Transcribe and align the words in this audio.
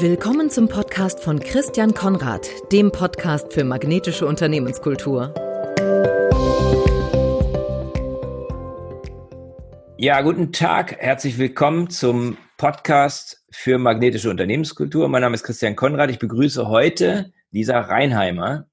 Willkommen 0.00 0.48
zum 0.48 0.68
Podcast 0.68 1.18
von 1.18 1.40
Christian 1.40 1.92
Konrad, 1.92 2.48
dem 2.70 2.92
Podcast 2.92 3.52
für 3.52 3.64
magnetische 3.64 4.26
Unternehmenskultur. 4.26 5.34
Ja, 9.96 10.20
guten 10.20 10.52
Tag, 10.52 10.98
herzlich 11.00 11.36
willkommen 11.36 11.90
zum 11.90 12.38
Podcast 12.58 13.44
für 13.50 13.78
magnetische 13.78 14.30
Unternehmenskultur. 14.30 15.08
Mein 15.08 15.22
Name 15.22 15.34
ist 15.34 15.42
Christian 15.42 15.74
Konrad. 15.74 16.10
Ich 16.10 16.20
begrüße 16.20 16.68
heute 16.68 17.32
Lisa 17.50 17.80
Reinheimer, 17.80 18.68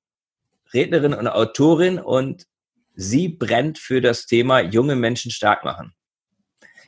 Rednerin 0.76 1.16
und 1.16 1.28
Autorin 1.28 1.98
und 1.98 2.46
sie 2.94 3.30
brennt 3.30 3.80
für 3.80 4.00
das 4.00 4.28
Thema 4.28 4.60
junge 4.60 4.96
Menschen 4.96 5.32
stark 5.32 5.66
machen. 5.66 5.96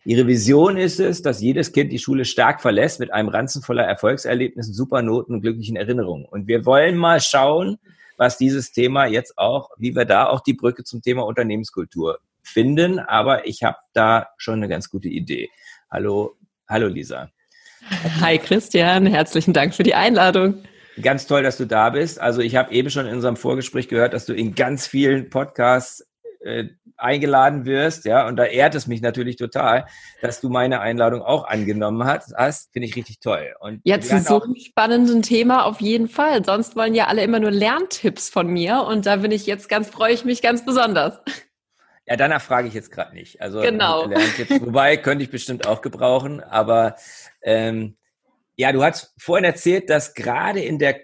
Ihre 0.08 0.26
Vision 0.26 0.78
ist 0.78 1.02
es, 1.02 1.21
dass 1.21 1.42
jedes 1.42 1.74
Kind 1.74 1.92
die 1.92 2.00
Schule 2.00 2.24
stark 2.24 2.61
verlässt 2.61 3.02
mit 3.02 3.11
einem 3.11 3.28
Ranzen 3.28 3.61
voller 3.61 3.84
Erfolgserlebnissen, 3.84 4.74
Supernoten 4.74 5.36
und 5.36 5.42
glücklichen 5.42 5.75
Erinnerungen. 5.75 6.24
Und 6.24 6.48
wir 6.48 6.65
wollen 6.65 6.96
mal 6.96 7.20
schauen, 7.20 7.78
was 8.15 8.38
dieses 8.38 8.71
Thema 8.71 9.06
jetzt 9.06 9.38
auch, 9.38 9.70
wie 9.78 9.93
wir 9.98 10.06
da 10.06 10.28
auch 10.28 10.39
die 10.39 10.54
Brücke 10.54 10.86
zum 10.86 11.01
Thema 11.01 11.25
Unternehmenskultur 11.25 12.20
finden. 12.42 13.00
Aber 13.00 13.48
ich 13.48 13.64
habe 13.64 13.79
da 13.92 14.29
schon 14.38 14.54
eine 14.54 14.70
ganz 14.70 14.89
gute 14.89 15.10
Idee. 15.10 15.50
Hallo, 15.92 16.37
hallo 16.70 16.87
Lisa. 16.87 17.29
Hi 18.21 18.37
Christian, 18.37 19.07
herzlichen 19.07 19.51
Dank 19.51 19.76
für 19.76 19.84
die 19.84 19.96
Einladung. 19.96 20.64
Ganz 21.01 21.28
toll, 21.28 21.43
dass 21.43 21.57
du 21.57 21.68
da 21.68 21.89
bist. 21.89 22.18
Also 22.21 22.39
ich 22.39 22.56
habe 22.56 22.71
eben 22.71 22.89
schon 22.89 23.07
in 23.07 23.15
unserem 23.15 23.36
Vorgespräch 23.36 23.89
gehört, 23.89 24.14
dass 24.14 24.26
du 24.26 24.34
in 24.34 24.56
ganz 24.56 24.87
vielen 24.87 25.29
Podcasts 25.29 26.07
äh, 26.41 26.65
eingeladen 26.97 27.65
wirst, 27.65 28.05
ja, 28.05 28.27
und 28.27 28.37
da 28.37 28.45
ehrt 28.45 28.75
es 28.75 28.87
mich 28.87 29.01
natürlich 29.01 29.36
total, 29.36 29.86
dass 30.21 30.41
du 30.41 30.50
meine 30.50 30.79
Einladung 30.79 31.21
auch 31.21 31.47
angenommen 31.47 32.03
hast. 32.05 32.33
hast 32.36 32.73
finde 32.73 32.88
ich 32.88 32.95
richtig 32.95 33.19
toll. 33.19 33.53
Und 33.59 33.81
jetzt 33.83 34.09
zu 34.09 34.19
so 34.19 34.42
einem 34.42 34.56
spannenden 34.56 35.22
Thema 35.22 35.66
auf 35.66 35.80
jeden 35.81 36.08
Fall. 36.09 36.44
Sonst 36.44 36.75
wollen 36.75 36.95
ja 36.95 37.08
alle 37.08 37.23
immer 37.23 37.39
nur 37.39 37.52
Lerntipps 37.52 38.30
von 38.30 38.47
mir 38.47 38.84
und 38.84 39.06
da 39.06 39.17
bin 39.17 39.31
ich 39.31 39.45
jetzt 39.45 39.70
ganz, 39.70 39.89
freue 39.89 40.14
ich 40.14 40.25
mich 40.25 40.42
ganz 40.42 40.66
besonders. 40.66 41.20
Ja, 42.06 42.16
danach 42.16 42.42
frage 42.42 42.67
ich 42.67 42.73
jetzt 42.73 42.92
gerade 42.92 43.14
nicht. 43.14 43.42
Also 43.42 43.62
genau. 43.62 44.06
Lerntipps, 44.06 44.62
wobei 44.62 44.97
könnte 44.97 45.23
ich 45.23 45.30
bestimmt 45.30 45.67
auch 45.67 45.81
gebrauchen, 45.81 46.42
aber 46.42 46.95
ähm, 47.42 47.97
ja, 48.56 48.72
du 48.72 48.84
hast 48.84 49.14
vorhin 49.19 49.45
erzählt, 49.45 49.90
dass 49.90 50.14
gerade 50.14 50.62
in 50.62 50.80
der 50.80 51.02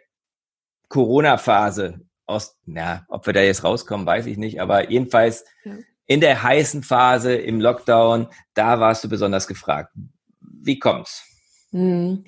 Corona-Phase 0.89 1.99
aus, 2.25 2.57
na, 2.65 3.05
ob 3.09 3.25
wir 3.25 3.33
da 3.33 3.41
jetzt 3.41 3.63
rauskommen, 3.63 4.05
weiß 4.05 4.25
ich 4.25 4.37
nicht, 4.37 4.61
aber 4.61 4.89
jedenfalls 4.89 5.45
ja. 5.63 5.73
in 6.05 6.21
der 6.21 6.43
heißen 6.43 6.83
Phase 6.83 7.35
im 7.35 7.59
Lockdown, 7.59 8.27
da 8.53 8.79
warst 8.79 9.03
du 9.03 9.09
besonders 9.09 9.47
gefragt. 9.47 9.93
Wie 10.39 10.79
kommt's? 10.79 11.23
Hm. 11.71 12.23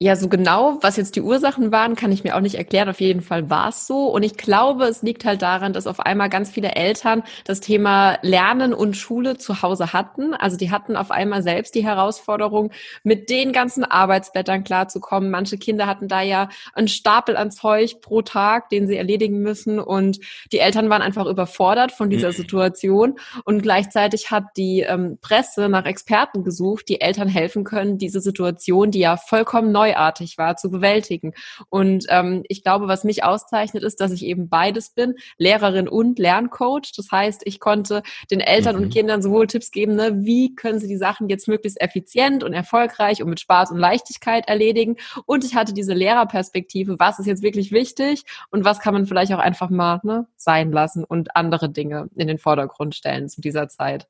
Ja, 0.00 0.14
so 0.14 0.28
genau, 0.28 0.78
was 0.80 0.96
jetzt 0.96 1.16
die 1.16 1.22
Ursachen 1.22 1.72
waren, 1.72 1.96
kann 1.96 2.12
ich 2.12 2.22
mir 2.22 2.36
auch 2.36 2.40
nicht 2.40 2.54
erklären. 2.54 2.88
Auf 2.88 3.00
jeden 3.00 3.20
Fall 3.20 3.50
war 3.50 3.70
es 3.70 3.88
so. 3.88 4.06
Und 4.06 4.22
ich 4.22 4.36
glaube, 4.36 4.84
es 4.84 5.02
liegt 5.02 5.24
halt 5.24 5.42
daran, 5.42 5.72
dass 5.72 5.88
auf 5.88 5.98
einmal 5.98 6.28
ganz 6.28 6.50
viele 6.50 6.76
Eltern 6.76 7.24
das 7.44 7.58
Thema 7.58 8.16
Lernen 8.22 8.74
und 8.74 8.96
Schule 8.96 9.38
zu 9.38 9.60
Hause 9.60 9.92
hatten. 9.92 10.34
Also 10.34 10.56
die 10.56 10.70
hatten 10.70 10.94
auf 10.94 11.10
einmal 11.10 11.42
selbst 11.42 11.74
die 11.74 11.82
Herausforderung, 11.82 12.70
mit 13.02 13.28
den 13.28 13.52
ganzen 13.52 13.82
Arbeitsblättern 13.82 14.62
klarzukommen. 14.62 15.32
Manche 15.32 15.58
Kinder 15.58 15.88
hatten 15.88 16.06
da 16.06 16.22
ja 16.22 16.48
einen 16.74 16.86
Stapel 16.86 17.36
an 17.36 17.50
Zeug 17.50 18.00
pro 18.00 18.22
Tag, 18.22 18.68
den 18.68 18.86
sie 18.86 18.96
erledigen 18.96 19.40
müssen. 19.40 19.80
Und 19.80 20.20
die 20.52 20.60
Eltern 20.60 20.90
waren 20.90 21.02
einfach 21.02 21.26
überfordert 21.26 21.90
von 21.90 22.08
dieser 22.08 22.28
mhm. 22.28 22.34
Situation. 22.34 23.18
Und 23.42 23.62
gleichzeitig 23.62 24.30
hat 24.30 24.44
die 24.56 24.82
ähm, 24.82 25.18
Presse 25.20 25.68
nach 25.68 25.86
Experten 25.86 26.44
gesucht, 26.44 26.88
die 26.88 27.00
Eltern 27.00 27.26
helfen 27.26 27.64
können, 27.64 27.98
diese 27.98 28.20
Situation, 28.20 28.92
die 28.92 29.00
ja 29.00 29.16
vollkommen 29.16 29.72
neu 29.72 29.87
neuartig 29.88 30.38
war, 30.38 30.56
zu 30.56 30.70
bewältigen. 30.70 31.32
Und 31.70 32.06
ähm, 32.08 32.44
ich 32.48 32.62
glaube, 32.62 32.88
was 32.88 33.04
mich 33.04 33.24
auszeichnet, 33.24 33.82
ist, 33.82 34.00
dass 34.00 34.12
ich 34.12 34.24
eben 34.24 34.48
beides 34.48 34.90
bin, 34.90 35.14
Lehrerin 35.36 35.88
und 35.88 36.18
Lerncoach. 36.18 36.92
Das 36.96 37.10
heißt, 37.10 37.42
ich 37.44 37.60
konnte 37.60 38.02
den 38.30 38.40
Eltern 38.40 38.76
mhm. 38.76 38.82
und 38.82 38.92
Kindern 38.92 39.22
sowohl 39.22 39.46
Tipps 39.46 39.70
geben, 39.70 39.94
ne, 39.94 40.24
wie 40.24 40.54
können 40.54 40.78
sie 40.78 40.88
die 40.88 40.96
Sachen 40.96 41.28
jetzt 41.28 41.48
möglichst 41.48 41.80
effizient 41.80 42.44
und 42.44 42.52
erfolgreich 42.52 43.22
und 43.22 43.30
mit 43.30 43.40
Spaß 43.40 43.70
und 43.70 43.78
Leichtigkeit 43.78 44.48
erledigen. 44.48 44.96
Und 45.26 45.44
ich 45.44 45.54
hatte 45.54 45.72
diese 45.72 45.94
Lehrerperspektive, 45.94 46.96
was 46.98 47.18
ist 47.18 47.26
jetzt 47.26 47.42
wirklich 47.42 47.72
wichtig 47.72 48.24
und 48.50 48.64
was 48.64 48.80
kann 48.80 48.94
man 48.94 49.06
vielleicht 49.06 49.32
auch 49.32 49.38
einfach 49.38 49.70
mal 49.70 50.00
ne, 50.02 50.26
sein 50.36 50.72
lassen 50.72 51.04
und 51.04 51.34
andere 51.36 51.70
Dinge 51.70 52.08
in 52.16 52.28
den 52.28 52.38
Vordergrund 52.38 52.94
stellen 52.94 53.28
zu 53.28 53.40
dieser 53.40 53.68
Zeit. 53.68 54.08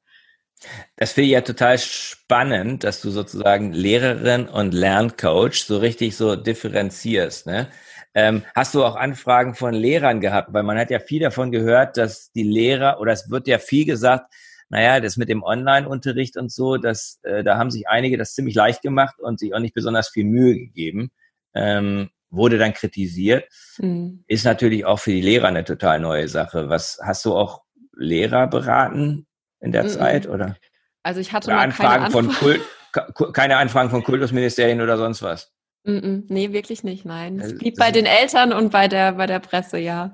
Das 0.97 1.13
finde 1.13 1.27
ich 1.27 1.33
ja 1.33 1.41
total 1.41 1.79
spannend, 1.79 2.85
dass 2.85 3.01
du 3.01 3.11
sozusagen 3.11 3.73
Lehrerin 3.73 4.49
und 4.49 4.75
Lerncoach 4.75 5.65
so 5.65 5.79
richtig 5.79 6.17
so 6.17 6.37
differenzierst. 6.37 7.47
Ne? 7.47 7.69
Ähm, 8.15 8.43
hast 8.55 8.75
du 8.75 8.85
auch 8.85 8.97
Anfragen 8.97 9.55
von 9.55 9.75
Lehrern 9.75 10.21
gehabt? 10.21 10.53
Weil 10.53 10.65
man 10.65 10.79
hat 10.79 10.91
ja 10.91 10.99
viel 10.99 11.21
davon 11.21 11.53
gehört, 11.53 11.97
dass 11.97 12.33
die 12.33 12.43
Lehrer, 12.43 13.01
oder 13.01 13.13
es 13.13 13.31
wird 13.31 13.47
ja 13.47 13.59
viel 13.59 13.87
gesagt, 13.87 14.33
naja, 14.71 15.01
das 15.01 15.17
mit 15.17 15.29
dem 15.29 15.43
Online-Unterricht 15.43 16.37
und 16.37 16.53
so, 16.53 16.77
das, 16.77 17.21
äh, 17.23 17.43
da 17.43 17.57
haben 17.57 17.71
sich 17.71 17.89
einige 17.89 18.19
das 18.19 18.35
ziemlich 18.35 18.55
leicht 18.55 18.83
gemacht 18.83 19.19
und 19.19 19.39
sich 19.39 19.55
auch 19.55 19.61
nicht 19.61 19.75
besonders 19.75 20.09
viel 20.09 20.25
Mühe 20.25 20.55
gegeben. 20.55 21.11
Ähm, 21.55 22.11
wurde 22.31 22.59
dann 22.59 22.75
kritisiert. 22.75 23.45
Mhm. 23.79 24.25
Ist 24.27 24.45
natürlich 24.45 24.85
auch 24.85 24.99
für 24.99 25.13
die 25.13 25.23
Lehrer 25.23 25.49
eine 25.49 25.65
total 25.65 26.01
neue 26.01 26.29
Sache. 26.29 26.69
Was 26.69 26.99
hast 27.03 27.25
du 27.25 27.35
auch 27.35 27.63
Lehrer 27.97 28.47
beraten, 28.47 29.28
in 29.61 29.73
der 29.73 29.85
mm 29.85 29.87
-mm. 29.87 29.99
Zeit, 29.99 30.29
oder? 30.29 30.57
Also 31.03 31.21
ich 31.21 31.33
hatte 31.33 31.55
Anfragen 31.55 31.91
keine 31.91 32.05
Anfragen. 32.05 32.31
von 32.31 32.35
Kult, 32.35 33.33
keine 33.35 33.57
Anfragen 33.57 33.91
von 33.91 34.03
Kultusministerien 34.03 34.81
oder 34.81 34.97
sonst 34.97 35.23
was. 35.23 35.53
Mm 35.85 36.21
nee, 36.29 36.53
wirklich 36.53 36.85
nicht, 36.85 37.05
nein. 37.05 37.41
Es 37.41 37.57
blieb 37.57 37.77
bei 37.77 37.91
den 37.91 38.05
Eltern 38.05 38.53
und 38.53 38.71
bei 38.71 38.89
der, 38.89 39.13
bei 39.13 39.27
der 39.27 39.39
Presse, 39.39 39.79
ja. 39.79 40.13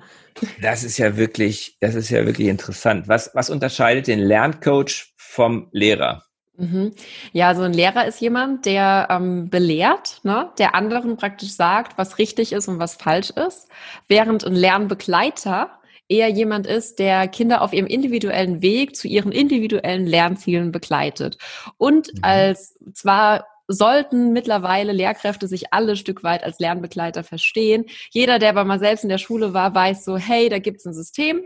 Das 0.61 0.85
ist 0.85 0.99
ja 0.99 1.17
wirklich, 1.17 1.77
das 1.81 1.95
ist 1.95 2.11
ja 2.11 2.25
wirklich 2.27 2.49
interessant. 2.49 3.09
Was, 3.09 3.31
was 3.35 3.51
unterscheidet 3.51 4.07
den 4.07 4.21
Lerncoach 4.21 5.15
vom 5.17 5.69
Lehrer? 5.73 6.23
Mhm. 6.57 6.93
Ja, 7.33 7.55
so 7.55 7.63
ein 7.63 7.73
Lehrer 7.73 8.07
ist 8.07 8.21
jemand, 8.21 8.67
der 8.67 9.09
ähm, 9.11 9.51
belehrt, 9.51 10.21
ne? 10.23 10.51
der 10.59 10.75
anderen 10.75 11.17
praktisch 11.17 11.51
sagt, 11.51 11.99
was 11.99 12.19
richtig 12.19 12.53
ist 12.53 12.69
und 12.69 12.79
was 12.79 12.95
falsch 12.95 13.31
ist, 13.31 13.69
während 14.07 14.45
ein 14.45 14.55
Lernbegleiter 14.55 15.71
eher 16.09 16.29
jemand 16.29 16.67
ist, 16.67 16.99
der 16.99 17.29
Kinder 17.29 17.63
auf 17.63 17.73
ihrem 17.73 17.87
individuellen 17.87 18.63
Weg 18.63 18.97
zu 18.97 19.09
ihren 19.09 19.33
individuellen 19.33 20.07
Lernzielen 20.07 20.73
begleitet. 20.73 21.39
Und 21.79 22.13
mhm. 22.13 22.19
als 22.23 22.79
zwar 22.93 23.47
sollten 23.67 24.33
mittlerweile 24.33 24.93
Lehrkräfte 24.93 25.49
sich 25.49 25.73
alle 25.73 25.97
Stück 25.97 26.23
weit 26.23 26.45
als 26.45 26.59
Lernbegleiter 26.59 27.25
verstehen. 27.25 27.87
Jeder, 28.11 28.39
der 28.39 28.51
aber 28.51 28.65
mal 28.65 28.79
selbst 28.79 29.05
in 29.05 29.09
der 29.09 29.19
Schule 29.19 29.55
war, 29.55 29.75
weiß 29.75 30.05
so, 30.05 30.19
hey, 30.19 30.49
da 30.51 30.59
gibt's 30.59 30.85
ein 30.85 30.93
System, 30.93 31.43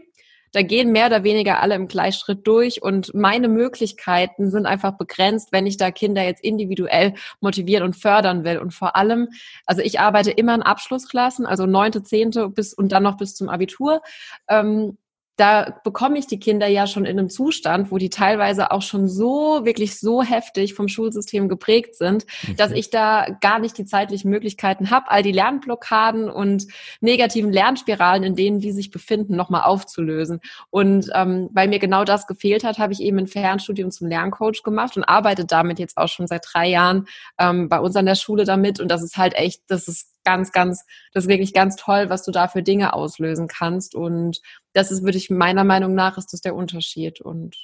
da 0.52 0.62
gehen 0.62 0.92
mehr 0.92 1.06
oder 1.06 1.24
weniger 1.24 1.60
alle 1.60 1.74
im 1.74 1.88
Gleichschritt 1.88 2.46
durch 2.46 2.82
und 2.82 3.14
meine 3.14 3.48
Möglichkeiten 3.48 4.50
sind 4.50 4.66
einfach 4.66 4.96
begrenzt, 4.96 5.52
wenn 5.52 5.66
ich 5.66 5.76
da 5.76 5.90
Kinder 5.90 6.22
jetzt 6.22 6.42
individuell 6.42 7.14
motivieren 7.40 7.84
und 7.84 7.96
fördern 7.96 8.44
will. 8.44 8.58
Und 8.58 8.72
vor 8.72 8.96
allem, 8.96 9.28
also 9.66 9.82
ich 9.82 10.00
arbeite 10.00 10.30
immer 10.30 10.54
in 10.54 10.62
Abschlussklassen, 10.62 11.46
also 11.46 11.66
neunte, 11.66 12.02
zehnte 12.02 12.48
bis 12.48 12.74
und 12.74 12.92
dann 12.92 13.02
noch 13.02 13.16
bis 13.16 13.34
zum 13.34 13.48
Abitur. 13.48 14.02
Ähm, 14.48 14.98
da 15.38 15.80
bekomme 15.84 16.18
ich 16.18 16.26
die 16.26 16.40
Kinder 16.40 16.66
ja 16.66 16.88
schon 16.88 17.04
in 17.04 17.16
einem 17.16 17.30
Zustand, 17.30 17.92
wo 17.92 17.98
die 17.98 18.10
teilweise 18.10 18.72
auch 18.72 18.82
schon 18.82 19.08
so, 19.08 19.64
wirklich 19.64 19.98
so 20.00 20.20
heftig 20.20 20.74
vom 20.74 20.88
Schulsystem 20.88 21.48
geprägt 21.48 21.94
sind, 21.94 22.26
mhm. 22.46 22.56
dass 22.56 22.72
ich 22.72 22.90
da 22.90 23.24
gar 23.40 23.60
nicht 23.60 23.78
die 23.78 23.84
zeitlichen 23.84 24.30
Möglichkeiten 24.30 24.90
habe, 24.90 25.08
all 25.08 25.22
die 25.22 25.30
Lernblockaden 25.30 26.28
und 26.28 26.66
negativen 27.00 27.52
Lernspiralen, 27.52 28.24
in 28.24 28.34
denen 28.34 28.58
die 28.58 28.72
sich 28.72 28.90
befinden, 28.90 29.36
nochmal 29.36 29.62
aufzulösen. 29.62 30.40
Und 30.70 31.08
ähm, 31.14 31.48
weil 31.52 31.68
mir 31.68 31.78
genau 31.78 32.02
das 32.02 32.26
gefehlt 32.26 32.64
hat, 32.64 32.80
habe 32.80 32.92
ich 32.92 33.00
eben 33.00 33.18
ein 33.18 33.28
Fernstudium 33.28 33.92
zum 33.92 34.08
Lerncoach 34.08 34.64
gemacht 34.64 34.96
und 34.96 35.04
arbeite 35.04 35.44
damit 35.44 35.78
jetzt 35.78 35.96
auch 35.96 36.08
schon 36.08 36.26
seit 36.26 36.44
drei 36.52 36.68
Jahren 36.68 37.06
ähm, 37.38 37.68
bei 37.68 37.78
uns 37.78 37.94
an 37.94 38.06
der 38.06 38.16
Schule 38.16 38.42
damit. 38.42 38.80
Und 38.80 38.90
das 38.90 39.04
ist 39.04 39.16
halt 39.16 39.34
echt, 39.34 39.62
das 39.68 39.86
ist 39.86 40.08
ganz, 40.28 40.52
ganz, 40.52 40.84
das 41.12 41.24
ist 41.24 41.30
wirklich 41.30 41.54
ganz 41.54 41.76
toll, 41.76 42.10
was 42.10 42.22
du 42.22 42.32
da 42.32 42.48
für 42.48 42.62
Dinge 42.62 42.92
auslösen 42.92 43.48
kannst. 43.48 43.94
Und 43.94 44.42
das 44.78 44.92
ist, 44.92 45.02
würde 45.02 45.18
ich 45.18 45.28
meiner 45.28 45.64
Meinung 45.64 45.94
nach, 45.94 46.16
ist 46.18 46.32
das 46.32 46.40
der 46.40 46.54
Unterschied. 46.54 47.20
Und 47.20 47.56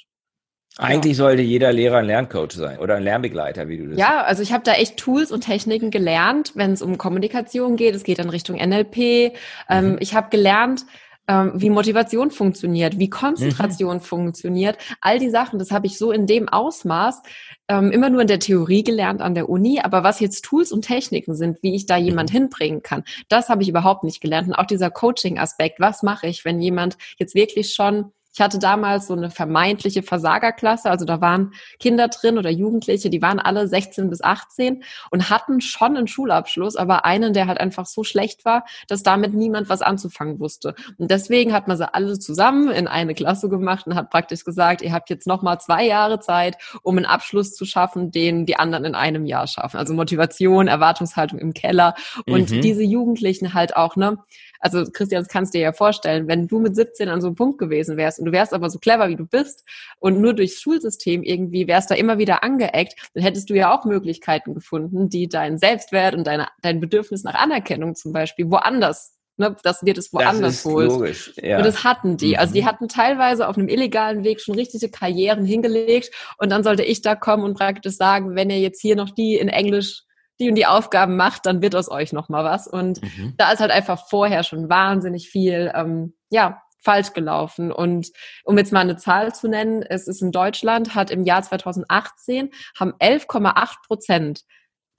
eigentlich 0.77 1.13
ja. 1.13 1.23
sollte 1.23 1.41
jeder 1.41 1.71
Lehrer 1.71 1.97
ein 1.97 2.05
Lerncoach 2.05 2.51
sein 2.51 2.79
oder 2.79 2.95
ein 2.95 3.03
Lernbegleiter, 3.03 3.69
wie 3.69 3.77
du 3.77 3.87
das 3.87 3.97
Ja, 3.97 4.23
also 4.23 4.43
ich 4.43 4.51
habe 4.51 4.65
da 4.65 4.73
echt 4.73 4.97
Tools 4.97 5.31
und 5.31 5.41
Techniken 5.41 5.89
gelernt, 5.91 6.51
wenn 6.55 6.73
es 6.73 6.81
um 6.81 6.97
Kommunikation 6.97 7.77
geht. 7.77 7.95
Es 7.95 8.03
geht 8.03 8.19
in 8.19 8.29
Richtung 8.29 8.57
NLP. 8.57 8.97
Ähm, 8.97 9.31
mhm. 9.31 9.33
Ähm, 9.69 9.97
ich 10.01 10.13
habe 10.13 10.29
gelernt, 10.29 10.85
ähm, 11.27 11.53
wie 11.55 11.69
Motivation 11.69 12.31
funktioniert, 12.31 12.99
wie 12.99 13.09
Konzentration 13.09 13.97
mhm. 13.97 14.01
funktioniert. 14.01 14.77
All 15.01 15.19
die 15.19 15.29
Sachen, 15.29 15.59
das 15.59 15.71
habe 15.71 15.87
ich 15.87 15.97
so 15.97 16.11
in 16.11 16.27
dem 16.27 16.49
Ausmaß 16.49 17.21
ähm, 17.67 17.91
immer 17.91 18.09
nur 18.09 18.21
in 18.21 18.27
der 18.27 18.39
Theorie 18.39 18.83
gelernt 18.83 19.21
an 19.21 19.35
der 19.35 19.49
Uni. 19.49 19.79
Aber 19.79 20.03
was 20.03 20.19
jetzt 20.19 20.45
Tools 20.45 20.71
und 20.71 20.83
Techniken 20.83 21.35
sind, 21.35 21.61
wie 21.63 21.75
ich 21.75 21.85
da 21.85 21.97
jemand 21.97 22.31
mhm. 22.31 22.37
hinbringen 22.37 22.83
kann, 22.83 23.03
das 23.29 23.49
habe 23.49 23.63
ich 23.63 23.69
überhaupt 23.69 24.03
nicht 24.03 24.21
gelernt. 24.21 24.47
Und 24.47 24.53
auch 24.53 24.67
dieser 24.67 24.91
Coaching-Aspekt, 24.91 25.79
was 25.79 26.03
mache 26.03 26.27
ich, 26.27 26.45
wenn 26.45 26.61
jemand 26.61 26.97
jetzt 27.17 27.35
wirklich 27.35 27.73
schon 27.73 28.11
Ich 28.35 28.41
hatte 28.41 28.59
damals 28.59 29.07
so 29.07 29.13
eine 29.13 29.31
vermeintliche 29.31 30.03
Versagerklasse, 30.03 30.89
also 30.89 31.05
da 31.05 31.21
waren 31.21 31.53
Kinder 31.79 32.09
drin 32.09 32.37
oder 32.37 32.49
Jugendliche, 32.49 33.09
die 33.09 33.21
waren 33.21 33.39
alle 33.39 33.65
16 33.65 34.09
bis 34.09 34.21
18 34.21 34.83
und 35.09 35.29
hatten 35.29 35.61
schon 35.61 35.95
einen 35.95 36.07
Schulabschluss, 36.07 36.75
aber 36.75 37.05
einen, 37.05 37.31
der 37.31 37.47
halt 37.47 37.61
einfach 37.61 37.85
so 37.85 38.03
schlecht 38.03 38.43
war, 38.43 38.65
dass 38.89 39.03
damit 39.03 39.33
niemand 39.33 39.69
was 39.69 39.81
anzufangen 39.81 40.41
wusste. 40.41 40.75
Und 40.97 41.11
deswegen 41.11 41.53
hat 41.53 41.69
man 41.69 41.77
sie 41.77 41.93
alle 41.93 42.19
zusammen 42.19 42.69
in 42.71 42.89
eine 42.89 43.13
Klasse 43.13 43.47
gemacht 43.47 43.87
und 43.87 43.95
hat 43.95 44.09
praktisch 44.09 44.43
gesagt, 44.43 44.81
ihr 44.81 44.91
habt 44.91 45.09
jetzt 45.09 45.27
noch 45.27 45.41
mal 45.41 45.57
zwei 45.59 45.85
Jahre 45.85 46.19
Zeit, 46.19 46.57
um 46.81 46.97
einen 46.97 47.05
Abschluss 47.05 47.53
zu 47.53 47.63
schaffen, 47.63 48.11
den 48.11 48.45
die 48.45 48.57
anderen 48.57 48.83
in 48.83 48.95
einem 48.95 49.25
Jahr 49.25 49.47
schaffen. 49.47 49.77
Also 49.77 49.93
Motivation, 49.93 50.67
Erwartungshaltung 50.67 51.39
im 51.39 51.53
Keller 51.53 51.95
und 52.25 52.51
mhm. 52.51 52.59
diese 52.59 52.83
Jugendlichen 52.83 53.53
halt 53.53 53.77
auch, 53.77 53.95
ne? 53.95 54.17
Also 54.59 54.83
Christian, 54.91 55.23
das 55.23 55.31
kannst 55.31 55.53
du 55.53 55.57
dir 55.57 55.63
ja 55.63 55.73
vorstellen, 55.73 56.27
wenn 56.27 56.47
du 56.47 56.59
mit 56.59 56.75
17 56.75 57.09
an 57.09 57.21
so 57.21 57.27
einem 57.27 57.35
Punkt 57.35 57.57
gewesen 57.57 57.97
wärst 57.97 58.19
und 58.19 58.25
du 58.25 58.31
wärst 58.31 58.53
aber 58.53 58.69
so 58.69 58.79
clever, 58.79 59.09
wie 59.09 59.15
du 59.15 59.25
bist 59.25 59.63
und 59.99 60.21
nur 60.21 60.33
durchs 60.33 60.61
Schulsystem 60.61 61.23
irgendwie 61.23 61.67
wärst 61.67 61.91
da 61.91 61.95
immer 61.95 62.17
wieder 62.17 62.43
angeeckt, 62.43 62.95
dann 63.13 63.23
hättest 63.23 63.49
du 63.49 63.53
ja 63.53 63.75
auch 63.75 63.85
Möglichkeiten 63.85 64.53
gefunden, 64.53 65.09
die 65.09 65.27
deinen 65.27 65.57
Selbstwert 65.57 66.15
und 66.15 66.25
deine, 66.27 66.47
dein 66.61 66.79
Bedürfnis 66.79 67.23
nach 67.23 67.35
Anerkennung 67.35 67.95
zum 67.95 68.13
Beispiel 68.13 68.49
woanders 68.49 69.15
Ne, 69.37 69.53
dass 69.63 69.81
dir 69.81 69.93
das 69.93 70.13
woanders 70.13 70.63
das 70.63 70.65
holst. 70.65 70.95
Logisch, 70.95 71.33
ja. 71.35 71.57
Und 71.57 71.65
das 71.65 71.83
hatten 71.83 72.15
die. 72.15 72.37
Also 72.37 72.53
die 72.53 72.61
mhm. 72.61 72.67
hatten 72.67 72.87
teilweise 72.87 73.49
auf 73.49 73.57
einem 73.57 73.67
illegalen 73.67 74.23
Weg 74.23 74.39
schon 74.39 74.55
richtige 74.55 74.89
Karrieren 74.89 75.43
hingelegt 75.43 76.11
und 76.37 76.49
dann 76.53 76.63
sollte 76.63 76.83
ich 76.83 77.01
da 77.01 77.15
kommen 77.15 77.43
und 77.43 77.57
praktisch 77.57 77.95
sagen, 77.95 78.35
wenn 78.35 78.49
ihr 78.49 78.59
jetzt 78.59 78.79
hier 78.79 78.95
noch 78.95 79.09
die 79.09 79.35
in 79.35 79.49
Englisch 79.49 80.03
die 80.39 80.49
und 80.49 80.55
die 80.55 80.65
Aufgaben 80.65 81.15
macht, 81.15 81.45
dann 81.45 81.61
wird 81.61 81.75
aus 81.75 81.89
euch 81.89 82.13
noch 82.13 82.29
mal 82.29 82.43
was. 82.43 82.67
Und 82.67 83.01
mhm. 83.01 83.33
da 83.37 83.51
ist 83.51 83.59
halt 83.59 83.71
einfach 83.71 84.07
vorher 84.07 84.43
schon 84.43 84.69
wahnsinnig 84.69 85.29
viel, 85.29 85.71
ähm, 85.73 86.13
ja, 86.29 86.61
falsch 86.81 87.13
gelaufen. 87.13 87.71
Und 87.71 88.11
um 88.43 88.57
jetzt 88.57 88.71
mal 88.71 88.81
eine 88.81 88.97
Zahl 88.97 89.33
zu 89.33 89.47
nennen, 89.47 89.81
es 89.81 90.07
ist 90.07 90.21
in 90.21 90.31
Deutschland, 90.31 90.93
hat 90.93 91.09
im 91.09 91.23
Jahr 91.23 91.41
2018 91.41 92.51
haben 92.77 92.93
11,8 92.99 93.75
Prozent 93.87 94.41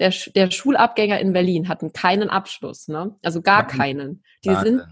der, 0.00 0.12
der 0.34 0.50
Schulabgänger 0.50 1.20
in 1.20 1.32
Berlin 1.32 1.68
hatten 1.68 1.92
keinen 1.92 2.28
Abschluss, 2.28 2.88
ne? 2.88 3.16
Also 3.22 3.40
gar 3.40 3.66
keinen. 3.66 4.22
Die 4.44 4.54
sind 4.54 4.82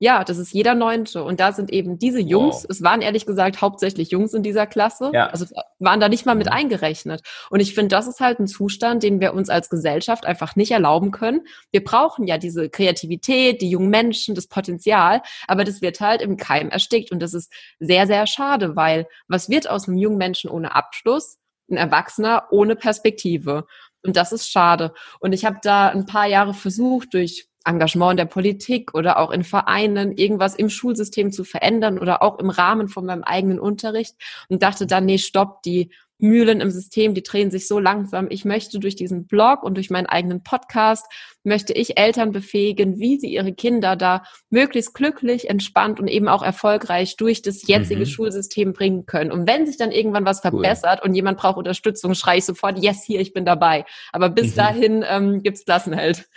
ja, 0.00 0.22
das 0.22 0.38
ist 0.38 0.52
jeder 0.52 0.74
Neunte. 0.74 1.24
Und 1.24 1.40
da 1.40 1.52
sind 1.52 1.72
eben 1.72 1.98
diese 1.98 2.20
Jungs, 2.20 2.62
wow. 2.62 2.66
es 2.68 2.82
waren 2.82 3.02
ehrlich 3.02 3.26
gesagt 3.26 3.60
hauptsächlich 3.60 4.10
Jungs 4.10 4.32
in 4.32 4.44
dieser 4.44 4.66
Klasse, 4.66 5.10
ja. 5.12 5.26
also 5.26 5.46
waren 5.80 5.98
da 5.98 6.08
nicht 6.08 6.24
mal 6.24 6.36
mit 6.36 6.46
mhm. 6.46 6.52
eingerechnet. 6.52 7.22
Und 7.50 7.60
ich 7.60 7.74
finde, 7.74 7.88
das 7.88 8.06
ist 8.06 8.20
halt 8.20 8.38
ein 8.38 8.46
Zustand, 8.46 9.02
den 9.02 9.20
wir 9.20 9.34
uns 9.34 9.48
als 9.48 9.68
Gesellschaft 9.70 10.24
einfach 10.24 10.54
nicht 10.54 10.70
erlauben 10.70 11.10
können. 11.10 11.46
Wir 11.72 11.82
brauchen 11.82 12.26
ja 12.26 12.38
diese 12.38 12.70
Kreativität, 12.70 13.60
die 13.60 13.70
jungen 13.70 13.90
Menschen, 13.90 14.36
das 14.36 14.46
Potenzial, 14.46 15.22
aber 15.48 15.64
das 15.64 15.82
wird 15.82 16.00
halt 16.00 16.22
im 16.22 16.36
Keim 16.36 16.68
erstickt. 16.70 17.10
Und 17.10 17.20
das 17.20 17.34
ist 17.34 17.52
sehr, 17.80 18.06
sehr 18.06 18.26
schade, 18.28 18.76
weil 18.76 19.08
was 19.26 19.48
wird 19.48 19.68
aus 19.68 19.88
einem 19.88 19.98
jungen 19.98 20.18
Menschen 20.18 20.48
ohne 20.48 20.74
Abschluss? 20.76 21.38
Ein 21.70 21.76
Erwachsener 21.76 22.44
ohne 22.50 22.76
Perspektive. 22.76 23.66
Und 24.02 24.16
das 24.16 24.32
ist 24.32 24.48
schade. 24.48 24.94
Und 25.18 25.32
ich 25.32 25.44
habe 25.44 25.58
da 25.62 25.88
ein 25.88 26.06
paar 26.06 26.26
Jahre 26.26 26.54
versucht, 26.54 27.14
durch 27.14 27.47
Engagement 27.64 28.12
in 28.12 28.16
der 28.18 28.24
Politik 28.26 28.94
oder 28.94 29.18
auch 29.18 29.30
in 29.30 29.44
Vereinen, 29.44 30.12
irgendwas 30.12 30.54
im 30.54 30.70
Schulsystem 30.70 31.32
zu 31.32 31.44
verändern 31.44 31.98
oder 31.98 32.22
auch 32.22 32.38
im 32.38 32.50
Rahmen 32.50 32.88
von 32.88 33.04
meinem 33.04 33.24
eigenen 33.24 33.58
Unterricht 33.58 34.14
und 34.48 34.62
dachte 34.62 34.86
dann, 34.86 35.06
nee, 35.06 35.18
stopp, 35.18 35.62
die 35.62 35.90
Mühlen 36.18 36.60
im 36.60 36.70
System, 36.70 37.14
die 37.14 37.22
drehen 37.22 37.50
sich 37.50 37.68
so 37.68 37.78
langsam. 37.78 38.26
Ich 38.30 38.44
möchte 38.44 38.80
durch 38.80 38.96
diesen 38.96 39.26
Blog 39.26 39.62
und 39.62 39.76
durch 39.76 39.88
meinen 39.88 40.06
eigenen 40.06 40.42
Podcast, 40.42 41.06
möchte 41.44 41.72
ich 41.72 41.96
Eltern 41.96 42.32
befähigen, 42.32 42.98
wie 42.98 43.18
sie 43.18 43.28
ihre 43.28 43.52
Kinder 43.52 43.94
da 43.94 44.24
möglichst 44.50 44.94
glücklich, 44.94 45.48
entspannt 45.48 46.00
und 46.00 46.08
eben 46.08 46.28
auch 46.28 46.42
erfolgreich 46.42 47.16
durch 47.16 47.40
das 47.40 47.66
jetzige 47.66 48.00
mhm. 48.00 48.06
Schulsystem 48.06 48.72
bringen 48.72 49.06
können. 49.06 49.30
Und 49.30 49.46
wenn 49.46 49.64
sich 49.64 49.76
dann 49.76 49.92
irgendwann 49.92 50.24
was 50.24 50.40
verbessert 50.40 51.00
cool. 51.02 51.08
und 51.08 51.14
jemand 51.14 51.38
braucht 51.38 51.56
Unterstützung, 51.56 52.14
schreie 52.14 52.38
ich 52.38 52.44
sofort, 52.44 52.82
yes, 52.82 53.04
hier, 53.04 53.20
ich 53.20 53.32
bin 53.32 53.44
dabei. 53.44 53.84
Aber 54.12 54.28
bis 54.28 54.52
mhm. 54.52 54.56
dahin 54.56 55.04
ähm, 55.08 55.42
gibt's 55.42 55.64
Klassenheld. 55.64 56.28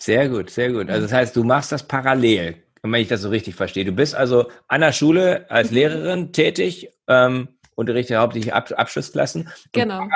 Sehr 0.00 0.28
gut, 0.28 0.50
sehr 0.50 0.72
gut. 0.72 0.88
Also 0.88 1.02
das 1.02 1.12
heißt, 1.12 1.36
du 1.36 1.44
machst 1.44 1.72
das 1.72 1.86
parallel, 1.86 2.56
wenn 2.82 2.94
ich 2.94 3.08
das 3.08 3.20
so 3.20 3.28
richtig 3.28 3.54
verstehe. 3.54 3.84
Du 3.84 3.92
bist 3.92 4.14
also 4.14 4.50
an 4.66 4.80
der 4.80 4.92
Schule 4.92 5.48
als 5.50 5.70
Lehrerin 5.70 6.32
tätig, 6.32 6.88
ähm, 7.06 7.48
unterrichte 7.74 8.16
hauptsächlich 8.16 8.54
Ab 8.54 8.72
Abschlussklassen. 8.74 9.50
Genau. 9.72 10.08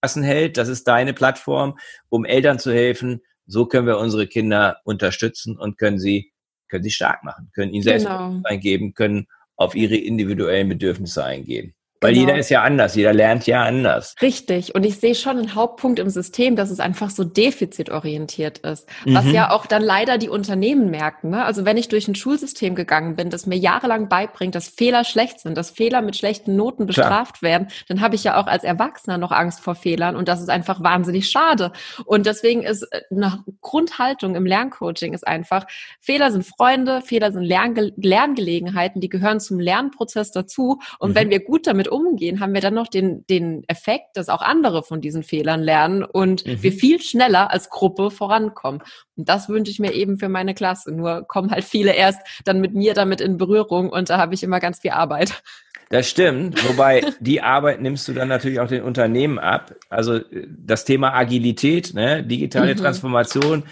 Klassenheld, 0.00 0.56
das 0.56 0.68
ist 0.68 0.86
deine 0.86 1.12
Plattform, 1.12 1.78
um 2.08 2.24
Eltern 2.24 2.58
zu 2.58 2.72
helfen. 2.72 3.20
So 3.46 3.66
können 3.66 3.86
wir 3.86 3.98
unsere 3.98 4.28
Kinder 4.28 4.80
unterstützen 4.84 5.58
und 5.58 5.76
können 5.76 5.98
sie, 5.98 6.32
können 6.68 6.84
sie 6.84 6.92
stark 6.92 7.24
machen, 7.24 7.50
können 7.52 7.72
ihnen 7.72 7.82
selbst 7.82 8.06
genau. 8.06 8.40
eingeben, 8.44 8.94
können 8.94 9.26
auf 9.56 9.74
ihre 9.74 9.96
individuellen 9.96 10.68
Bedürfnisse 10.68 11.24
eingehen. 11.24 11.74
Weil 12.00 12.14
genau. 12.14 12.28
jeder 12.28 12.38
ist 12.38 12.48
ja 12.48 12.62
anders, 12.62 12.94
jeder 12.94 13.12
lernt 13.12 13.46
ja 13.46 13.62
anders. 13.62 14.14
Richtig. 14.22 14.74
Und 14.74 14.86
ich 14.86 14.98
sehe 14.98 15.14
schon 15.14 15.38
einen 15.38 15.54
Hauptpunkt 15.54 15.98
im 15.98 16.08
System, 16.08 16.56
dass 16.56 16.70
es 16.70 16.80
einfach 16.80 17.10
so 17.10 17.24
defizitorientiert 17.24 18.58
ist. 18.58 18.88
Mhm. 19.04 19.14
Was 19.14 19.30
ja 19.30 19.50
auch 19.50 19.66
dann 19.66 19.82
leider 19.82 20.16
die 20.16 20.30
Unternehmen 20.30 20.90
merken. 20.90 21.30
Ne? 21.30 21.44
Also 21.44 21.66
wenn 21.66 21.76
ich 21.76 21.88
durch 21.88 22.08
ein 22.08 22.14
Schulsystem 22.14 22.74
gegangen 22.74 23.16
bin, 23.16 23.28
das 23.28 23.44
mir 23.44 23.58
jahrelang 23.58 24.08
beibringt, 24.08 24.54
dass 24.54 24.68
Fehler 24.68 25.04
schlecht 25.04 25.40
sind, 25.40 25.58
dass 25.58 25.70
Fehler 25.70 26.00
mit 26.00 26.16
schlechten 26.16 26.56
Noten 26.56 26.86
bestraft 26.86 27.40
Klar. 27.40 27.50
werden, 27.50 27.68
dann 27.88 28.00
habe 28.00 28.14
ich 28.14 28.24
ja 28.24 28.40
auch 28.40 28.46
als 28.46 28.64
Erwachsener 28.64 29.18
noch 29.18 29.30
Angst 29.30 29.60
vor 29.60 29.74
Fehlern. 29.74 30.16
Und 30.16 30.26
das 30.26 30.40
ist 30.40 30.48
einfach 30.48 30.82
wahnsinnig 30.82 31.28
schade. 31.28 31.70
Und 32.06 32.24
deswegen 32.24 32.62
ist 32.62 32.82
äh, 32.92 33.02
eine 33.10 33.44
Grundhaltung 33.60 34.36
im 34.36 34.46
Lerncoaching 34.46 35.12
ist 35.12 35.26
einfach, 35.26 35.66
Fehler 36.00 36.32
sind 36.32 36.46
Freunde, 36.46 37.02
Fehler 37.02 37.30
sind 37.30 37.42
Lernge 37.42 37.92
Lerngelegenheiten, 37.96 39.02
die 39.02 39.10
gehören 39.10 39.38
zum 39.38 39.60
Lernprozess 39.60 40.32
dazu. 40.32 40.80
Und 40.98 41.10
mhm. 41.10 41.14
wenn 41.14 41.30
wir 41.30 41.44
gut 41.44 41.66
damit 41.66 41.89
umgehen, 41.90 42.40
haben 42.40 42.54
wir 42.54 42.60
dann 42.60 42.74
noch 42.74 42.88
den, 42.88 43.26
den 43.28 43.64
Effekt, 43.68 44.08
dass 44.14 44.28
auch 44.28 44.42
andere 44.42 44.82
von 44.82 45.00
diesen 45.00 45.22
Fehlern 45.22 45.60
lernen 45.60 46.04
und 46.04 46.46
mhm. 46.46 46.62
wir 46.62 46.72
viel 46.72 47.00
schneller 47.00 47.50
als 47.50 47.70
Gruppe 47.70 48.10
vorankommen. 48.10 48.82
Und 49.16 49.28
das 49.28 49.48
wünsche 49.48 49.70
ich 49.70 49.78
mir 49.78 49.92
eben 49.92 50.18
für 50.18 50.28
meine 50.28 50.54
Klasse. 50.54 50.92
Nur 50.92 51.26
kommen 51.26 51.50
halt 51.50 51.64
viele 51.64 51.92
erst 51.92 52.20
dann 52.44 52.60
mit 52.60 52.74
mir 52.74 52.94
damit 52.94 53.20
in 53.20 53.36
Berührung 53.36 53.90
und 53.90 54.10
da 54.10 54.18
habe 54.18 54.34
ich 54.34 54.42
immer 54.42 54.60
ganz 54.60 54.80
viel 54.80 54.92
Arbeit. 54.92 55.42
Das 55.90 56.08
stimmt, 56.08 56.68
wobei 56.68 57.02
die 57.18 57.42
Arbeit 57.42 57.80
nimmst 57.80 58.06
du 58.06 58.12
dann 58.12 58.28
natürlich 58.28 58.60
auch 58.60 58.68
den 58.68 58.82
Unternehmen 58.82 59.40
ab. 59.40 59.74
Also 59.88 60.14
äh, 60.16 60.46
das 60.48 60.84
Thema 60.84 61.14
Agilität, 61.14 61.94
ne, 61.94 62.22
digitale 62.22 62.74
mhm. 62.74 62.78
Transformation, 62.78 63.64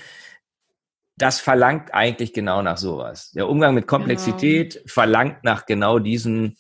das 1.17 1.41
verlangt 1.41 1.94
eigentlich 1.94 2.32
genau 2.32 2.62
nach 2.62 2.76
sowas. 2.76 3.32
Der 3.32 3.49
Umgang 3.49 3.75
mit 3.75 3.87
Komplexität 3.87 4.75
genau. 4.75 4.85
verlangt 4.87 5.44
nach 5.44 5.67
genau 5.67 5.99
diesen 5.99 6.56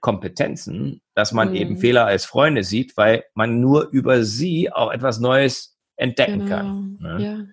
Kompetenzen, 0.00 1.00
dass 1.14 1.32
man 1.32 1.50
mhm. 1.50 1.56
eben 1.56 1.78
Fehler 1.78 2.06
als 2.06 2.24
Freunde 2.24 2.62
sieht, 2.64 2.96
weil 2.96 3.24
man 3.34 3.60
nur 3.60 3.88
über 3.90 4.24
sie 4.24 4.72
auch 4.72 4.92
etwas 4.92 5.18
Neues 5.18 5.76
entdecken 5.96 6.40
genau. 6.40 6.48
kann. 6.48 6.98
Ne? 7.00 7.52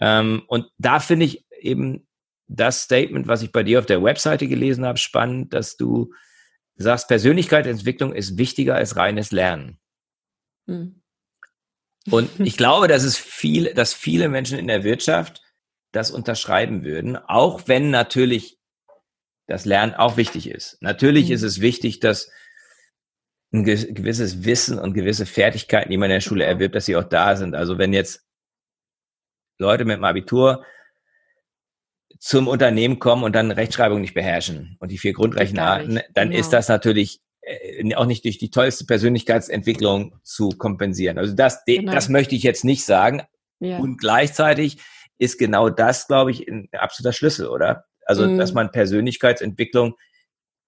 Ja. 0.00 0.20
Ähm, 0.20 0.42
und 0.46 0.66
da 0.78 1.00
finde 1.00 1.26
ich 1.26 1.44
eben 1.60 2.06
das 2.46 2.82
Statement, 2.82 3.28
was 3.28 3.42
ich 3.42 3.52
bei 3.52 3.62
dir 3.62 3.78
auf 3.78 3.86
der 3.86 4.02
Webseite 4.02 4.48
gelesen 4.48 4.84
habe, 4.84 4.98
spannend, 4.98 5.52
dass 5.52 5.76
du 5.76 6.12
sagst, 6.76 7.08
Persönlichkeitsentwicklung 7.08 8.12
ist 8.12 8.38
wichtiger 8.38 8.74
als 8.74 8.96
reines 8.96 9.32
Lernen. 9.32 9.78
Mhm. 10.66 11.02
Und 12.10 12.30
ich 12.40 12.56
glaube, 12.56 12.88
dass 12.88 13.02
es 13.02 13.16
viel, 13.16 13.74
dass 13.74 13.94
viele 13.94 14.28
Menschen 14.28 14.58
in 14.58 14.68
der 14.68 14.84
Wirtschaft 14.84 15.42
das 15.92 16.10
unterschreiben 16.10 16.84
würden, 16.84 17.16
auch 17.16 17.66
wenn 17.66 17.90
natürlich 17.90 18.59
das 19.50 19.64
Lernen 19.64 19.94
auch 19.94 20.16
wichtig 20.16 20.48
ist. 20.48 20.78
Natürlich 20.80 21.28
mhm. 21.28 21.34
ist 21.34 21.42
es 21.42 21.60
wichtig, 21.60 22.00
dass 22.00 22.30
ein 23.52 23.64
gewisses 23.64 24.44
Wissen 24.44 24.78
und 24.78 24.94
gewisse 24.94 25.26
Fertigkeiten, 25.26 25.90
die 25.90 25.96
man 25.96 26.08
in 26.08 26.14
der 26.14 26.20
Schule 26.20 26.44
erwirbt, 26.44 26.76
dass 26.76 26.86
sie 26.86 26.94
auch 26.94 27.04
da 27.04 27.34
sind. 27.34 27.56
Also 27.56 27.76
wenn 27.76 27.92
jetzt 27.92 28.24
Leute 29.58 29.84
mit 29.84 29.96
dem 29.96 30.04
Abitur 30.04 30.64
zum 32.20 32.46
Unternehmen 32.46 33.00
kommen 33.00 33.24
und 33.24 33.34
dann 33.34 33.50
Rechtschreibung 33.50 34.00
nicht 34.00 34.14
beherrschen 34.14 34.76
und 34.78 34.92
die 34.92 34.98
vier 34.98 35.14
Grundrechenarten, 35.14 36.00
dann 36.14 36.30
genau. 36.30 36.40
ist 36.40 36.52
das 36.52 36.68
natürlich 36.68 37.20
äh, 37.40 37.94
auch 37.96 38.06
nicht 38.06 38.24
durch 38.24 38.38
die 38.38 38.50
tollste 38.50 38.86
Persönlichkeitsentwicklung 38.86 40.14
zu 40.22 40.50
kompensieren. 40.50 41.18
Also 41.18 41.34
das, 41.34 41.64
genau. 41.64 41.92
das 41.92 42.08
möchte 42.08 42.36
ich 42.36 42.44
jetzt 42.44 42.64
nicht 42.64 42.84
sagen. 42.84 43.22
Ja. 43.58 43.78
Und 43.78 43.98
gleichzeitig 43.98 44.78
ist 45.18 45.38
genau 45.38 45.70
das, 45.70 46.06
glaube 46.06 46.30
ich, 46.30 46.46
ein 46.46 46.68
absoluter 46.72 47.12
Schlüssel, 47.12 47.48
oder? 47.48 47.86
Also, 48.10 48.26
mhm. 48.26 48.38
dass 48.38 48.52
man 48.52 48.72
Persönlichkeitsentwicklung 48.72 49.94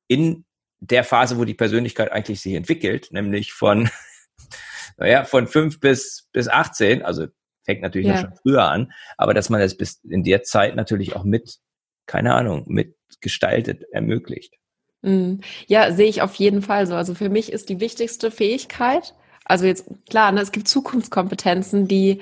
in 0.06 0.44
der 0.78 1.02
Phase, 1.02 1.38
wo 1.38 1.44
die 1.44 1.54
Persönlichkeit 1.54 2.12
eigentlich 2.12 2.40
sich 2.40 2.54
entwickelt, 2.54 3.08
nämlich 3.11 3.52
von, 3.52 3.90
naja, 4.96 5.25
von 5.25 5.49
fünf 5.49 5.80
bis, 5.80 6.28
bis 6.32 6.46
18, 6.46 7.02
also 7.02 7.26
fängt 7.64 7.82
natürlich 7.82 8.06
ja. 8.06 8.18
schon 8.18 8.37
früher 8.37 8.62
an, 8.62 8.92
aber 9.16 9.34
dass 9.34 9.50
man 9.50 9.58
das 9.58 9.76
bis 9.76 10.00
in 10.08 10.22
der 10.22 10.44
Zeit 10.44 10.76
natürlich 10.76 11.16
auch 11.16 11.25
mit, 11.25 11.58
keine 12.06 12.32
Ahnung, 12.32 12.62
mitgestaltet, 12.68 13.82
ermöglicht. 13.90 14.54
Mhm. 15.02 15.40
Ja, 15.66 15.90
sehe 15.90 16.08
ich 16.08 16.22
auf 16.22 16.37
jeden 16.37 16.62
Fall 16.62 16.87
so. 16.87 16.94
Also 16.94 17.16
für 17.16 17.28
mich 17.28 17.52
ist 17.52 17.70
die 17.70 17.80
wichtigste 17.80 18.30
Fähigkeit, 18.30 19.16
also 19.44 19.66
jetzt 19.66 19.90
klar, 20.08 20.30
ne, 20.30 20.42
es 20.42 20.52
gibt 20.52 20.68
Zukunftskompetenzen, 20.68 21.88
die 21.88 22.20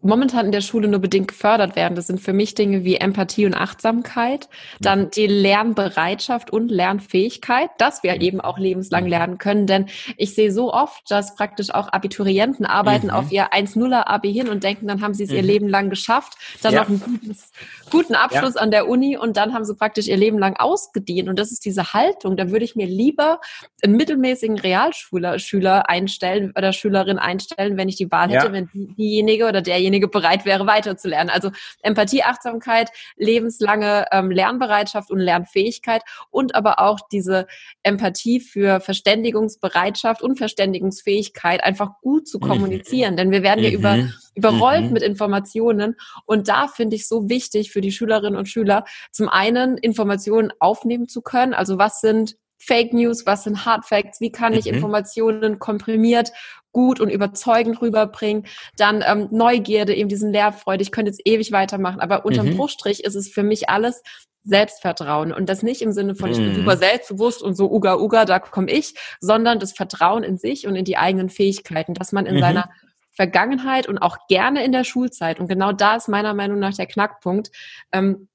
momentan 0.00 0.46
in 0.46 0.52
der 0.52 0.60
Schule 0.60 0.86
nur 0.86 1.00
bedingt 1.00 1.28
gefördert 1.28 1.74
werden. 1.74 1.96
Das 1.96 2.06
sind 2.06 2.20
für 2.20 2.32
mich 2.32 2.54
Dinge 2.54 2.84
wie 2.84 2.96
Empathie 2.96 3.46
und 3.46 3.54
Achtsamkeit, 3.54 4.48
dann 4.80 5.10
die 5.10 5.26
Lernbereitschaft 5.26 6.52
und 6.52 6.70
Lernfähigkeit, 6.70 7.70
dass 7.78 8.04
wir 8.04 8.20
eben 8.20 8.40
auch 8.40 8.58
lebenslang 8.58 9.04
mhm. 9.04 9.10
lernen 9.10 9.38
können. 9.38 9.66
Denn 9.66 9.86
ich 10.16 10.34
sehe 10.34 10.52
so 10.52 10.72
oft, 10.72 11.10
dass 11.10 11.34
praktisch 11.34 11.74
auch 11.74 11.88
Abiturienten 11.88 12.64
arbeiten 12.64 13.08
mhm. 13.08 13.12
auf 13.12 13.32
ihr 13.32 13.52
1-0er 13.52 14.06
Abi 14.06 14.32
hin 14.32 14.48
und 14.48 14.62
denken, 14.62 14.86
dann 14.86 15.02
haben 15.02 15.14
sie 15.14 15.24
es 15.24 15.30
mhm. 15.30 15.36
ihr 15.36 15.42
Leben 15.42 15.68
lang 15.68 15.90
geschafft, 15.90 16.34
dann 16.62 16.74
ja. 16.74 16.82
noch 16.82 16.88
einen 16.88 17.00
gutes, 17.00 17.50
guten 17.90 18.14
Abschluss 18.14 18.54
ja. 18.54 18.60
an 18.60 18.70
der 18.70 18.88
Uni 18.88 19.16
und 19.16 19.36
dann 19.36 19.52
haben 19.52 19.64
sie 19.64 19.74
praktisch 19.74 20.06
ihr 20.06 20.16
Leben 20.16 20.38
lang 20.38 20.56
ausgedient. 20.56 21.28
Und 21.28 21.40
das 21.40 21.50
ist 21.50 21.64
diese 21.64 21.92
Haltung. 21.92 22.36
Da 22.36 22.50
würde 22.50 22.64
ich 22.64 22.76
mir 22.76 22.86
lieber 22.86 23.40
einen 23.82 23.96
mittelmäßigen 23.96 24.60
Realschüler 24.60 25.40
Schüler 25.40 25.88
einstellen 25.88 26.52
oder 26.56 26.72
Schülerin 26.72 27.18
einstellen, 27.18 27.76
wenn 27.76 27.88
ich 27.88 27.96
die 27.96 28.10
Wahl 28.12 28.28
hätte, 28.30 28.46
ja. 28.46 28.52
wenn 28.52 28.68
diejenige 28.72 29.46
oder 29.46 29.60
derjenige 29.60 29.87
derjenige 29.88 30.08
bereit 30.08 30.44
wäre, 30.44 30.66
weiterzulernen. 30.66 31.30
Also 31.30 31.50
Empathie, 31.82 32.22
Achtsamkeit, 32.22 32.90
lebenslange 33.16 34.06
ähm, 34.12 34.30
Lernbereitschaft 34.30 35.10
und 35.10 35.18
Lernfähigkeit 35.18 36.02
und 36.30 36.54
aber 36.54 36.78
auch 36.80 36.98
diese 37.10 37.46
Empathie 37.82 38.40
für 38.40 38.80
Verständigungsbereitschaft 38.80 40.22
und 40.22 40.36
Verständigungsfähigkeit 40.36 41.64
einfach 41.64 42.00
gut 42.02 42.28
zu 42.28 42.38
mhm. 42.38 42.42
kommunizieren. 42.42 43.12
Mhm. 43.12 43.16
Denn 43.16 43.30
wir 43.30 43.42
werden 43.42 43.64
ja 43.64 43.70
über, 43.70 43.96
mhm. 43.96 44.12
überrollt 44.34 44.86
mhm. 44.86 44.92
mit 44.92 45.02
Informationen. 45.02 45.96
Und 46.26 46.48
da 46.48 46.68
finde 46.68 46.96
ich 46.96 47.08
so 47.08 47.28
wichtig 47.28 47.72
für 47.72 47.80
die 47.80 47.92
Schülerinnen 47.92 48.38
und 48.38 48.48
Schüler, 48.48 48.84
zum 49.10 49.28
einen 49.28 49.78
Informationen 49.78 50.52
aufnehmen 50.58 51.08
zu 51.08 51.22
können. 51.22 51.54
Also 51.54 51.78
was 51.78 52.00
sind 52.00 52.36
Fake 52.58 52.92
News, 52.92 53.24
was 53.24 53.44
sind 53.44 53.64
Hard 53.64 53.86
Facts, 53.86 54.20
wie 54.20 54.32
kann 54.32 54.52
ich 54.52 54.66
mhm. 54.66 54.74
Informationen 54.74 55.58
komprimiert 55.58 56.32
gut 56.72 57.00
und 57.00 57.08
überzeugend 57.08 57.80
rüberbringen. 57.80 58.46
Dann 58.76 59.02
ähm, 59.06 59.28
Neugierde, 59.30 59.94
eben 59.94 60.08
diesen 60.08 60.32
Lehrfreude. 60.32 60.82
Ich 60.82 60.92
könnte 60.92 61.10
jetzt 61.10 61.22
ewig 61.24 61.50
weitermachen, 61.50 62.00
aber 62.00 62.24
unterm 62.24 62.50
mhm. 62.50 62.56
Bruchstrich 62.56 63.04
ist 63.04 63.14
es 63.14 63.28
für 63.28 63.42
mich 63.42 63.68
alles 63.68 64.02
Selbstvertrauen 64.44 65.32
und 65.32 65.48
das 65.48 65.62
nicht 65.62 65.82
im 65.82 65.92
Sinne 65.92 66.14
von, 66.14 66.30
ich 66.30 66.38
bin 66.38 66.52
mhm. 66.52 66.56
super 66.56 66.76
selbstbewusst 66.76 67.42
und 67.42 67.54
so 67.54 67.70
uga 67.70 67.96
uga, 67.96 68.24
da 68.24 68.38
komme 68.38 68.70
ich, 68.70 68.94
sondern 69.20 69.58
das 69.58 69.72
Vertrauen 69.72 70.22
in 70.22 70.38
sich 70.38 70.66
und 70.66 70.76
in 70.76 70.84
die 70.84 70.96
eigenen 70.96 71.28
Fähigkeiten, 71.28 71.94
dass 71.94 72.12
man 72.12 72.26
in 72.26 72.36
mhm. 72.36 72.40
seiner 72.40 72.70
Vergangenheit 73.10 73.88
und 73.88 73.98
auch 73.98 74.16
gerne 74.28 74.64
in 74.64 74.72
der 74.72 74.84
Schulzeit, 74.84 75.40
und 75.40 75.48
genau 75.48 75.72
da 75.72 75.96
ist 75.96 76.08
meiner 76.08 76.34
Meinung 76.34 76.60
nach 76.60 76.74
der 76.74 76.86
Knackpunkt, 76.86 77.50
ähm, 77.92 78.28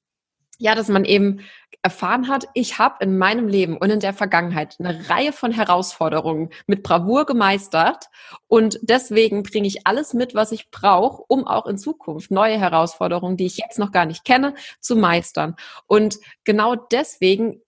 ja, 0.64 0.76
dass 0.76 0.88
man 0.88 1.04
eben 1.04 1.42
erfahren 1.82 2.30
hat, 2.30 2.48
ich 2.54 2.80
habe 2.80 3.04
in 3.04 3.18
meinem 3.18 3.50
Leben 3.50 3.76
und 3.76 3.90
in 3.90 4.00
der 4.00 4.14
Vergangenheit 4.14 4.78
eine 4.80 5.10
Reihe 5.10 5.34
von 5.34 5.52
Herausforderungen 5.52 6.52
mit 6.68 6.84
Bravour 6.84 7.26
gemeistert 7.26 8.06
und 8.48 8.80
deswegen 8.82 9.44
bringe 9.44 9.68
ich 9.68 9.86
alles 9.86 10.14
mit, 10.14 10.36
was 10.36 10.54
ich 10.54 10.72
brauche, 10.72 11.22
um 11.28 11.46
auch 11.46 11.66
in 11.66 11.78
Zukunft 11.78 12.32
neue 12.32 12.58
Herausforderungen, 12.58 13.36
die 13.36 13.46
ich 13.46 13.58
jetzt 13.58 13.78
noch 13.78 13.92
gar 13.92 14.06
nicht 14.06 14.24
kenne, 14.24 14.56
zu 14.80 14.96
meistern. 14.96 15.58
Und 15.86 16.20
genau 16.46 16.76
deswegen 16.76 17.60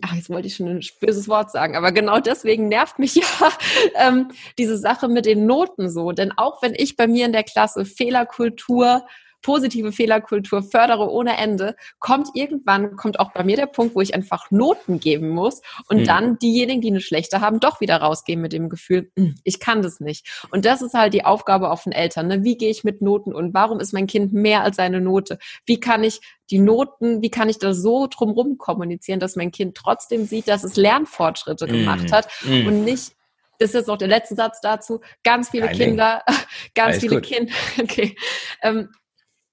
Ach, 0.00 0.14
jetzt 0.14 0.30
wollte 0.30 0.46
ich 0.48 0.56
schon 0.56 0.68
ein 0.68 0.80
böses 1.02 1.28
Wort 1.28 1.50
sagen, 1.50 1.76
aber 1.76 1.92
genau 1.92 2.18
deswegen 2.18 2.68
nervt 2.68 2.98
mich 2.98 3.14
ja 3.16 3.52
ähm, 3.94 4.30
diese 4.56 4.78
Sache 4.78 5.06
mit 5.06 5.26
den 5.26 5.44
Noten 5.44 5.90
so. 5.90 6.12
Denn 6.12 6.32
auch 6.34 6.62
wenn 6.62 6.72
ich 6.74 6.96
bei 6.96 7.06
mir 7.06 7.26
in 7.26 7.32
der 7.32 7.44
Klasse 7.44 7.84
Fehlerkultur 7.84 9.04
positive 9.42 9.92
Fehlerkultur 9.92 10.62
fördere 10.62 11.10
ohne 11.10 11.36
Ende, 11.36 11.76
kommt 11.98 12.28
irgendwann, 12.34 12.96
kommt 12.96 13.18
auch 13.20 13.32
bei 13.32 13.44
mir 13.44 13.56
der 13.56 13.66
Punkt, 13.66 13.94
wo 13.94 14.00
ich 14.00 14.14
einfach 14.14 14.50
Noten 14.50 15.00
geben 15.00 15.30
muss 15.30 15.62
und 15.88 16.00
mhm. 16.00 16.04
dann 16.04 16.38
diejenigen, 16.38 16.80
die 16.80 16.88
eine 16.88 17.00
schlechte 17.00 17.40
haben, 17.40 17.60
doch 17.60 17.80
wieder 17.80 17.96
rausgehen 17.96 18.40
mit 18.40 18.52
dem 18.52 18.68
Gefühl, 18.68 19.10
hm, 19.16 19.34
ich 19.44 19.60
kann 19.60 19.82
das 19.82 20.00
nicht. 20.00 20.46
Und 20.50 20.64
das 20.64 20.82
ist 20.82 20.94
halt 20.94 21.14
die 21.14 21.24
Aufgabe 21.24 21.70
auch 21.70 21.80
von 21.80 21.92
Eltern. 21.92 22.28
Ne? 22.28 22.44
Wie 22.44 22.56
gehe 22.56 22.70
ich 22.70 22.84
mit 22.84 23.02
Noten 23.02 23.34
und 23.34 23.54
warum 23.54 23.80
ist 23.80 23.92
mein 23.92 24.06
Kind 24.06 24.32
mehr 24.32 24.62
als 24.62 24.76
seine 24.76 25.00
Note? 25.00 25.38
Wie 25.66 25.80
kann 25.80 26.04
ich 26.04 26.20
die 26.50 26.58
Noten, 26.58 27.22
wie 27.22 27.30
kann 27.30 27.48
ich 27.48 27.58
da 27.58 27.72
so 27.74 28.08
drumherum 28.08 28.58
kommunizieren, 28.58 29.20
dass 29.20 29.36
mein 29.36 29.52
Kind 29.52 29.76
trotzdem 29.76 30.26
sieht, 30.26 30.48
dass 30.48 30.64
es 30.64 30.76
Lernfortschritte 30.76 31.66
mhm. 31.66 31.72
gemacht 31.72 32.12
hat 32.12 32.28
mhm. 32.44 32.66
und 32.66 32.84
nicht 32.84 33.12
das 33.60 33.70
ist 33.70 33.74
jetzt 33.74 33.88
noch 33.88 33.98
der 33.98 34.08
letzte 34.08 34.34
Satz 34.34 34.62
dazu. 34.62 35.02
Ganz 35.22 35.50
viele 35.50 35.66
Kein 35.66 35.76
Kinder, 35.76 36.22
Ding. 36.26 36.36
ganz 36.74 36.88
Alles 36.88 37.00
viele 37.00 37.20
Kinder, 37.20 37.52
okay, 37.82 38.16
ähm, 38.62 38.88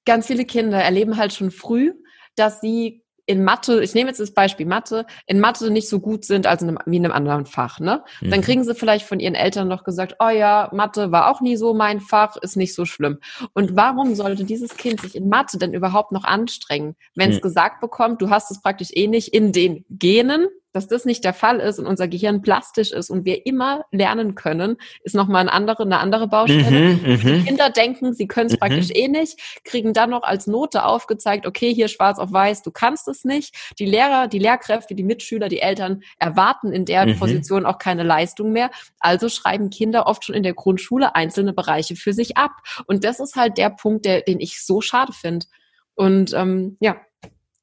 ganz 0.08 0.26
viele 0.26 0.46
Kinder 0.46 0.82
erleben 0.82 1.18
halt 1.18 1.34
schon 1.34 1.52
früh, 1.52 1.94
dass 2.36 2.62
sie 2.62 3.04
in 3.28 3.44
Mathe, 3.44 3.84
ich 3.84 3.94
nehme 3.94 4.10
jetzt 4.10 4.22
das 4.22 4.34
Beispiel 4.34 4.66
Mathe, 4.66 5.06
in 5.26 5.42
Mathe 5.42 5.70
nicht 5.70 5.90
so 5.90 6.00
gut 6.00 6.24
sind 6.24 6.48
als 6.48 6.62
in 6.62 6.70
einem, 6.70 6.80
wie 6.86 6.96
in 6.96 7.06
einem 7.06 7.14
anderen 7.14 7.46
Fach, 7.46 7.80
ne? 7.80 8.04
Mhm. 8.22 8.32
Dann 8.32 8.42
kriegen 8.42 8.64
sie 8.64 8.74
vielleicht 8.74 9.06
von 9.06 9.20
ihren 9.20 9.36
Eltern 9.36 9.68
noch 9.68 9.84
gesagt, 9.84 10.16
oh 10.20 10.30
ja, 10.30 10.70
Mathe 10.72 11.12
war 11.12 11.30
auch 11.30 11.42
nie 11.42 11.58
so 11.58 11.74
mein 11.74 12.00
Fach, 12.00 12.38
ist 12.38 12.56
nicht 12.56 12.74
so 12.74 12.86
schlimm. 12.86 13.20
Und 13.54 13.76
warum 13.76 14.16
sollte 14.16 14.46
dieses 14.46 14.78
Kind 14.78 15.02
sich 15.02 15.14
in 15.16 15.28
Mathe 15.28 15.58
denn 15.58 15.74
überhaupt 15.74 16.14
noch 16.14 16.24
anstrengen, 16.24 16.96
wenn 17.16 17.32
es 17.32 17.38
mhm. 17.38 17.42
gesagt 17.42 17.82
bekommt, 17.82 18.22
du 18.22 18.30
hast 18.30 18.50
es 18.50 18.62
praktisch 18.62 18.90
eh 18.94 19.08
nicht 19.08 19.34
in 19.34 19.52
den 19.52 19.84
Genen, 19.90 20.48
dass 20.78 20.88
das 20.88 21.06
nicht 21.06 21.24
der 21.24 21.34
Fall 21.34 21.60
ist 21.60 21.80
und 21.80 21.88
unser 21.88 22.08
Gehirn 22.08 22.44
plastisch 22.44 22.92
ist 22.92 23.10
und 23.10 23.26
wir 23.26 23.48
immer 23.48 23.86
lernen 23.92 24.36
können, 24.36 24.78
ist 25.02 25.16
nochmal 25.16 25.42
eine 25.42 25.52
andere, 25.52 25.84
eine 25.84 25.98
andere 25.98 26.28
Baustelle. 26.28 26.94
Mhm, 26.94 27.04
die 27.04 27.28
mhm. 27.28 27.46
Kinder 27.46 27.72
denken, 27.72 28.14
sie 28.14 28.28
können 28.28 28.46
es 28.46 28.54
mhm. 28.54 28.60
praktisch 28.60 28.90
eh 28.94 29.08
nicht, 29.08 29.40
kriegen 29.64 29.94
dann 29.94 30.12
noch 30.12 30.22
als 30.22 30.46
Note 30.46 30.86
aufgezeigt, 30.86 31.48
okay, 31.48 31.74
hier 31.74 31.88
schwarz 31.88 32.20
auf 32.20 32.32
weiß, 32.32 32.62
du 32.62 32.70
kannst 32.70 33.08
es 33.08 33.26
nicht. 33.26 33.74
Die 33.80 33.88
Lehrer, 33.88 34.28
die 34.28 34.38
Lehrkräfte, 34.38 34.94
die 34.94 35.04
Mitschüler, 35.04 35.50
die 35.50 35.62
Eltern 35.62 36.04
erwarten 36.20 36.72
in 36.72 36.86
der 36.86 37.08
mhm. 37.08 37.18
Position 37.18 37.66
auch 37.66 37.80
keine 37.80 38.04
Leistung 38.04 38.52
mehr. 38.52 38.70
Also 39.00 39.30
schreiben 39.30 39.72
Kinder 39.72 40.06
oft 40.06 40.26
schon 40.26 40.36
in 40.36 40.44
der 40.44 40.54
Grundschule 40.54 41.16
einzelne 41.16 41.54
Bereiche 41.54 41.96
für 41.96 42.14
sich 42.14 42.38
ab. 42.38 42.52
Und 42.86 43.04
das 43.04 43.20
ist 43.20 43.36
halt 43.36 43.58
der 43.58 43.72
Punkt, 43.72 44.06
der, 44.06 44.22
den 44.22 44.40
ich 44.40 44.64
so 44.64 44.80
schade 44.80 45.12
finde. 45.12 45.48
Und 45.96 46.34
ähm, 46.36 46.78
ja, 46.80 46.98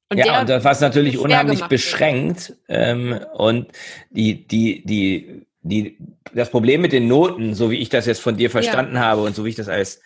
und 0.09 0.17
ja, 0.19 0.41
und 0.41 0.49
das 0.49 0.63
war 0.63 0.79
natürlich 0.79 1.17
unheimlich 1.17 1.63
beschränkt. 1.65 2.55
Ähm, 2.67 3.19
und 3.33 3.71
die, 4.11 4.47
die, 4.47 4.85
die, 4.85 5.47
die, 5.61 5.97
das 6.33 6.51
Problem 6.51 6.81
mit 6.81 6.91
den 6.91 7.07
Noten, 7.07 7.55
so 7.55 7.71
wie 7.71 7.79
ich 7.79 7.89
das 7.89 8.05
jetzt 8.05 8.21
von 8.21 8.37
dir 8.37 8.49
verstanden 8.49 8.95
ja. 8.95 9.01
habe 9.01 9.23
und 9.23 9.35
so 9.35 9.45
wie 9.45 9.49
ich 9.49 9.55
das 9.55 9.67
als, 9.67 10.01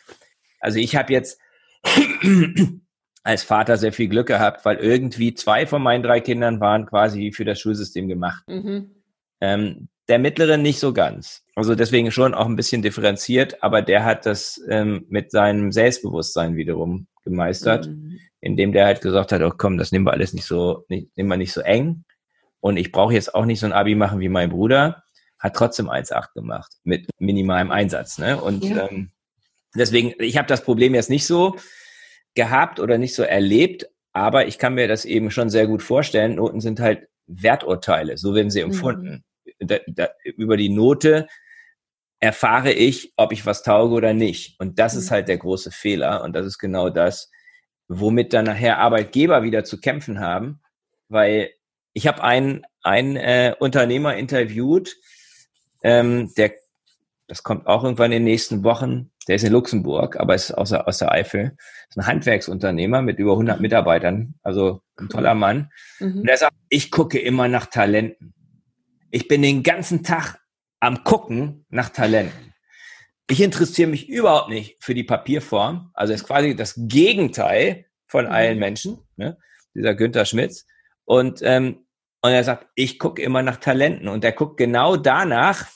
also 0.62 0.80
ich 0.80 0.96
habe 0.96 1.12
jetzt 1.12 1.40
als 3.24 3.44
Vater 3.44 3.78
sehr 3.78 3.92
viel 3.92 4.08
Glück 4.08 4.28
gehabt, 4.28 4.64
weil 4.64 4.78
irgendwie 4.78 5.34
zwei 5.34 5.68
von 5.68 5.82
meinen 5.82 6.04
drei 6.04 6.22
Kindern 6.22 6.62
waren 6.62 6.86
quasi 6.86 7.34
für 7.34 7.44
das 7.44 7.60
Schulsystem 7.60 8.08
gemacht. 8.08 8.44
Mhm. 8.48 8.92
Ähm, 9.42 9.90
der 10.08 10.18
mittlere 10.18 10.58
nicht 10.58 10.80
so 10.80 10.94
ganz. 10.94 11.44
Also 11.56 11.76
deswegen 11.76 12.12
schon 12.12 12.34
auch 12.34 12.48
ein 12.48 12.56
bisschen 12.56 12.82
differenziert, 12.82 13.62
aber 13.62 13.82
der 13.82 14.06
hat 14.06 14.26
das 14.26 14.60
ähm, 14.70 15.06
mit 15.10 15.30
seinem 15.30 15.72
Selbstbewusstsein 15.72 16.56
wiederum 16.56 17.08
gemeistert. 17.30 17.88
Mhm 17.88 18.20
indem 18.42 18.72
der 18.72 18.86
halt 18.86 19.02
gesagt 19.02 19.32
hat, 19.32 19.42
oh 19.42 19.52
komm, 19.56 19.78
das 19.78 19.92
nehmen 19.92 20.06
wir 20.06 20.14
alles 20.14 20.34
nicht 20.34 20.46
so, 20.46 20.86
nicht, 20.88 21.16
nehmen 21.18 21.30
wir 21.30 21.38
nicht 21.38 21.54
so 21.54 21.62
eng. 21.62 22.06
Und 22.62 22.78
ich 22.78 22.92
brauche 22.92 23.14
jetzt 23.14 23.34
auch 23.36 23.46
nicht 23.46 23.60
so 23.60 23.66
ein 23.66 23.74
Abi 23.74 23.96
machen 23.96 24.20
wie 24.20 24.30
mein 24.30 24.50
Bruder, 24.50 25.04
hat 25.38 25.56
trotzdem 25.56 25.90
1,8 25.90 26.34
gemacht 26.34 26.72
mit 26.84 27.08
minimalem 27.18 27.72
Einsatz. 27.72 28.18
Ne? 28.18 28.42
Und 28.42 28.64
ja. 28.64 28.88
ähm, 28.90 29.12
deswegen, 29.76 30.14
ich 30.20 30.38
habe 30.38 30.48
das 30.48 30.64
Problem 30.64 30.94
jetzt 30.94 31.10
nicht 31.10 31.26
so 31.26 31.56
gehabt 32.36 32.80
oder 32.80 32.98
nicht 32.98 33.16
so 33.16 33.24
erlebt, 33.24 33.88
aber 34.12 34.48
ich 34.48 34.58
kann 34.58 34.74
mir 34.74 34.88
das 34.88 35.06
eben 35.06 35.32
schon 35.32 35.50
sehr 35.50 35.68
gut 35.68 35.84
vorstellen. 35.84 36.36
Noten 36.36 36.62
sind 36.62 36.80
halt 36.80 37.08
Werturteile, 37.28 38.18
so 38.18 38.36
werden 38.36 38.50
sie 38.50 38.62
empfunden. 38.62 39.24
Mhm. 39.60 39.68
Da, 39.68 39.78
da, 39.88 40.10
über 40.24 40.58
die 40.58 40.70
Note 40.70 41.28
erfahre 42.20 42.72
ich, 42.72 43.14
ob 43.16 43.32
ich 43.32 43.46
was 43.46 43.64
tauge 43.64 43.96
oder 43.96 44.14
nicht. 44.14 44.60
Und 44.60 44.80
das 44.80 44.94
mhm. 44.94 45.00
ist 45.00 45.12
halt 45.12 45.28
der 45.28 45.38
große 45.38 45.72
Fehler. 45.72 46.24
Und 46.24 46.34
das 46.34 46.46
ist 46.46 46.58
genau 46.58 46.90
das, 46.90 47.32
womit 47.88 48.34
dann 48.34 48.46
nachher 48.46 48.80
Arbeitgeber 48.80 49.44
wieder 49.44 49.64
zu 49.64 49.80
kämpfen 49.80 50.20
haben, 50.20 50.62
weil 51.08 51.50
ich 51.94 52.08
habe 52.08 52.24
einen, 52.24 52.64
einen 52.84 53.16
äh, 53.16 53.56
Unternehmer 53.60 54.16
interviewt, 54.16 54.96
ähm, 55.84 56.32
der, 56.38 56.54
das 57.28 57.44
kommt 57.44 57.68
auch 57.68 57.84
irgendwann 57.84 58.12
in 58.12 58.24
den 58.24 58.32
nächsten 58.32 58.64
Wochen, 58.64 59.12
der 59.28 59.36
ist 59.36 59.44
in 59.44 59.54
Luxemburg, 59.54 60.20
aber 60.20 60.36
ist 60.36 60.52
aus 60.52 60.70
der, 60.70 60.88
aus 60.88 61.00
der 61.00 61.12
Eifel, 61.12 61.56
ist 61.90 61.98
ein 61.98 62.08
Handwerksunternehmer 62.08 63.02
mit 63.02 63.18
über 63.18 63.32
100 63.32 63.60
Mitarbeitern, 63.60 64.36
also 64.44 64.82
ein 64.98 65.10
toller 65.10 65.36
Mann. 65.36 65.72
Mhm. 66.00 66.20
Und 66.20 66.28
der 66.28 66.38
sagt, 66.38 66.56
ich 66.70 66.92
gucke 66.92 67.20
immer 67.20 67.48
nach 67.48 67.66
Talenten. 67.66 68.34
Ich 69.10 69.28
bin 69.28 69.42
den 69.42 69.64
ganzen 69.64 70.04
Tag 70.04 70.40
am 70.80 71.04
Gucken 71.04 71.66
nach 71.70 71.90
Talenten. 71.90 72.54
Ich 73.30 73.42
interessiere 73.42 73.90
mich 73.90 74.10
überhaupt 74.10 74.50
nicht 74.50 74.84
für 74.84 74.96
die 74.96 75.04
Papierform. 75.04 75.92
Also 75.94 76.14
ist 76.14 76.26
quasi 76.26 76.56
das 76.56 76.74
Gegenteil 76.76 77.86
von 78.08 78.26
mhm. 78.26 78.32
allen 78.32 78.60
Menschen, 78.60 79.00
ne? 79.18 79.38
dieser 79.76 79.94
Günther 79.94 80.26
Schmitz. 80.26 80.66
Und, 81.06 81.42
ähm, 81.44 81.86
und 82.22 82.32
er 82.32 82.44
sagt, 82.44 82.68
ich 82.76 82.98
gucke 82.98 83.22
immer 83.22 83.44
nach 83.44 83.58
Talenten. 83.58 84.08
Und 84.08 84.24
er 84.24 84.32
guckt 84.32 84.58
genau 84.58 84.96
danach, 84.96 85.68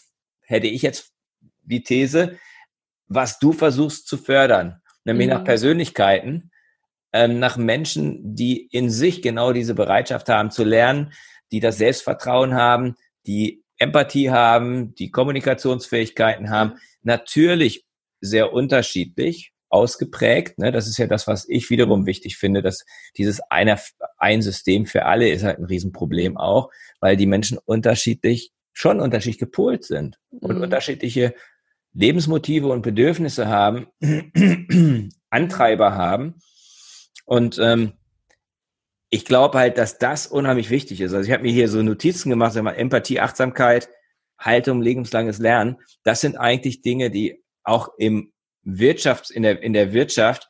hätte 0.41 0.67
ich 0.67 0.81
jetzt 0.81 1.13
die 1.61 1.83
These, 1.83 2.39
was 3.07 3.39
du 3.39 3.53
versuchst 3.53 4.07
zu 4.07 4.17
fördern. 4.17 4.81
Nämlich 5.05 5.27
mhm. 5.27 5.33
nach 5.33 5.43
Persönlichkeiten, 5.43 6.51
ähm, 7.11 7.39
nach 7.39 7.57
Menschen, 7.57 8.35
die 8.35 8.65
in 8.65 8.89
sich 8.89 9.21
genau 9.21 9.53
diese 9.53 9.75
Bereitschaft 9.75 10.29
haben 10.29 10.49
zu 10.49 10.63
lernen, 10.63 11.13
die 11.51 11.59
das 11.59 11.77
Selbstvertrauen 11.77 12.55
haben, 12.55 12.95
die 13.27 13.62
Empathie 13.83 14.31
haben, 14.31 14.95
die 14.95 15.11
Kommunikationsfähigkeiten 15.11 16.49
haben. 16.49 16.71
Mhm 16.71 16.79
natürlich 17.03 17.85
sehr 18.21 18.53
unterschiedlich, 18.53 19.51
ausgeprägt. 19.69 20.59
Ne? 20.59 20.71
Das 20.71 20.87
ist 20.87 20.97
ja 20.97 21.07
das, 21.07 21.27
was 21.27 21.49
ich 21.49 21.69
wiederum 21.71 22.05
wichtig 22.05 22.37
finde, 22.37 22.61
dass 22.61 22.85
dieses 23.17 23.41
eine, 23.49 23.79
ein 24.17 24.43
System 24.43 24.85
für 24.85 25.05
alle 25.05 25.29
ist 25.29 25.43
halt 25.43 25.57
ein 25.57 25.65
Riesenproblem 25.65 26.37
auch, 26.37 26.69
weil 26.99 27.17
die 27.17 27.25
Menschen 27.25 27.57
unterschiedlich, 27.57 28.51
schon 28.71 28.99
unterschiedlich 28.99 29.39
gepolt 29.39 29.83
sind 29.83 30.19
und 30.29 30.57
mhm. 30.57 30.63
unterschiedliche 30.63 31.33
Lebensmotive 31.93 32.67
und 32.67 32.83
Bedürfnisse 32.83 33.47
haben, 33.47 33.87
Antreiber 35.31 35.95
haben. 35.95 36.35
Und 37.25 37.57
ähm, 37.59 37.93
ich 39.13 39.25
glaube 39.25 39.59
halt, 39.59 39.77
dass 39.77 39.99
das 39.99 40.25
unheimlich 40.25 40.71
wichtig 40.71 40.99
ist. 40.99 41.13
Also 41.13 41.27
ich 41.27 41.31
habe 41.31 41.43
mir 41.43 41.51
hier 41.51 41.69
so 41.69 41.83
Notizen 41.83 42.31
gemacht, 42.31 42.53
sag 42.53 42.63
mal, 42.63 42.71
Empathie, 42.71 43.19
Achtsamkeit, 43.19 43.87
Haltung, 44.39 44.81
lebenslanges 44.81 45.37
Lernen. 45.37 45.77
Das 46.03 46.19
sind 46.19 46.35
eigentlich 46.35 46.81
Dinge, 46.81 47.11
die 47.11 47.39
auch 47.63 47.89
im 47.99 48.33
Wirtschafts, 48.63 49.29
in 49.29 49.43
der, 49.43 49.61
in 49.61 49.73
der 49.73 49.93
Wirtschaft 49.93 50.47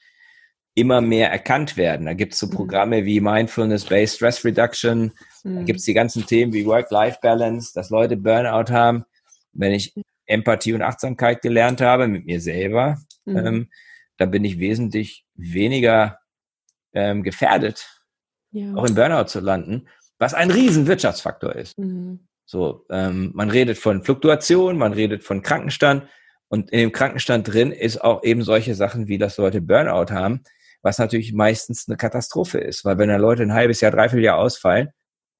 immer 0.75 1.01
mehr 1.01 1.29
erkannt 1.29 1.75
werden. 1.75 2.05
Da 2.05 2.13
gibt 2.13 2.35
es 2.35 2.39
so 2.39 2.47
mhm. 2.47 2.51
Programme 2.51 3.03
wie 3.03 3.19
Mindfulness-Based 3.19 4.15
Stress 4.15 4.45
Reduction, 4.45 5.11
mhm. 5.43 5.55
da 5.57 5.63
gibt 5.63 5.79
es 5.79 5.85
die 5.85 5.93
ganzen 5.93 6.25
Themen 6.25 6.53
wie 6.53 6.65
Work-Life-Balance, 6.65 7.73
dass 7.75 7.89
Leute 7.89 8.15
Burnout 8.15 8.71
haben. 8.71 9.03
Wenn 9.51 9.73
ich 9.73 9.93
Empathie 10.25 10.71
und 10.71 10.83
Achtsamkeit 10.83 11.41
gelernt 11.41 11.81
habe 11.81 12.07
mit 12.07 12.25
mir 12.25 12.39
selber, 12.39 12.97
mhm. 13.25 13.37
ähm, 13.37 13.69
dann 14.15 14.31
bin 14.31 14.45
ich 14.45 14.57
wesentlich 14.57 15.25
weniger 15.35 16.19
ähm, 16.93 17.23
gefährdet, 17.23 17.92
ja. 18.53 18.73
auch 18.75 18.85
im 18.85 18.95
Burnout 18.95 19.25
zu 19.25 19.39
landen, 19.39 19.87
was 20.17 20.33
ein 20.33 20.51
riesen 20.51 20.87
Wirtschaftsfaktor 20.87 21.55
ist. 21.55 21.77
Mhm. 21.77 22.27
So, 22.45 22.85
ähm, 22.89 23.31
man 23.33 23.49
redet 23.49 23.77
von 23.77 24.03
Fluktuation, 24.03 24.77
man 24.77 24.93
redet 24.93 25.23
von 25.23 25.41
Krankenstand 25.41 26.07
und 26.47 26.71
in 26.71 26.79
dem 26.79 26.91
Krankenstand 26.91 27.51
drin 27.51 27.71
ist 27.71 28.01
auch 28.01 28.23
eben 28.23 28.43
solche 28.43 28.75
Sachen, 28.75 29.07
wie 29.07 29.17
dass 29.17 29.37
Leute 29.37 29.61
Burnout 29.61 30.13
haben, 30.13 30.43
was 30.81 30.99
natürlich 30.99 31.33
meistens 31.33 31.87
eine 31.87 31.97
Katastrophe 31.97 32.59
ist, 32.59 32.85
weil 32.85 32.97
wenn 32.97 33.09
da 33.09 33.17
Leute 33.17 33.43
ein 33.43 33.53
halbes 33.53 33.81
Jahr, 33.81 33.91
dreiviertel 33.91 34.23
Jahr 34.23 34.37
ausfallen 34.37 34.89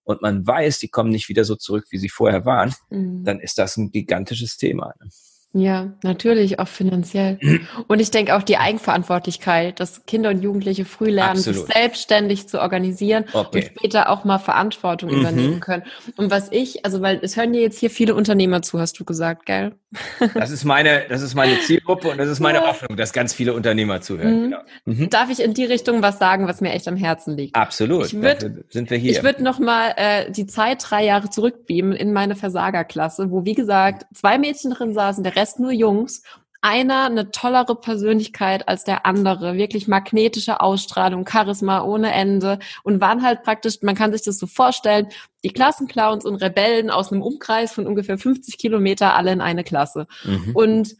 und 0.03 0.22
man 0.22 0.48
weiß, 0.48 0.79
die 0.79 0.89
kommen 0.89 1.12
nicht 1.12 1.29
wieder 1.29 1.43
so 1.43 1.55
zurück, 1.55 1.86
wie 1.91 1.98
sie 1.98 2.10
vorher 2.10 2.46
waren, 2.46 2.74
mhm. 2.89 3.24
dann 3.24 3.39
ist 3.39 3.58
das 3.58 3.77
ein 3.77 3.91
gigantisches 3.91 4.58
Thema. 4.58 4.93
Ne? 5.00 5.10
Ja, 5.55 5.93
natürlich, 6.01 6.57
auch 6.57 6.67
finanziell. 6.67 7.38
Und 7.88 8.00
ich 8.00 8.10
denke 8.10 8.36
auch 8.36 8.41
die 8.41 8.57
Eigenverantwortlichkeit, 8.57 9.79
dass 9.79 10.03
Kinder 10.07 10.31
und 10.31 10.41
Jugendliche 10.41 10.83
früh 10.83 11.10
lernen, 11.10 11.38
Absolut. 11.38 11.67
sich 11.67 11.75
selbstständig 11.75 12.48
zu 12.48 12.60
organisieren 12.60 13.25
okay. 13.33 13.60
und 13.60 13.65
später 13.65 14.10
auch 14.10 14.24
mal 14.24 14.39
Verantwortung 14.39 15.12
mhm. 15.12 15.19
übernehmen 15.19 15.60
können. 15.60 15.83
Und 16.17 16.31
was 16.31 16.51
ich, 16.51 16.86
also 16.86 17.01
weil 17.01 17.19
es 17.22 17.38
hören 17.38 17.53
dir 17.53 17.62
jetzt 17.62 17.79
hier 17.79 17.91
viele 17.91 18.15
Unternehmer 18.15 18.63
zu, 18.63 18.79
hast 18.79 19.00
du 19.00 19.05
gesagt, 19.05 19.45
gell? 19.45 19.74
Das 20.33 20.50
ist 20.50 20.63
meine, 20.63 21.03
das 21.07 21.22
ist 21.22 21.36
meine 21.36 21.60
Zielgruppe 21.60 22.10
und 22.10 22.17
das 22.17 22.27
ist 22.27 22.39
meine 22.39 22.60
ja. 22.60 22.67
Hoffnung, 22.67 22.98
dass 22.98 23.13
ganz 23.13 23.33
viele 23.33 23.53
Unternehmer 23.53 24.01
zuhören. 24.01 24.39
Mhm. 24.39 24.43
Genau. 24.43 24.57
Mhm. 24.86 25.10
Darf 25.10 25.29
ich 25.29 25.41
in 25.41 25.53
die 25.53 25.65
Richtung 25.65 26.01
was 26.01 26.17
sagen, 26.17 26.48
was 26.48 26.62
mir 26.62 26.72
echt 26.72 26.88
am 26.88 26.95
Herzen 26.95 27.38
liegt? 27.38 27.55
Absolut. 27.55 28.07
Ich 28.07 28.19
würd, 28.19 28.50
sind 28.69 28.89
wir 28.89 28.98
hier. 28.98 29.12
Ich 29.12 29.24
würde 29.24 29.43
noch 29.43 29.60
mal 29.60 29.93
äh, 29.98 30.31
die 30.31 30.48
Zeit 30.48 30.83
drei 30.89 31.05
Jahre 31.05 31.29
zurückbeamen 31.29 31.93
in 31.93 32.12
meine 32.12 32.36
Versagerklasse, 32.36 33.29
wo 33.29 33.45
wie 33.45 33.53
gesagt 33.53 34.07
zwei 34.15 34.39
Mädchen 34.39 34.72
drin 34.72 34.93
saßen, 34.93 35.24
der 35.24 35.36
Rest 35.36 35.42
nur 35.59 35.71
Jungs. 35.71 36.23
Einer 36.62 37.07
eine 37.07 37.29
tollere 37.31 37.75
Persönlichkeit 37.75 38.69
als 38.69 38.85
der 38.85 39.05
andere, 39.05 39.55
wirklich 39.55 39.89
magnetische 39.89 40.62
Ausstrahlung, 40.62 41.27
Charisma 41.27 41.83
ohne 41.83 42.13
Ende 42.13 42.57
und 42.83 43.01
waren 43.01 43.21
halt 43.21 43.43
praktisch, 43.43 43.81
man 43.81 43.95
kann 43.95 44.13
sich 44.13 44.21
das 44.21 44.38
so 44.38 44.47
vorstellen, 44.47 45.07
die 45.43 45.50
Klassenclowns 45.50 46.23
und 46.23 46.35
Rebellen 46.35 46.89
aus 46.89 47.12
einem 47.12 47.21
Umkreis 47.21 47.73
von 47.73 47.85
ungefähr 47.85 48.17
50 48.17 48.57
Kilometer 48.57 49.13
alle 49.13 49.33
in 49.33 49.41
eine 49.41 49.65
Klasse. 49.65 50.07
Mhm. 50.23 50.51
Und 50.55 50.95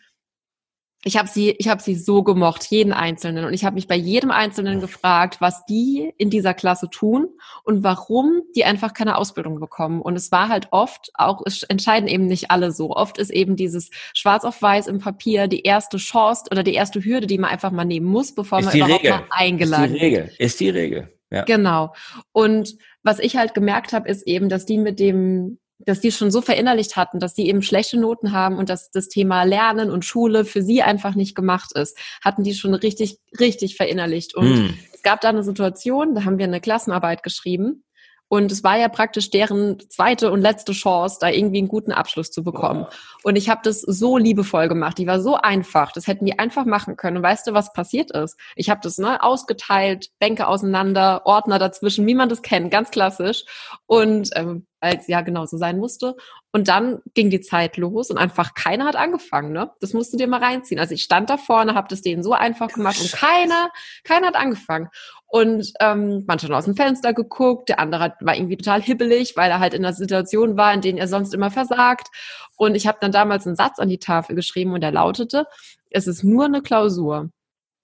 ich 1.06 1.18
habe 1.18 1.28
sie, 1.28 1.52
ich 1.52 1.68
habe 1.68 1.82
sie 1.82 1.96
so 1.96 2.24
gemocht, 2.24 2.64
jeden 2.66 2.94
Einzelnen. 2.94 3.44
Und 3.46 3.54
ich 3.54 3.66
habe 3.66 3.76
mich 3.76 3.88
bei 3.88 3.96
jedem 3.96 4.32
Einzelnen 4.32 4.80
gefragt, 4.80 5.42
was 5.42 5.66
die 5.66 6.14
in 6.18 6.30
dieser 6.30 6.54
Klasse 6.54 6.90
tun 6.90 7.28
und 7.64 7.84
warum 7.84 8.42
die 8.56 8.64
einfach 8.64 8.94
keine 8.94 9.18
Ausbildung 9.18 9.60
bekommen. 9.60 10.02
Und 10.02 10.16
es 10.16 10.32
war 10.32 10.48
halt 10.48 10.70
oft, 10.72 11.12
auch 11.16 11.42
es 11.46 11.64
entscheiden 11.64 12.08
eben 12.08 12.28
nicht 12.28 12.52
alle 12.52 12.72
so. 12.72 12.92
Oft 12.92 13.18
ist 13.18 13.32
eben 13.32 13.56
dieses 13.58 13.90
Schwarz 14.14 14.46
auf 14.46 14.62
Weiß 14.62 14.88
im 14.88 15.00
Papier 15.00 15.48
die 15.48 15.64
erste 15.64 15.98
Chance 15.98 16.46
oder 16.52 16.64
die 16.64 16.74
erste 16.74 17.04
Hürde, 17.04 17.28
die 17.28 17.38
man 17.38 17.50
einfach 17.50 17.72
mal 17.72 17.86
nehmen 17.86 18.08
muss, 18.08 18.34
bevor 18.34 18.60
ist 18.60 18.66
man 18.66 18.76
überhaupt 18.76 19.04
Regel. 19.04 19.12
mal 19.12 19.24
eingeladen 19.30 19.94
wird. 19.94 20.02
Ist 20.02 20.02
die 20.02 20.06
Regel. 20.06 20.32
Ist 20.38 20.60
die 20.60 20.70
Regel. 20.70 21.14
Ja. 21.32 21.44
Genau. 21.44 21.94
Und 22.32 22.78
was 23.02 23.20
ich 23.20 23.36
halt 23.36 23.54
gemerkt 23.54 23.92
habe, 23.92 24.08
ist 24.08 24.26
eben, 24.28 24.48
dass 24.48 24.66
die 24.66 24.78
mit 24.78 25.00
dem 25.00 25.58
dass 25.86 26.00
die 26.00 26.12
schon 26.12 26.32
so 26.32 26.42
verinnerlicht 26.42 26.96
hatten, 26.96 27.20
dass 27.20 27.36
sie 27.36 27.48
eben 27.48 27.62
schlechte 27.62 28.00
Noten 28.00 28.32
haben 28.32 28.58
und 28.58 28.70
dass 28.70 28.92
das 28.92 29.10
Thema 29.10 29.44
Lernen 29.44 29.92
und 29.92 30.06
Schule 30.06 30.46
für 30.46 30.62
sie 30.62 30.82
einfach 30.82 31.16
nicht 31.16 31.36
gemacht 31.36 31.72
ist, 31.76 31.98
hatten 32.24 32.44
die 32.44 32.54
schon 32.54 32.74
richtig, 32.74 33.20
richtig 33.40 33.76
verinnerlicht. 33.76 34.36
Und 34.36 34.68
mm. 34.68 34.74
es 34.94 35.02
gab 35.04 35.22
da 35.22 35.30
eine 35.30 35.44
Situation, 35.44 36.16
da 36.16 36.26
haben 36.26 36.38
wir 36.38 36.46
eine 36.46 36.62
Klassenarbeit 36.62 37.24
geschrieben 37.24 37.84
und 38.34 38.52
es 38.52 38.64
war 38.64 38.80
ja 38.80 38.90
praktisch 38.90 39.30
deren 39.30 39.78
zweite 39.92 40.32
und 40.32 40.42
letzte 40.42 40.72
Chance, 40.72 41.18
da 41.22 41.30
irgendwie 41.30 41.60
einen 41.60 41.68
guten 41.68 41.92
Abschluss 41.92 42.32
zu 42.32 42.44
bekommen. 42.44 42.88
Und 43.22 43.36
ich 43.36 43.48
habe 43.48 43.62
das 43.64 43.82
so 43.82 44.18
liebevoll 44.18 44.68
gemacht. 44.68 44.98
Die 44.98 45.06
war 45.06 45.22
so 45.22 45.36
einfach. 45.36 45.92
Das 45.92 46.08
hätten 46.08 46.26
die 46.26 46.40
einfach 46.40 46.66
machen 46.66 46.98
können. 46.98 47.18
Und 47.18 47.24
weißt 47.24 47.46
du, 47.46 47.54
was 47.54 47.74
passiert 47.74 48.10
ist? 48.10 48.36
Ich 48.56 48.72
habe 48.72 48.80
das 48.82 48.98
ne, 48.98 49.22
ausgeteilt, 49.22 50.10
Bänke 50.18 50.48
auseinander, 50.48 51.22
Ordner 51.26 51.60
dazwischen, 51.60 52.08
wie 52.08 52.16
man 52.16 52.28
das 52.28 52.42
kennt, 52.42 52.72
ganz 52.72 52.90
klassisch. 52.90 53.46
Und 53.86 54.32
ähm, 54.34 54.66
es 54.84 55.08
ja 55.08 55.22
genau 55.22 55.46
so 55.46 55.58
sein 55.58 55.78
musste. 55.78 56.16
Und 56.52 56.68
dann 56.68 57.02
ging 57.14 57.30
die 57.30 57.42
Zeit 57.42 57.78
los 57.78 58.10
und 58.10 58.18
einfach 58.18 58.54
keiner 58.54 58.86
hat 58.86 58.96
angefangen. 58.96 59.54
Ne? 59.54 59.72
Das 59.80 59.94
musst 59.94 60.14
du 60.14 60.18
dir 60.18 60.28
mal 60.28 60.44
reinziehen. 60.44 60.80
Also 60.80 60.94
ich 60.94 61.04
stand 61.04 61.30
da 61.30 61.38
vorne, 61.38 61.74
habe 61.74 61.88
das 61.88 62.02
denen 62.02 62.24
so 62.24 62.34
einfach 62.34 62.68
gemacht 62.68 63.00
und 63.00 63.12
keiner, 63.12 63.70
keiner 64.04 64.28
hat 64.28 64.36
angefangen. 64.36 64.90
Und 65.28 65.74
ähm, 65.80 66.26
manche 66.28 66.48
haben 66.48 66.54
aus 66.54 66.66
dem 66.66 66.76
Fenster 66.76 67.14
geguckt, 67.14 67.70
der 67.70 67.80
andere 67.80 68.04
hat, 68.04 68.16
war 68.22 68.36
irgendwie 68.36 68.58
total 68.58 68.82
hibbelig, 68.82 69.36
weil 69.36 69.50
er 69.50 69.60
halt 69.60 69.74
in 69.74 69.84
einer 69.84 69.94
Situation 69.94 70.58
war, 70.58 70.74
in 70.74 70.82
denen 70.82 71.00
er 71.00 71.08
sonst 71.08 71.34
immer 71.34 71.50
versagt. 71.50 72.10
Und 72.56 72.76
ich 72.76 72.86
habe 72.86 73.00
dann 73.02 73.12
damals 73.12 73.48
einen 73.48 73.56
Satz 73.56 73.80
an 73.80 73.90
die 73.90 73.98
Tafel 73.98 74.36
geschrieben 74.36 74.74
und 74.74 74.82
der 74.82 74.92
lautete, 74.92 75.48
es 75.90 76.08
ist 76.08 76.24
nur 76.24 76.46
eine 76.46 76.62
Klausur. 76.62 77.30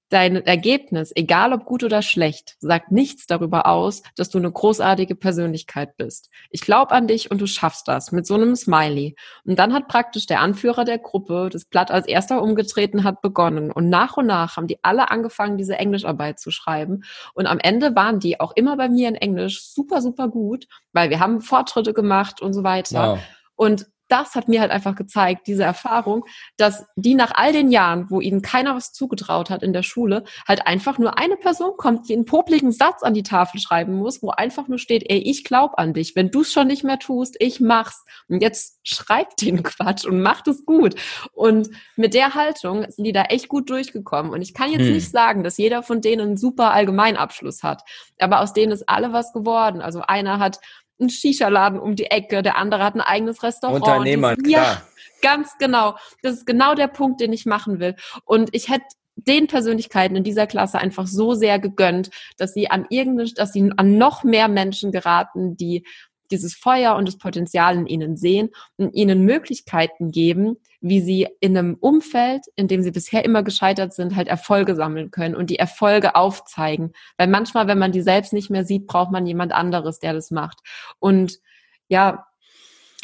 Dein 0.10 0.44
Ergebnis, 0.44 1.12
egal 1.16 1.54
ob 1.54 1.66
gut 1.66 1.84
oder 1.84 2.02
schlecht, 2.02 2.56
sagt 2.60 2.92
nichts 2.92 3.28
darüber 3.28 3.68
aus, 3.68 4.02
dass 4.16 4.30
du 4.30 4.40
eine 4.40 4.52
großartige 4.52 5.14
Persönlichkeit 5.14 5.98
bist. 5.98 6.32
Ich 6.50 6.62
glaube 6.62 6.94
an 6.94 7.08
dich 7.08 7.30
und 7.30 7.40
du 7.40 7.46
schaffst 7.46 7.88
das 7.88 8.12
mit 8.12 8.26
so 8.26 8.34
einem 8.34 8.56
Smiley. 8.56 9.16
Und 9.46 9.60
dann 9.60 9.72
hat 9.72 9.88
praktisch 9.88 10.26
der 10.26 10.40
Anführer 10.40 10.84
der 10.84 10.98
Gruppe 10.98 11.50
das 11.52 11.66
Blatt 11.66 11.92
als 11.92 12.08
erster 12.08 12.42
umgetreten, 12.42 13.04
hat 13.04 13.22
begonnen. 13.22 13.72
Und 13.72 13.90
nach 13.90 14.18
und 14.18 14.26
nach 14.26 14.58
haben 14.58 14.66
die 14.66 14.84
alle 14.84 15.12
angefangen, 15.12 15.58
diese 15.60 15.76
Englischarbeit 15.76 16.40
zu 16.40 16.50
schreiben. 16.50 17.04
Und 17.36 17.46
am 17.46 17.60
Ende 17.60 17.96
waren 17.96 18.20
die 18.20 18.40
auch 18.40 18.54
immer 18.56 18.78
bei 18.78 18.90
mir 18.90 19.10
in 19.10 19.16
Englisch 19.16 19.64
super, 19.64 20.02
super 20.02 20.28
gut, 20.28 20.68
weil 20.92 21.12
wir 21.12 21.20
haben 21.20 21.40
Fortschritte 21.40 21.94
gemacht 21.94 22.42
und 22.42 22.54
so 22.54 22.64
weiter. 22.64 23.12
Wow. 23.12 23.20
Und 23.56 23.88
das 24.10 24.36
hat 24.36 24.48
mir 24.48 24.62
halt 24.62 24.72
einfach 24.72 24.96
gezeigt, 24.96 25.48
diese 25.48 25.64
Erfahrung, 25.64 26.26
dass 26.58 26.86
die 26.96 27.16
nach 27.16 27.32
all 27.36 27.54
den 27.54 27.72
Jahren, 27.72 28.10
wo 28.10 28.20
ihnen 28.20 28.42
keiner 28.42 28.76
was 28.76 28.92
zugetraut 28.92 29.50
hat 29.50 29.64
in 29.64 29.72
der 29.72 29.84
Schule, 29.84 30.24
halt 30.48 30.68
einfach 30.68 30.98
nur 30.98 31.18
eine 31.18 31.38
Person 31.38 31.74
kommt, 31.78 32.10
die 32.10 32.14
einen 32.14 32.26
popligen 32.26 32.72
Satz 32.72 33.04
an 33.04 33.14
die 33.14 33.24
Tafel 33.24 33.60
schreiben 33.60 33.94
muss, 33.94 34.22
wo 34.22 34.32
einfach 34.32 34.68
nur 34.68 34.80
steht, 34.80 35.10
ey, 35.10 35.20
ich 35.20 35.44
glaub 35.44 35.78
an 35.78 35.94
dich. 35.94 36.16
Wenn 36.16 36.32
du 36.32 36.42
es 36.42 36.52
schon 36.52 36.68
nicht 36.68 36.84
mehr 36.84 37.00
tust, 37.00 37.36
ich 37.40 37.60
mach's. 37.60 38.04
Und 38.28 38.42
jetzt 38.42 38.80
schreibt 38.84 39.42
den 39.42 39.64
Quatsch 39.64 40.06
und 40.06 40.22
macht 40.22 40.48
es 40.48 40.66
gut. 40.66 40.96
Und 41.34 41.70
mit 41.96 42.14
der 42.14 42.34
Haltung 42.34 42.86
sind 42.90 43.04
die 43.04 43.14
da 43.14 43.24
echt 43.24 43.48
gut 43.48 43.70
durchgekommen. 43.70 44.32
Und 44.32 44.42
ich 44.42 44.54
kann 44.54 44.72
jetzt 44.72 44.86
hm. 44.86 44.94
nicht 44.94 45.12
sagen, 45.12 45.44
dass 45.44 45.58
jeder 45.58 45.84
von 45.84 46.02
denen 46.02 46.22
einen 46.22 46.38
super 46.38 46.72
Allgemeinabschluss 46.74 47.64
hat. 47.64 47.84
Aber 48.20 48.42
aus 48.42 48.54
denen 48.54 48.72
ist 48.72 48.90
alle 48.90 49.14
was 49.14 49.34
geworden. 49.34 49.82
Also 49.82 50.02
einer 50.02 50.40
hat 50.40 50.60
einen 51.00 51.10
Shisha-Laden 51.10 51.80
um 51.80 51.96
die 51.96 52.06
Ecke, 52.06 52.42
der 52.42 52.58
andere 52.58 52.84
hat 52.84 52.96
ein 52.96 53.02
eigenes 53.02 53.44
Restaurant. 53.44 53.84
Unternehmer, 53.84 54.36
klar. 54.36 54.50
Ja, 54.50 54.82
ganz 55.22 55.58
genau. 55.58 55.96
Das 56.22 56.36
ist 56.36 56.46
genau 56.46 56.76
der 56.76 56.88
Punkt, 56.88 57.22
den 57.22 57.34
ich 57.34 57.46
machen 57.46 57.80
will. 57.80 57.96
Und 58.26 58.50
ich 58.54 58.70
hätte 58.70 58.86
den 59.16 59.48
Persönlichkeiten 59.48 60.16
in 60.16 60.24
dieser 60.24 60.48
Klasse 60.48 60.80
einfach 60.80 61.08
so 61.08 61.34
sehr 61.34 61.60
gegönnt, 61.60 62.10
dass 62.38 62.54
sie 62.54 62.70
an 62.70 62.86
irgendeine, 62.90 63.32
dass 63.34 63.52
sie 63.52 63.72
an 63.76 63.98
noch 63.98 64.24
mehr 64.24 64.48
Menschen 64.48 64.92
geraten, 64.92 65.58
die 65.58 65.86
dieses 66.32 66.56
Feuer 66.56 66.96
und 66.96 67.08
das 67.08 67.18
Potenzial 67.18 67.76
in 67.78 67.88
ihnen 67.88 68.18
sehen 68.18 68.50
und 68.78 68.94
ihnen 68.94 69.26
Möglichkeiten 69.26 70.12
geben, 70.12 70.58
wie 70.82 71.02
sie 71.02 71.28
in 71.40 71.58
einem 71.58 71.76
Umfeld, 71.76 72.46
in 72.56 72.68
dem 72.68 72.82
sie 72.82 72.92
bisher 72.92 73.26
immer 73.26 73.44
gescheitert 73.44 73.94
sind, 73.94 74.16
halt 74.16 74.28
Erfolge 74.28 74.76
sammeln 74.76 75.12
können 75.12 75.36
und 75.36 75.50
die 75.50 75.60
Erfolge 75.60 76.16
aufzeigen. 76.16 76.94
Weil 77.18 77.28
manchmal, 77.28 77.68
wenn 77.68 77.80
man 77.80 77.92
die 77.92 78.02
selbst 78.02 78.34
nicht 78.34 78.50
mehr 78.50 78.66
sieht, 78.66 78.88
braucht 78.88 79.12
man 79.12 79.26
jemand 79.26 79.52
anderes, 79.52 80.00
der 80.00 80.14
das 80.14 80.32
macht. 80.32 80.60
Und 81.00 81.40
ja, 81.88 82.28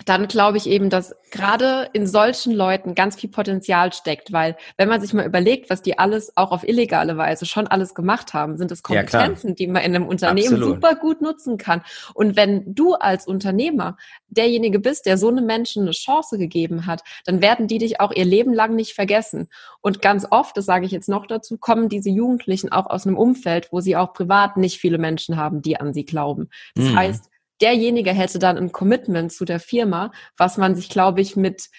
dann 0.04 0.28
glaube 0.28 0.58
ich 0.58 0.68
eben, 0.68 0.90
dass 0.90 1.16
gerade 1.32 1.90
in 1.94 2.06
solchen 2.06 2.54
Leuten 2.54 2.96
ganz 2.96 3.16
viel 3.16 3.30
Potenzial 3.30 3.94
steckt, 3.94 4.34
weil 4.34 4.58
wenn 4.76 4.90
man 4.90 5.00
sich 5.00 5.14
mal 5.14 5.26
überlegt, 5.26 5.70
was 5.70 5.82
die 5.82 5.98
alles 5.98 6.36
auch 6.36 6.52
auf 6.52 6.68
illegale 6.68 7.16
Weise 7.16 7.46
schon 7.46 7.68
alles 7.68 7.96
gemacht 7.96 8.34
haben, 8.34 8.58
sind 8.58 8.72
es 8.72 8.84
Kompetenzen, 8.84 9.50
ja, 9.50 9.54
die 9.56 9.68
man 9.68 9.84
in 9.84 9.96
einem 9.96 10.08
Unternehmen 10.08 10.56
Absolut. 10.56 10.76
super 10.76 10.96
gut 10.96 11.22
nutzen 11.22 11.58
kann. 11.58 11.82
Und 12.14 12.36
wenn 12.36 12.76
du 12.76 12.96
als 12.96 13.26
Unternehmer 13.26 13.96
derjenige 14.28 14.80
bist, 14.80 15.06
der 15.06 15.18
so 15.18 15.30
einem 15.30 15.46
Menschen 15.46 15.84
eine 15.84 15.92
Chance 15.92 16.38
gegeben 16.38 16.86
hat, 16.86 17.02
dann 17.24 17.42
werden 17.42 17.68
die 17.68 17.78
dich 17.78 18.02
auch 18.02 18.12
ihr 18.12 18.26
Leben 18.26 18.54
lang 18.54 18.76
nicht 18.76 18.96
vergessen. 18.96 19.48
Und 19.80 20.02
ganz 20.02 20.28
oft, 20.30 20.58
das 20.58 20.66
sage 20.66 20.86
ich 20.86 20.92
jetzt 20.92 21.08
noch 21.08 21.26
dazu, 21.26 21.58
kommen 21.58 21.88
diese 21.88 22.10
Jugendlichen 22.10 22.70
auch 22.70 22.88
aus 22.88 23.08
einem 23.08 23.18
Umfeld, 23.18 23.70
wo 23.72 23.80
sie 23.80 23.96
auch 23.96 24.12
privat 24.12 24.58
nicht 24.58 24.78
viele 24.78 24.98
Menschen 24.98 25.38
haben, 25.38 25.62
die 25.62 25.80
an 25.80 25.94
sie 25.94 26.06
glauben. 26.06 26.50
Das 26.76 26.86
mhm. 26.86 26.96
heißt, 26.98 27.30
derjenige 27.62 28.12
hätte 28.12 28.40
dann 28.40 28.58
ein 28.58 28.72
Commitment 28.72 29.32
zu 29.32 29.46
der 29.46 29.60
Firma, 29.60 30.12
was 30.38 30.58
man 30.58 30.76
sich, 30.76 30.90
glaube 30.90 31.22
ich, 31.22 31.36
mit 31.36 31.70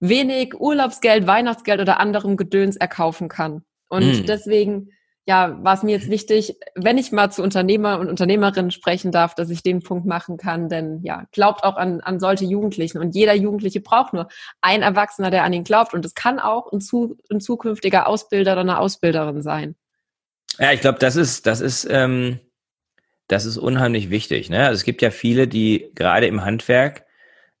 wenig 0.00 0.58
Urlaubsgeld, 0.58 1.26
Weihnachtsgeld 1.26 1.80
oder 1.80 2.00
anderem 2.00 2.36
Gedöns 2.36 2.76
erkaufen 2.76 3.28
kann. 3.28 3.62
Und 3.88 4.22
mm. 4.22 4.26
deswegen, 4.26 4.90
ja, 5.26 5.62
war 5.62 5.74
es 5.74 5.82
mir 5.82 5.92
jetzt 5.92 6.08
wichtig, 6.08 6.56
wenn 6.74 6.96
ich 6.96 7.12
mal 7.12 7.30
zu 7.30 7.42
Unternehmer 7.42 7.98
und 7.98 8.08
Unternehmerinnen 8.08 8.70
sprechen 8.70 9.12
darf, 9.12 9.34
dass 9.34 9.50
ich 9.50 9.62
den 9.62 9.82
Punkt 9.82 10.06
machen 10.06 10.38
kann, 10.38 10.68
denn 10.68 11.02
ja, 11.02 11.26
glaubt 11.32 11.64
auch 11.64 11.76
an, 11.76 12.00
an 12.00 12.18
solche 12.18 12.46
Jugendlichen 12.46 12.98
und 12.98 13.14
jeder 13.14 13.34
Jugendliche 13.34 13.80
braucht 13.80 14.14
nur 14.14 14.28
ein 14.62 14.82
Erwachsener, 14.82 15.30
der 15.30 15.44
an 15.44 15.52
ihn 15.52 15.64
glaubt 15.64 15.92
und 15.92 16.04
es 16.04 16.14
kann 16.14 16.38
auch 16.38 16.72
ein, 16.72 16.80
zu, 16.80 17.18
ein 17.30 17.40
zukünftiger 17.40 18.06
Ausbilder 18.06 18.52
oder 18.52 18.62
eine 18.62 18.78
Ausbilderin 18.78 19.42
sein. 19.42 19.76
Ja, 20.58 20.72
ich 20.72 20.80
glaube, 20.80 20.98
das 20.98 21.16
ist, 21.16 21.46
das 21.46 21.60
ist, 21.60 21.86
ähm, 21.90 22.40
das 23.30 23.44
ist 23.44 23.58
unheimlich 23.58 24.10
wichtig. 24.10 24.50
Ne? 24.50 24.66
Also 24.66 24.74
es 24.74 24.84
gibt 24.84 25.02
ja 25.02 25.12
viele, 25.12 25.46
die 25.46 25.92
gerade 25.94 26.26
im 26.26 26.44
Handwerk, 26.44 27.06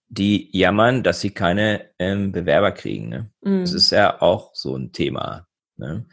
die 0.08 0.50
jammern, 0.50 1.04
dass 1.04 1.20
sie 1.20 1.30
keine 1.30 1.88
ähm, 2.00 2.32
Bewerber 2.32 2.72
kriegen. 2.72 3.08
Ne? 3.08 3.30
Mhm. 3.42 3.60
Das 3.60 3.72
ist 3.72 3.92
ja 3.92 4.20
auch 4.20 4.50
so 4.52 4.76
ein 4.76 4.90
Thema. 4.90 5.46
Ne? 5.76 6.06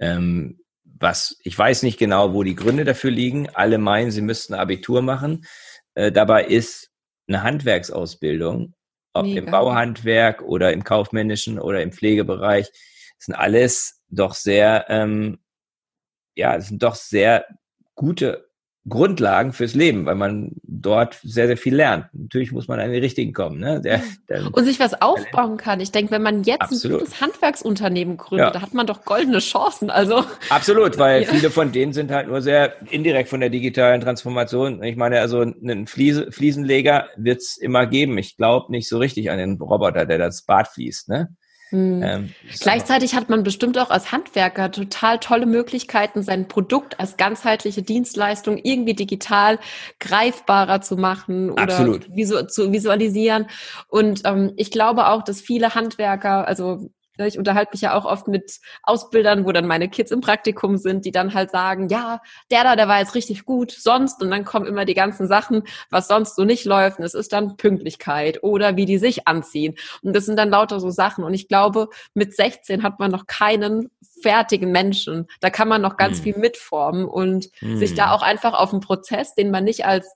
Ähm, 0.00 0.58
was 0.82 1.38
ich 1.44 1.56
weiß 1.56 1.84
nicht 1.84 1.96
genau, 1.96 2.34
wo 2.34 2.42
die 2.42 2.56
Gründe 2.56 2.84
dafür 2.84 3.12
liegen. 3.12 3.48
Alle 3.50 3.78
meinen, 3.78 4.10
sie 4.10 4.20
müssten 4.20 4.52
Abitur 4.52 5.00
machen. 5.00 5.46
Äh, 5.94 6.10
dabei 6.10 6.46
ist 6.46 6.90
eine 7.28 7.44
Handwerksausbildung, 7.44 8.74
ob 9.12 9.26
Mega. 9.26 9.42
im 9.42 9.46
Bauhandwerk 9.46 10.42
oder 10.42 10.72
im 10.72 10.82
kaufmännischen 10.82 11.60
oder 11.60 11.82
im 11.82 11.92
Pflegebereich, 11.92 12.68
sind 13.18 13.36
alles 13.36 14.02
doch 14.08 14.34
sehr, 14.34 14.86
ähm, 14.88 15.38
ja, 16.34 16.60
sind 16.60 16.82
doch 16.82 16.96
sehr 16.96 17.46
gute 17.94 18.48
Grundlagen 18.86 19.54
fürs 19.54 19.74
Leben, 19.74 20.04
weil 20.04 20.14
man 20.14 20.52
dort 20.62 21.18
sehr, 21.22 21.46
sehr 21.46 21.56
viel 21.56 21.74
lernt. 21.74 22.06
Natürlich 22.12 22.52
muss 22.52 22.68
man 22.68 22.80
an 22.80 22.92
die 22.92 22.98
richtigen 22.98 23.32
kommen. 23.32 23.58
Ne? 23.58 23.80
Der, 23.80 24.02
der, 24.28 24.54
und 24.54 24.64
sich 24.64 24.78
was 24.78 25.00
aufbauen 25.00 25.56
kann. 25.56 25.80
Ich 25.80 25.90
denke, 25.90 26.10
wenn 26.10 26.22
man 26.22 26.44
jetzt 26.44 26.60
Absolut. 26.60 26.96
ein 26.96 27.04
gutes 27.04 27.20
Handwerksunternehmen 27.20 28.18
gründet, 28.18 28.48
ja. 28.48 28.50
da 28.52 28.60
hat 28.60 28.74
man 28.74 28.86
doch 28.86 29.04
goldene 29.04 29.38
Chancen. 29.38 29.88
Also 29.88 30.24
Absolut, 30.50 30.98
weil 30.98 31.22
ja. 31.22 31.28
viele 31.28 31.50
von 31.50 31.72
denen 31.72 31.94
sind 31.94 32.10
halt 32.10 32.28
nur 32.28 32.42
sehr 32.42 32.74
indirekt 32.90 33.30
von 33.30 33.40
der 33.40 33.48
digitalen 33.48 34.02
Transformation. 34.02 34.82
Ich 34.82 34.96
meine, 34.96 35.20
also 35.20 35.40
einen 35.40 35.86
Fliese, 35.86 36.30
Fliesenleger 36.30 37.08
wird's 37.16 37.56
immer 37.56 37.86
geben. 37.86 38.18
Ich 38.18 38.36
glaube 38.36 38.70
nicht 38.70 38.88
so 38.88 38.98
richtig 38.98 39.30
an 39.30 39.38
den 39.38 39.56
Roboter, 39.56 40.04
der 40.04 40.18
das 40.18 40.42
Bad 40.42 40.68
fließt. 40.68 41.08
Ne? 41.08 41.34
Mhm. 41.74 42.02
Ähm, 42.04 42.34
Gleichzeitig 42.60 43.16
hat 43.16 43.28
man 43.28 43.42
bestimmt 43.42 43.76
auch 43.78 43.90
als 43.90 44.12
Handwerker 44.12 44.70
total 44.70 45.18
tolle 45.18 45.44
Möglichkeiten, 45.44 46.22
sein 46.22 46.46
Produkt 46.46 47.00
als 47.00 47.16
ganzheitliche 47.16 47.82
Dienstleistung 47.82 48.58
irgendwie 48.58 48.94
digital 48.94 49.58
greifbarer 49.98 50.82
zu 50.82 50.96
machen 50.96 51.50
oder 51.50 51.62
Absolut. 51.62 52.04
Zu 52.52 52.72
visualisieren. 52.72 53.48
Und 53.88 54.22
ähm, 54.24 54.52
ich 54.56 54.70
glaube 54.70 55.08
auch, 55.08 55.22
dass 55.24 55.40
viele 55.40 55.74
Handwerker, 55.74 56.46
also 56.46 56.90
ich 57.18 57.38
unterhalte 57.38 57.72
mich 57.72 57.80
ja 57.80 57.94
auch 57.94 58.04
oft 58.04 58.28
mit 58.28 58.58
Ausbildern, 58.82 59.46
wo 59.46 59.52
dann 59.52 59.66
meine 59.66 59.88
Kids 59.88 60.10
im 60.10 60.20
Praktikum 60.20 60.76
sind, 60.76 61.04
die 61.04 61.12
dann 61.12 61.34
halt 61.34 61.50
sagen, 61.50 61.88
ja, 61.88 62.20
der 62.50 62.64
da, 62.64 62.76
der 62.76 62.88
war 62.88 62.98
jetzt 62.98 63.14
richtig 63.14 63.44
gut, 63.44 63.70
sonst, 63.70 64.22
und 64.22 64.30
dann 64.30 64.44
kommen 64.44 64.66
immer 64.66 64.84
die 64.84 64.94
ganzen 64.94 65.26
Sachen, 65.26 65.62
was 65.90 66.08
sonst 66.08 66.36
so 66.36 66.44
nicht 66.44 66.64
läuft, 66.64 66.98
und 66.98 67.04
es 67.04 67.14
ist 67.14 67.32
dann 67.32 67.56
Pünktlichkeit 67.56 68.42
oder 68.42 68.76
wie 68.76 68.86
die 68.86 68.98
sich 68.98 69.28
anziehen. 69.28 69.74
Und 70.02 70.14
das 70.14 70.26
sind 70.26 70.36
dann 70.36 70.50
lauter 70.50 70.80
so 70.80 70.90
Sachen. 70.90 71.24
Und 71.24 71.34
ich 71.34 71.48
glaube, 71.48 71.88
mit 72.14 72.34
16 72.34 72.82
hat 72.82 72.98
man 72.98 73.10
noch 73.10 73.26
keinen 73.26 73.90
fertigen 74.22 74.72
Menschen. 74.72 75.26
Da 75.40 75.50
kann 75.50 75.68
man 75.68 75.82
noch 75.82 75.96
ganz 75.96 76.18
hm. 76.18 76.24
viel 76.24 76.38
mitformen 76.38 77.04
und 77.04 77.50
hm. 77.58 77.76
sich 77.76 77.94
da 77.94 78.12
auch 78.12 78.22
einfach 78.22 78.54
auf 78.54 78.72
einen 78.72 78.80
Prozess, 78.80 79.34
den 79.34 79.50
man 79.50 79.64
nicht 79.64 79.84
als 79.84 80.14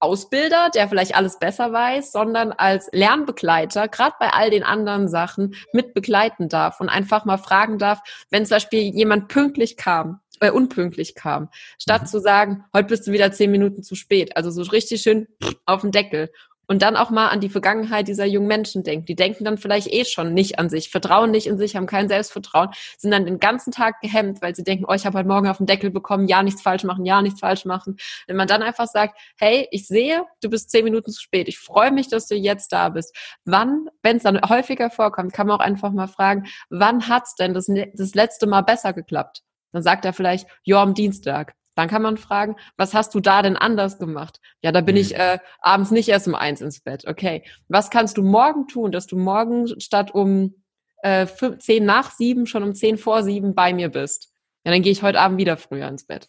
Ausbilder, 0.00 0.70
der 0.74 0.88
vielleicht 0.88 1.16
alles 1.16 1.38
besser 1.38 1.72
weiß, 1.72 2.12
sondern 2.12 2.52
als 2.52 2.88
Lernbegleiter, 2.92 3.88
gerade 3.88 4.16
bei 4.20 4.30
all 4.30 4.50
den 4.50 4.62
anderen 4.62 5.08
Sachen, 5.08 5.54
mit 5.72 5.94
begleiten 5.94 6.48
darf 6.48 6.80
und 6.80 6.88
einfach 6.88 7.24
mal 7.24 7.38
fragen 7.38 7.78
darf, 7.78 8.00
wenn 8.30 8.46
zum 8.46 8.56
Beispiel 8.56 8.80
jemand 8.80 9.28
pünktlich 9.28 9.76
kam, 9.76 10.20
äh, 10.40 10.50
unpünktlich 10.50 11.14
kam, 11.14 11.48
statt 11.78 12.02
mhm. 12.02 12.06
zu 12.06 12.20
sagen, 12.20 12.64
heute 12.72 12.88
bist 12.88 13.06
du 13.06 13.12
wieder 13.12 13.32
zehn 13.32 13.50
Minuten 13.50 13.82
zu 13.82 13.94
spät. 13.94 14.36
Also 14.36 14.50
so 14.50 14.62
richtig 14.62 15.02
schön 15.02 15.26
auf 15.66 15.80
den 15.80 15.90
Deckel 15.90 16.30
und 16.68 16.82
dann 16.82 16.96
auch 16.96 17.10
mal 17.10 17.28
an 17.28 17.40
die 17.40 17.48
Vergangenheit 17.48 18.06
dieser 18.06 18.26
jungen 18.26 18.46
Menschen 18.46 18.84
denken. 18.84 19.06
Die 19.06 19.16
denken 19.16 19.44
dann 19.44 19.58
vielleicht 19.58 19.92
eh 19.92 20.04
schon 20.04 20.34
nicht 20.34 20.58
an 20.58 20.68
sich, 20.68 20.90
vertrauen 20.90 21.30
nicht 21.30 21.46
in 21.46 21.58
sich, 21.58 21.74
haben 21.74 21.86
kein 21.86 22.08
Selbstvertrauen, 22.08 22.68
sind 22.98 23.10
dann 23.10 23.24
den 23.24 23.40
ganzen 23.40 23.72
Tag 23.72 24.00
gehemmt, 24.00 24.42
weil 24.42 24.54
sie 24.54 24.62
denken, 24.62 24.84
oh, 24.86 24.92
ich 24.92 25.06
habe 25.06 25.18
heute 25.18 25.28
Morgen 25.28 25.48
auf 25.48 25.56
den 25.56 25.66
Deckel 25.66 25.90
bekommen, 25.90 26.28
ja, 26.28 26.42
nichts 26.42 26.62
falsch 26.62 26.84
machen, 26.84 27.04
ja, 27.04 27.22
nichts 27.22 27.40
falsch 27.40 27.64
machen. 27.64 27.96
Wenn 28.26 28.36
man 28.36 28.46
dann 28.46 28.62
einfach 28.62 28.86
sagt, 28.86 29.18
hey, 29.38 29.66
ich 29.70 29.88
sehe, 29.88 30.24
du 30.42 30.50
bist 30.50 30.70
zehn 30.70 30.84
Minuten 30.84 31.10
zu 31.10 31.20
spät, 31.20 31.48
ich 31.48 31.58
freue 31.58 31.90
mich, 31.90 32.08
dass 32.08 32.28
du 32.28 32.36
jetzt 32.36 32.72
da 32.72 32.90
bist. 32.90 33.16
Wann, 33.44 33.88
wenn 34.02 34.18
es 34.18 34.22
dann 34.22 34.38
häufiger 34.48 34.90
vorkommt, 34.90 35.32
kann 35.32 35.46
man 35.46 35.56
auch 35.56 35.64
einfach 35.64 35.90
mal 35.90 36.06
fragen, 36.06 36.46
wann 36.68 37.08
hat's 37.08 37.34
denn 37.34 37.54
das, 37.54 37.70
das 37.94 38.14
letzte 38.14 38.46
Mal 38.46 38.60
besser 38.60 38.92
geklappt? 38.92 39.42
Dann 39.72 39.82
sagt 39.82 40.04
er 40.04 40.12
vielleicht, 40.12 40.46
ja, 40.64 40.82
am 40.82 40.94
Dienstag. 40.94 41.54
Dann 41.78 41.86
kann 41.86 42.02
man 42.02 42.16
fragen, 42.16 42.56
was 42.76 42.92
hast 42.92 43.14
du 43.14 43.20
da 43.20 43.40
denn 43.40 43.56
anders 43.56 44.00
gemacht? 44.00 44.40
Ja, 44.62 44.72
da 44.72 44.80
bin 44.80 44.96
mhm. 44.96 45.00
ich 45.00 45.14
äh, 45.14 45.38
abends 45.60 45.92
nicht 45.92 46.08
erst 46.08 46.26
um 46.26 46.34
eins 46.34 46.60
ins 46.60 46.80
Bett. 46.80 47.06
Okay, 47.06 47.44
was 47.68 47.88
kannst 47.88 48.18
du 48.18 48.24
morgen 48.24 48.66
tun, 48.66 48.90
dass 48.90 49.06
du 49.06 49.16
morgen 49.16 49.80
statt 49.80 50.12
um 50.12 50.56
äh, 51.04 51.24
zehn 51.60 51.84
nach 51.84 52.10
sieben 52.10 52.48
schon 52.48 52.64
um 52.64 52.74
zehn 52.74 52.98
vor 52.98 53.22
sieben 53.22 53.54
bei 53.54 53.72
mir 53.72 53.90
bist? 53.90 54.32
Ja, 54.64 54.72
dann 54.72 54.82
gehe 54.82 54.90
ich 54.90 55.04
heute 55.04 55.20
Abend 55.20 55.38
wieder 55.38 55.56
früher 55.56 55.86
ins 55.86 56.02
Bett. 56.02 56.28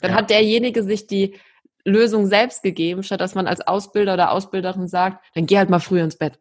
Dann 0.00 0.10
ja. 0.10 0.16
hat 0.16 0.30
derjenige 0.30 0.82
sich 0.82 1.06
die 1.06 1.38
Lösung 1.84 2.26
selbst 2.26 2.64
gegeben, 2.64 3.04
statt 3.04 3.20
dass 3.20 3.36
man 3.36 3.46
als 3.46 3.60
Ausbilder 3.60 4.14
oder 4.14 4.32
Ausbilderin 4.32 4.88
sagt, 4.88 5.24
dann 5.36 5.46
geh 5.46 5.58
halt 5.58 5.70
mal 5.70 5.78
früher 5.78 6.02
ins 6.02 6.18
Bett. 6.18 6.40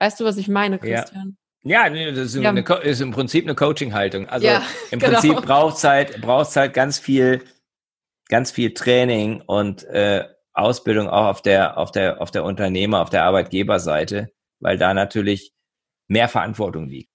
Weißt 0.00 0.18
du, 0.18 0.24
was 0.24 0.38
ich 0.38 0.48
meine, 0.48 0.80
Christian? 0.80 1.36
Ja, 1.64 1.88
das 1.90 2.18
ist, 2.18 2.34
ja. 2.36 2.50
Eine, 2.50 2.60
ist 2.82 3.00
im 3.00 3.10
Prinzip 3.10 3.44
eine 3.44 3.54
Coaching-Haltung. 3.54 4.28
Also 4.28 4.46
ja, 4.46 4.62
im 4.90 4.98
genau. 5.00 5.12
Prinzip 5.12 5.42
braucht 5.42 5.76
es 5.76 5.84
halt, 5.84 6.20
braucht's 6.20 6.56
halt 6.56 6.72
ganz 6.72 6.98
viel, 6.98 7.44
ganz 8.28 8.50
viel 8.50 8.74
Training 8.74 9.42
und 9.42 9.84
äh, 9.84 10.24
Ausbildung 10.52 11.08
auch 11.08 11.26
auf 11.26 11.42
der, 11.42 11.78
auf 11.78 11.90
der, 11.90 12.20
auf 12.20 12.30
der 12.30 12.44
Unternehmer, 12.44 13.00
auf 13.00 13.10
der 13.10 13.24
Arbeitgeberseite, 13.24 14.30
weil 14.60 14.78
da 14.78 14.94
natürlich 14.94 15.52
mehr 16.08 16.28
Verantwortung 16.28 16.88
liegt. 16.88 17.10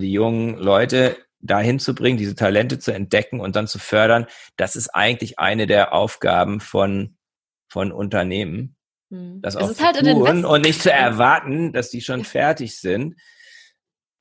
Die 0.00 0.12
jungen 0.12 0.58
Leute 0.58 1.16
dahin 1.40 1.78
zu 1.78 1.94
bringen, 1.94 2.18
diese 2.18 2.34
Talente 2.34 2.78
zu 2.78 2.92
entdecken 2.92 3.40
und 3.40 3.56
dann 3.56 3.66
zu 3.66 3.78
fördern, 3.78 4.26
das 4.56 4.76
ist 4.76 4.88
eigentlich 4.90 5.38
eine 5.38 5.66
der 5.66 5.92
Aufgaben 5.92 6.60
von, 6.60 7.16
von 7.68 7.92
Unternehmen. 7.92 8.76
Hm. 9.10 9.40
Das 9.42 9.56
auch 9.56 9.72
zu 9.72 9.84
halt 9.84 9.98
tun 9.98 10.44
und 10.44 10.60
nicht 10.62 10.82
zu 10.82 10.92
erwarten, 10.92 11.72
dass 11.72 11.90
die 11.90 12.00
schon 12.00 12.24
fertig 12.24 12.78
sind, 12.78 13.16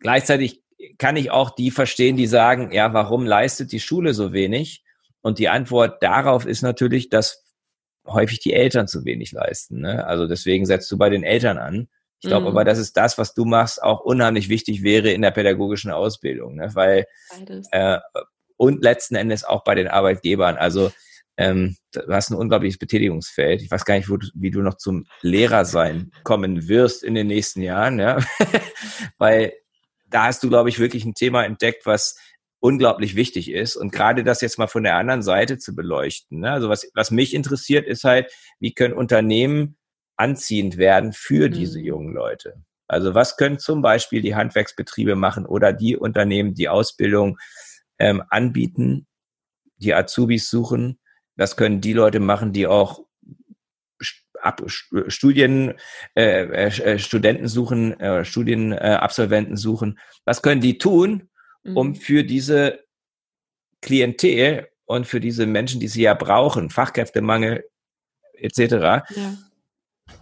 Gleichzeitig 0.02 0.62
kann 0.98 1.16
ich 1.16 1.32
auch 1.32 1.52
die 1.52 1.72
verstehen, 1.72 2.18
die 2.18 2.28
sagen, 2.28 2.72
ja, 2.72 2.94
warum 2.94 3.26
leistet 3.26 3.72
die 3.72 3.80
Schule 3.80 4.14
so 4.14 4.34
wenig? 4.34 4.84
Und 5.22 5.40
die 5.40 5.50
Antwort 5.50 6.02
darauf 6.02 6.46
ist 6.46 6.64
natürlich, 6.64 7.10
dass 7.10 7.44
häufig 8.08 8.40
die 8.40 8.54
Eltern 8.54 8.88
zu 8.88 9.06
wenig 9.06 9.32
leisten. 9.32 9.82
Ne? 9.82 10.06
Also 10.06 10.28
deswegen 10.28 10.66
setzt 10.66 10.92
du 10.92 10.98
bei 10.98 11.10
den 11.10 11.24
Eltern 11.24 11.58
an. 11.58 11.88
Ich 12.20 12.28
glaube 12.28 12.44
mhm. 12.44 12.52
aber, 12.52 12.66
dass 12.66 12.78
es 12.78 12.94
das, 12.94 13.18
was 13.18 13.34
du 13.34 13.46
machst, 13.46 13.82
auch 13.82 14.02
unheimlich 14.02 14.50
wichtig 14.50 14.84
wäre 14.84 15.12
in 15.12 15.22
der 15.22 15.32
pädagogischen 15.32 15.92
Ausbildung, 15.92 16.56
ne? 16.56 16.70
weil 16.74 17.06
äh, 17.72 18.00
und 18.58 18.84
letzten 18.84 19.16
Endes 19.16 19.44
auch 19.44 19.64
bei 19.64 19.74
den 19.74 19.88
Arbeitgebern. 19.88 20.56
Also 20.58 20.92
ähm, 21.38 21.78
du 21.94 22.02
hast 22.10 22.30
ein 22.30 22.38
unglaubliches 22.38 22.78
Betätigungsfeld. 22.78 23.62
Ich 23.62 23.72
weiß 23.72 23.86
gar 23.86 23.96
nicht, 23.96 24.10
wo 24.10 24.18
du, 24.18 24.28
wie 24.36 24.52
du 24.52 24.62
noch 24.62 24.76
zum 24.76 25.06
Lehrer 25.22 25.66
sein 25.66 26.12
kommen 26.24 26.68
wirst 26.68 27.04
in 27.04 27.16
den 27.16 27.28
nächsten 27.28 27.62
Jahren, 27.62 28.00
ja, 28.00 28.20
weil 29.18 29.54
da 30.12 30.26
hast 30.26 30.44
du, 30.44 30.50
glaube 30.50 30.70
ich, 30.70 30.80
wirklich 30.80 31.06
ein 31.06 31.16
Thema 31.16 31.44
entdeckt, 31.44 31.86
was 31.86 32.18
unglaublich 32.60 33.16
wichtig 33.16 33.52
ist. 33.52 33.76
Und 33.76 33.92
gerade 33.92 34.24
das 34.24 34.42
jetzt 34.42 34.60
mal 34.60 34.68
von 34.68 34.84
der 34.84 34.96
anderen 34.96 35.24
Seite 35.24 35.58
zu 35.58 35.76
beleuchten. 35.76 36.42
Ne? 36.42 36.52
Also 36.52 36.70
was, 36.70 36.90
was 36.94 37.10
mich 37.10 37.34
interessiert, 37.34 37.88
ist 37.88 38.04
halt, 38.04 38.32
wie 38.60 38.74
können 38.74 38.94
Unternehmen 38.94 39.78
anziehend 40.16 40.78
werden 40.78 41.14
für 41.14 41.48
mhm. 41.48 41.54
diese 41.54 41.80
jungen 41.80 42.14
Leute? 42.14 42.64
Also 42.88 43.16
was 43.16 43.38
können 43.38 43.58
zum 43.58 43.82
Beispiel 43.82 44.22
die 44.22 44.36
Handwerksbetriebe 44.36 45.16
machen 45.16 45.46
oder 45.46 45.74
die 45.74 45.98
Unternehmen, 45.98 46.54
die 46.54 46.70
Ausbildung 46.70 47.40
ähm, 47.98 48.22
anbieten, 48.30 49.08
die 49.78 49.94
Azubis 49.94 50.50
suchen? 50.50 51.00
Das 51.38 51.56
können 51.56 51.82
die 51.82 51.94
Leute 51.94 52.20
machen, 52.20 52.54
die 52.54 52.68
auch 52.68 53.06
Ab, 54.42 54.64
Studien, 55.08 55.74
äh, 56.16 56.68
äh, 56.68 57.00
Studenten 57.00 57.48
suchen, 57.48 58.00
äh, 58.00 58.26
Studienabsolventen 58.26 59.58
suchen. 59.58 60.00
Was 60.26 60.42
können 60.42 60.62
die 60.62 60.78
tun, 60.78 61.30
um 61.64 61.90
mhm. 61.90 61.96
für 61.96 62.24
diese 62.24 62.80
Klientel 63.82 64.68
und 64.86 65.08
für 65.08 65.20
diese 65.20 65.46
Menschen, 65.46 65.80
die 65.80 65.88
sie 65.88 66.04
ja 66.04 66.14
brauchen, 66.14 66.70
Fachkräftemangel 66.70 67.64
etc., 68.34 68.60
ja. 68.60 69.04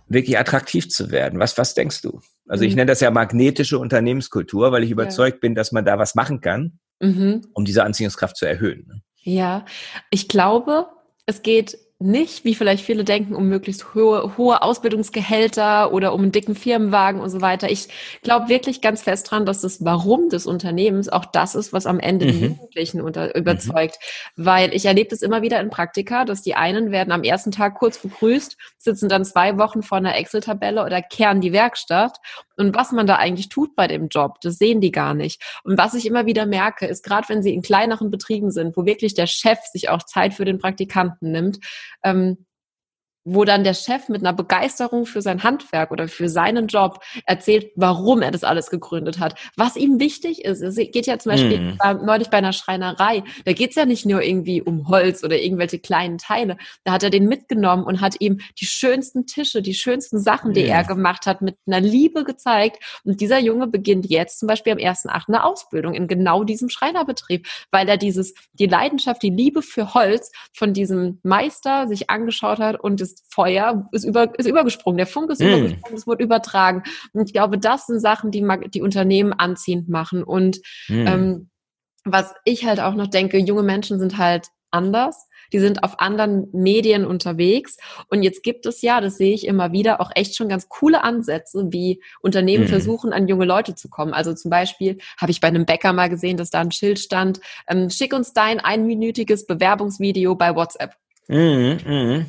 wirklich 0.07 0.37
attraktiv 0.37 0.89
zu 0.89 1.11
werden? 1.11 1.39
Was, 1.39 1.57
was 1.57 1.73
denkst 1.73 2.01
du? 2.01 2.21
Also 2.47 2.63
mhm. 2.63 2.69
ich 2.69 2.75
nenne 2.75 2.91
das 2.91 2.99
ja 2.99 3.11
magnetische 3.11 3.79
Unternehmenskultur, 3.79 4.71
weil 4.71 4.83
ich 4.83 4.91
überzeugt 4.91 5.37
ja. 5.37 5.39
bin, 5.41 5.55
dass 5.55 5.71
man 5.71 5.85
da 5.85 5.97
was 5.97 6.15
machen 6.15 6.41
kann, 6.41 6.79
mhm. 6.99 7.47
um 7.53 7.65
diese 7.65 7.83
Anziehungskraft 7.83 8.35
zu 8.35 8.45
erhöhen. 8.45 8.85
Ne? 8.87 9.01
Ja, 9.21 9.65
ich 10.09 10.27
glaube, 10.27 10.87
es 11.25 11.41
geht 11.41 11.77
nicht, 12.01 12.45
wie 12.45 12.55
vielleicht 12.55 12.85
viele 12.85 13.03
denken, 13.03 13.35
um 13.35 13.49
möglichst 13.49 13.93
hohe, 13.93 14.37
hohe 14.37 14.61
Ausbildungsgehälter 14.61 15.91
oder 15.91 16.13
um 16.13 16.21
einen 16.21 16.31
dicken 16.31 16.55
Firmenwagen 16.55 17.19
und 17.19 17.29
so 17.29 17.41
weiter. 17.41 17.69
Ich 17.69 17.89
glaube 18.23 18.47
wirklich 18.47 18.79
ganz 18.79 19.01
fest 19.01 19.29
dran, 19.29 19.45
dass 19.45 19.59
das 19.59 19.83
Warum 19.83 20.29
des 20.29 20.45
Unternehmens 20.45 21.09
auch 21.09 21.25
das 21.25 21.55
ist, 21.55 21.73
was 21.73 21.85
am 21.85 21.99
Ende 21.99 22.27
mhm. 22.27 22.31
die 22.31 22.45
Jugendlichen 22.45 23.01
unter, 23.01 23.25
mhm. 23.25 23.31
überzeugt. 23.41 23.97
Mhm. 24.35 24.45
Weil 24.45 24.73
ich 24.73 24.85
erlebe 24.85 25.09
das 25.09 25.21
immer 25.21 25.41
wieder 25.41 25.59
in 25.59 25.69
Praktika, 25.69 26.23
dass 26.23 26.41
die 26.41 26.55
einen 26.55 26.91
werden 26.91 27.11
am 27.11 27.23
ersten 27.23 27.51
Tag 27.51 27.75
kurz 27.75 27.97
begrüßt, 27.97 28.55
sitzen 28.77 29.09
dann 29.09 29.25
zwei 29.25 29.57
Wochen 29.57 29.83
vor 29.83 29.97
einer 29.97 30.15
Excel-Tabelle 30.15 30.85
oder 30.85 31.01
kehren 31.01 31.41
die 31.41 31.51
Werkstatt. 31.51 32.17
Und 32.55 32.75
was 32.75 32.93
man 32.93 33.07
da 33.07 33.15
eigentlich 33.15 33.49
tut 33.49 33.75
bei 33.75 33.87
dem 33.87 34.07
Job, 34.07 34.39
das 34.41 34.57
sehen 34.57 34.79
die 34.79 34.91
gar 34.91 35.13
nicht. 35.13 35.41
Und 35.63 35.77
was 35.77 35.93
ich 35.93 36.05
immer 36.05 36.25
wieder 36.25 36.45
merke, 36.45 36.85
ist 36.85 37.03
gerade 37.03 37.27
wenn 37.27 37.43
sie 37.43 37.53
in 37.53 37.61
kleineren 37.61 38.09
Betrieben 38.09 38.51
sind, 38.51 38.77
wo 38.77 38.85
wirklich 38.85 39.13
der 39.13 39.27
Chef 39.27 39.59
sich 39.71 39.89
auch 39.89 40.03
Zeit 40.03 40.33
für 40.33 40.45
den 40.45 40.59
Praktikanten 40.59 41.31
nimmt, 41.31 41.59
ähm, 42.03 42.45
wo 43.33 43.45
dann 43.45 43.63
der 43.63 43.73
Chef 43.73 44.09
mit 44.09 44.21
einer 44.21 44.33
Begeisterung 44.33 45.05
für 45.05 45.21
sein 45.21 45.43
Handwerk 45.43 45.91
oder 45.91 46.07
für 46.07 46.29
seinen 46.29 46.67
Job 46.67 46.99
erzählt, 47.25 47.71
warum 47.75 48.21
er 48.21 48.31
das 48.31 48.43
alles 48.43 48.69
gegründet 48.69 49.19
hat, 49.19 49.35
was 49.55 49.75
ihm 49.75 49.99
wichtig 49.99 50.45
ist. 50.45 50.61
Es 50.61 50.75
geht 50.75 51.05
ja 51.05 51.19
zum 51.19 51.31
Beispiel 51.31 51.59
mm. 51.59 51.77
bei, 51.77 51.93
neulich 51.93 52.29
bei 52.29 52.37
einer 52.37 52.53
Schreinerei, 52.53 53.23
da 53.45 53.53
geht 53.53 53.71
es 53.71 53.75
ja 53.75 53.85
nicht 53.85 54.05
nur 54.05 54.21
irgendwie 54.21 54.61
um 54.61 54.87
Holz 54.87 55.23
oder 55.23 55.39
irgendwelche 55.39 55.79
kleinen 55.79 56.17
Teile. 56.17 56.57
Da 56.83 56.93
hat 56.93 57.03
er 57.03 57.09
den 57.09 57.27
mitgenommen 57.27 57.83
und 57.83 58.01
hat 58.01 58.15
ihm 58.19 58.39
die 58.59 58.65
schönsten 58.65 59.25
Tische, 59.25 59.61
die 59.61 59.73
schönsten 59.73 60.19
Sachen, 60.19 60.53
die 60.53 60.63
mm. 60.63 60.69
er 60.69 60.83
gemacht 60.83 61.25
hat, 61.25 61.41
mit 61.41 61.55
einer 61.67 61.81
Liebe 61.81 62.23
gezeigt. 62.23 62.83
Und 63.03 63.21
dieser 63.21 63.39
Junge 63.39 63.67
beginnt 63.67 64.09
jetzt 64.09 64.39
zum 64.39 64.47
Beispiel 64.47 64.73
am 64.73 64.79
1.8. 64.79 65.27
eine 65.27 65.43
Ausbildung 65.43 65.93
in 65.93 66.07
genau 66.07 66.43
diesem 66.43 66.69
Schreinerbetrieb, 66.69 67.47
weil 67.71 67.87
er 67.87 67.97
dieses, 67.97 68.33
die 68.53 68.67
Leidenschaft, 68.67 69.21
die 69.21 69.29
Liebe 69.29 69.61
für 69.61 69.93
Holz 69.93 70.31
von 70.53 70.73
diesem 70.73 71.19
Meister 71.23 71.87
sich 71.87 72.09
angeschaut 72.09 72.59
hat 72.59 72.79
und 72.79 73.01
das 73.19 73.33
Feuer 73.33 73.87
ist, 73.91 74.03
über, 74.03 74.37
ist 74.37 74.47
übergesprungen, 74.47 74.97
der 74.97 75.07
Funk 75.07 75.31
ist 75.31 75.41
mm. 75.41 75.45
übergesprungen, 75.45 75.97
es 75.97 76.07
wurde 76.07 76.23
übertragen. 76.23 76.83
Und 77.13 77.25
ich 77.25 77.33
glaube, 77.33 77.57
das 77.57 77.87
sind 77.87 77.99
Sachen, 77.99 78.31
die 78.31 78.45
die 78.73 78.81
Unternehmen 78.81 79.33
anziehend 79.33 79.89
machen. 79.89 80.23
Und 80.23 80.57
mm. 80.87 81.07
ähm, 81.07 81.49
was 82.05 82.33
ich 82.45 82.65
halt 82.65 82.79
auch 82.79 82.95
noch 82.95 83.07
denke, 83.07 83.37
junge 83.37 83.63
Menschen 83.63 83.99
sind 83.99 84.17
halt 84.17 84.47
anders. 84.71 85.25
Die 85.51 85.59
sind 85.59 85.83
auf 85.83 85.99
anderen 85.99 86.47
Medien 86.51 87.05
unterwegs. 87.05 87.77
Und 88.09 88.21
jetzt 88.21 88.43
gibt 88.43 88.65
es 88.65 88.81
ja, 88.81 89.01
das 89.01 89.17
sehe 89.17 89.33
ich 89.33 89.47
immer 89.47 89.71
wieder, 89.71 89.99
auch 89.99 90.11
echt 90.13 90.35
schon 90.35 90.47
ganz 90.47 90.69
coole 90.69 91.03
Ansätze, 91.03 91.67
wie 91.71 92.01
Unternehmen 92.21 92.65
mhm. 92.65 92.69
versuchen, 92.69 93.13
an 93.13 93.27
junge 93.27 93.45
Leute 93.45 93.73
zu 93.73 93.89
kommen. 93.89 94.13
Also 94.13 94.33
zum 94.33 94.51
Beispiel 94.51 94.99
habe 95.19 95.31
ich 95.31 95.41
bei 95.41 95.47
einem 95.47 95.65
Bäcker 95.65 95.91
mal 95.91 96.09
gesehen, 96.09 96.37
dass 96.37 96.51
da 96.51 96.59
ein 96.59 96.71
Schild 96.71 96.99
stand, 96.99 97.39
ähm, 97.67 97.89
schick 97.89 98.13
uns 98.13 98.33
dein 98.33 98.59
einminütiges 98.59 99.47
Bewerbungsvideo 99.47 100.35
bei 100.35 100.55
WhatsApp. 100.55 100.93
Mhm, 101.27 101.77
mh 101.85 102.25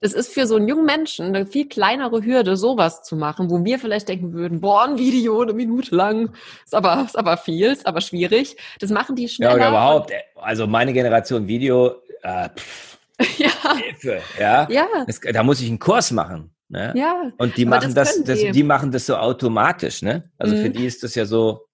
das 0.00 0.12
ist 0.12 0.32
für 0.32 0.46
so 0.46 0.56
einen 0.56 0.68
jungen 0.68 0.84
Menschen 0.84 1.26
eine 1.26 1.46
viel 1.46 1.68
kleinere 1.68 2.24
Hürde, 2.24 2.56
sowas 2.56 3.02
zu 3.02 3.16
machen, 3.16 3.50
wo 3.50 3.64
wir 3.64 3.78
vielleicht 3.78 4.08
denken 4.08 4.32
würden, 4.34 4.60
boah, 4.60 4.84
ein 4.84 4.98
Video 4.98 5.40
eine 5.40 5.54
Minute 5.54 5.94
lang, 5.94 6.30
ist 6.64 6.74
aber, 6.74 7.04
ist 7.06 7.16
aber 7.16 7.36
viel, 7.36 7.72
ist 7.72 7.86
aber 7.86 8.00
schwierig. 8.00 8.56
Das 8.80 8.90
machen 8.90 9.16
die 9.16 9.28
schneller. 9.28 9.52
Ja, 9.52 9.56
oder 9.56 9.68
überhaupt, 9.68 10.12
also 10.36 10.66
meine 10.66 10.92
Generation 10.92 11.48
Video, 11.48 12.02
äh, 12.22 12.50
pff, 12.50 12.98
ja. 13.38 13.76
Hilfe, 13.76 14.20
ja. 14.38 14.68
ja. 14.70 14.86
Das, 15.06 15.20
da 15.20 15.42
muss 15.42 15.60
ich 15.60 15.68
einen 15.68 15.78
Kurs 15.78 16.10
machen. 16.10 16.50
Ne? 16.68 16.92
Ja. 16.96 17.30
Und 17.38 17.56
die 17.56 17.64
machen 17.64 17.94
das, 17.94 18.16
das, 18.16 18.24
das, 18.24 18.52
die 18.52 18.62
machen 18.62 18.90
das 18.90 19.06
so 19.06 19.16
automatisch, 19.16 20.02
ne? 20.02 20.30
Also 20.38 20.56
mhm. 20.56 20.62
für 20.62 20.70
die 20.70 20.86
ist 20.86 21.02
das 21.02 21.14
ja 21.14 21.24
so, 21.24 21.66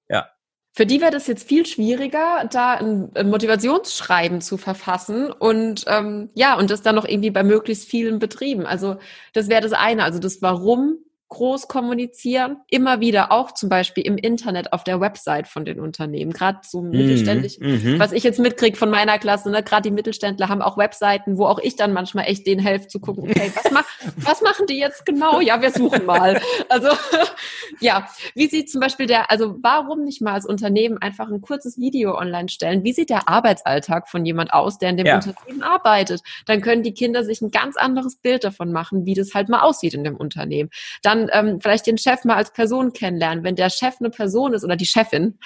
für 0.72 0.87
die 0.87 1.00
wäre 1.00 1.11
das 1.11 1.26
jetzt 1.26 1.48
viel 1.48 1.66
schwieriger, 1.66 2.48
da 2.50 2.74
ein, 2.74 3.11
Motivationsschreiben 3.24 4.40
zu 4.40 4.56
verfassen 4.56 5.33
und 5.33 5.85
ähm, 5.88 6.30
ja, 6.35 6.56
und 6.56 6.70
das 6.70 6.83
dann 6.83 6.94
noch 6.94 7.06
irgendwie 7.06 7.30
bei 7.30 7.42
möglichst 7.42 7.88
vielen 7.88 8.18
Betrieben. 8.20 8.66
Also 8.66 8.96
das 9.33 9.48
wäre 9.48 9.62
das 9.62 9.72
eine. 9.72 10.04
Also 10.04 10.20
das 10.20 10.42
Warum 10.42 10.98
groß 11.30 11.68
kommunizieren, 11.68 12.58
immer 12.68 13.00
wieder 13.00 13.30
auch 13.30 13.54
zum 13.54 13.68
Beispiel 13.68 14.04
im 14.04 14.18
Internet 14.18 14.72
auf 14.72 14.82
der 14.82 15.00
Website 15.00 15.46
von 15.46 15.64
den 15.64 15.78
Unternehmen, 15.78 16.32
gerade 16.32 16.58
so 16.62 16.82
mhm, 16.82 16.90
mittelständisch, 16.90 17.58
mhm. 17.60 18.00
was 18.00 18.10
ich 18.10 18.24
jetzt 18.24 18.40
mitkriege 18.40 18.76
von 18.76 18.90
meiner 18.90 19.16
Klasse, 19.18 19.48
ne, 19.48 19.62
gerade 19.62 19.82
die 19.82 19.92
Mittelständler 19.92 20.48
haben 20.48 20.60
auch 20.60 20.76
Webseiten, 20.76 21.38
wo 21.38 21.46
auch 21.46 21.60
ich 21.60 21.76
dann 21.76 21.92
manchmal 21.92 22.26
echt 22.26 22.48
denen 22.48 22.60
helfe 22.60 22.88
zu 22.88 22.98
gucken, 22.98 23.30
okay, 23.30 23.52
was, 23.54 23.70
mach, 23.70 23.84
was 24.16 24.42
machen 24.42 24.66
die 24.66 24.78
jetzt 24.78 25.06
genau? 25.06 25.40
Ja, 25.40 25.62
wir 25.62 25.70
suchen 25.70 26.04
mal. 26.04 26.40
Also 26.68 26.88
ja, 27.80 28.08
wie 28.34 28.48
sieht 28.48 28.68
zum 28.68 28.80
Beispiel 28.80 29.06
der, 29.06 29.30
also 29.30 29.56
warum 29.62 30.02
nicht 30.04 30.20
mal 30.20 30.34
als 30.34 30.46
Unternehmen 30.46 30.98
einfach 30.98 31.30
ein 31.30 31.40
kurzes 31.40 31.78
Video 31.78 32.18
online 32.18 32.48
stellen? 32.48 32.82
Wie 32.82 32.92
sieht 32.92 33.08
der 33.08 33.28
Arbeitsalltag 33.28 34.08
von 34.08 34.26
jemand 34.26 34.52
aus, 34.52 34.78
der 34.78 34.90
in 34.90 34.96
dem 34.96 35.06
ja. 35.06 35.14
Unternehmen 35.14 35.62
arbeitet? 35.62 36.22
Dann 36.46 36.60
können 36.60 36.82
die 36.82 36.92
Kinder 36.92 37.22
sich 37.22 37.40
ein 37.40 37.52
ganz 37.52 37.76
anderes 37.76 38.16
Bild 38.16 38.42
davon 38.42 38.72
machen, 38.72 39.06
wie 39.06 39.14
das 39.14 39.32
halt 39.32 39.48
mal 39.48 39.60
aussieht 39.60 39.94
in 39.94 40.02
dem 40.02 40.16
Unternehmen. 40.16 40.70
Dann 41.02 41.19
dann 41.28 41.46
ähm, 41.48 41.61
vielleicht 41.61 41.87
den 41.87 41.98
Chef 41.98 42.24
mal 42.24 42.37
als 42.37 42.52
Person 42.52 42.92
kennenlernen. 42.92 43.44
Wenn 43.44 43.56
der 43.56 43.70
Chef 43.70 43.96
eine 44.00 44.11
Person 44.11 44.54
ist 44.54 44.64
oder 44.64 44.76
die 44.76 44.87
Chefin, 44.87 45.38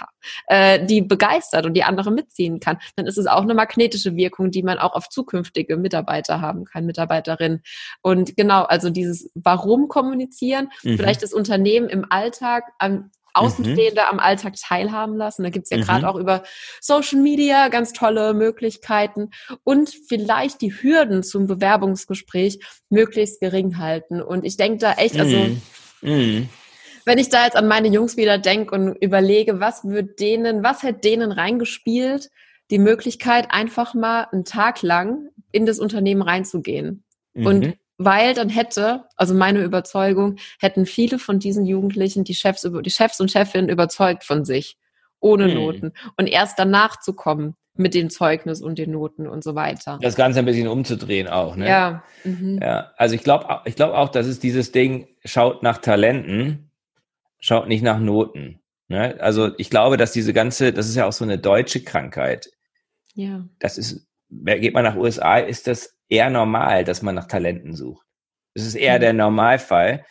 äh, 0.46 0.84
die 0.84 1.02
begeistert 1.02 1.66
und 1.66 1.74
die 1.74 1.84
andere 1.84 2.10
mitziehen 2.10 2.60
kann, 2.60 2.78
dann 2.96 3.06
ist 3.06 3.18
es 3.18 3.26
auch 3.26 3.42
eine 3.42 3.54
magnetische 3.54 4.16
Wirkung, 4.16 4.50
die 4.50 4.62
man 4.62 4.78
auch 4.78 4.94
auf 4.94 5.08
zukünftige 5.08 5.76
Mitarbeiter 5.76 6.40
haben 6.40 6.64
kann, 6.64 6.86
Mitarbeiterinnen. 6.86 7.62
Und 8.02 8.36
genau, 8.36 8.62
also 8.62 8.90
dieses 8.90 9.30
Warum 9.34 9.88
kommunizieren, 9.88 10.68
mhm. 10.82 10.96
vielleicht 10.96 11.22
das 11.22 11.32
Unternehmen 11.32 11.88
im 11.88 12.06
Alltag 12.08 12.64
an 12.78 13.10
Außenstehende 13.34 14.02
mhm. 14.02 14.08
am 14.12 14.18
Alltag 14.20 14.54
teilhaben 14.56 15.16
lassen. 15.16 15.42
Da 15.42 15.50
gibt's 15.50 15.70
ja 15.70 15.76
mhm. 15.76 15.82
gerade 15.82 16.08
auch 16.08 16.16
über 16.16 16.42
Social 16.80 17.20
Media 17.20 17.68
ganz 17.68 17.92
tolle 17.92 18.32
Möglichkeiten 18.32 19.30
und 19.64 19.90
vielleicht 20.08 20.60
die 20.60 20.72
Hürden 20.72 21.22
zum 21.22 21.46
Bewerbungsgespräch 21.46 22.60
möglichst 22.88 23.40
gering 23.40 23.78
halten. 23.78 24.22
Und 24.22 24.44
ich 24.44 24.56
denke 24.56 24.78
da 24.78 24.92
echt, 24.94 25.18
also 25.18 25.36
mhm. 25.36 25.60
mhm. 26.00 26.48
wenn 27.04 27.18
ich 27.18 27.28
da 27.28 27.44
jetzt 27.44 27.56
an 27.56 27.68
meine 27.68 27.88
Jungs 27.88 28.16
wieder 28.16 28.38
denke 28.38 28.74
und 28.74 28.96
überlege, 29.02 29.60
was 29.60 29.84
wird 29.84 30.20
denen, 30.20 30.62
was 30.62 30.82
hätte 30.82 31.00
denen 31.00 31.32
reingespielt, 31.32 32.30
die 32.70 32.78
Möglichkeit, 32.78 33.48
einfach 33.50 33.94
mal 33.94 34.28
einen 34.32 34.44
Tag 34.44 34.82
lang 34.82 35.28
in 35.52 35.66
das 35.66 35.78
Unternehmen 35.78 36.22
reinzugehen. 36.22 37.04
Und 37.34 37.64
mhm 37.64 37.74
weil 37.98 38.34
dann 38.34 38.48
hätte, 38.48 39.04
also 39.16 39.34
meine 39.34 39.62
Überzeugung, 39.62 40.36
hätten 40.58 40.86
viele 40.86 41.18
von 41.18 41.38
diesen 41.38 41.64
Jugendlichen 41.64 42.24
die 42.24 42.34
Chefs, 42.34 42.62
die 42.62 42.90
Chefs 42.90 43.20
und 43.20 43.30
Chefinnen 43.30 43.68
überzeugt 43.68 44.24
von 44.24 44.44
sich, 44.44 44.76
ohne 45.20 45.46
hm. 45.46 45.54
Noten. 45.54 45.92
Und 46.16 46.26
erst 46.26 46.58
danach 46.58 47.00
zu 47.00 47.12
kommen 47.14 47.56
mit 47.76 47.94
dem 47.94 48.08
Zeugnis 48.08 48.62
und 48.62 48.78
den 48.78 48.92
Noten 48.92 49.26
und 49.26 49.42
so 49.42 49.54
weiter. 49.54 49.98
Das 50.00 50.14
Ganze 50.14 50.38
ein 50.38 50.44
bisschen 50.44 50.68
umzudrehen 50.68 51.28
auch, 51.28 51.56
ne? 51.56 51.68
Ja. 51.68 52.04
Mhm. 52.22 52.60
Ja, 52.62 52.92
also 52.96 53.14
ich 53.14 53.22
glaube, 53.22 53.62
ich 53.64 53.74
glaube 53.74 53.98
auch, 53.98 54.10
dass 54.10 54.26
es 54.26 54.38
dieses 54.38 54.70
Ding 54.70 55.08
schaut 55.24 55.62
nach 55.62 55.78
Talenten, 55.78 56.70
schaut 57.40 57.66
nicht 57.66 57.82
nach 57.82 57.98
Noten. 57.98 58.60
Ne? 58.88 59.16
Also 59.20 59.50
ich 59.58 59.70
glaube, 59.70 59.96
dass 59.96 60.12
diese 60.12 60.32
ganze, 60.32 60.72
das 60.72 60.88
ist 60.88 60.94
ja 60.94 61.06
auch 61.06 61.12
so 61.12 61.24
eine 61.24 61.38
deutsche 61.38 61.82
Krankheit. 61.82 62.50
Ja. 63.14 63.44
Das 63.58 63.76
ist, 63.76 64.06
geht 64.42 64.74
man 64.74 64.84
nach 64.84 64.96
USA, 64.96 65.38
ist 65.38 65.66
das 65.66 65.94
eher 66.08 66.30
normal, 66.30 66.84
dass 66.84 67.02
man 67.02 67.14
nach 67.14 67.26
Talenten 67.26 67.74
sucht. 67.74 68.06
Es 68.54 68.66
ist 68.66 68.74
eher 68.74 68.96
mhm. 68.96 69.00
der 69.00 69.12
Normalfall. 69.12 70.04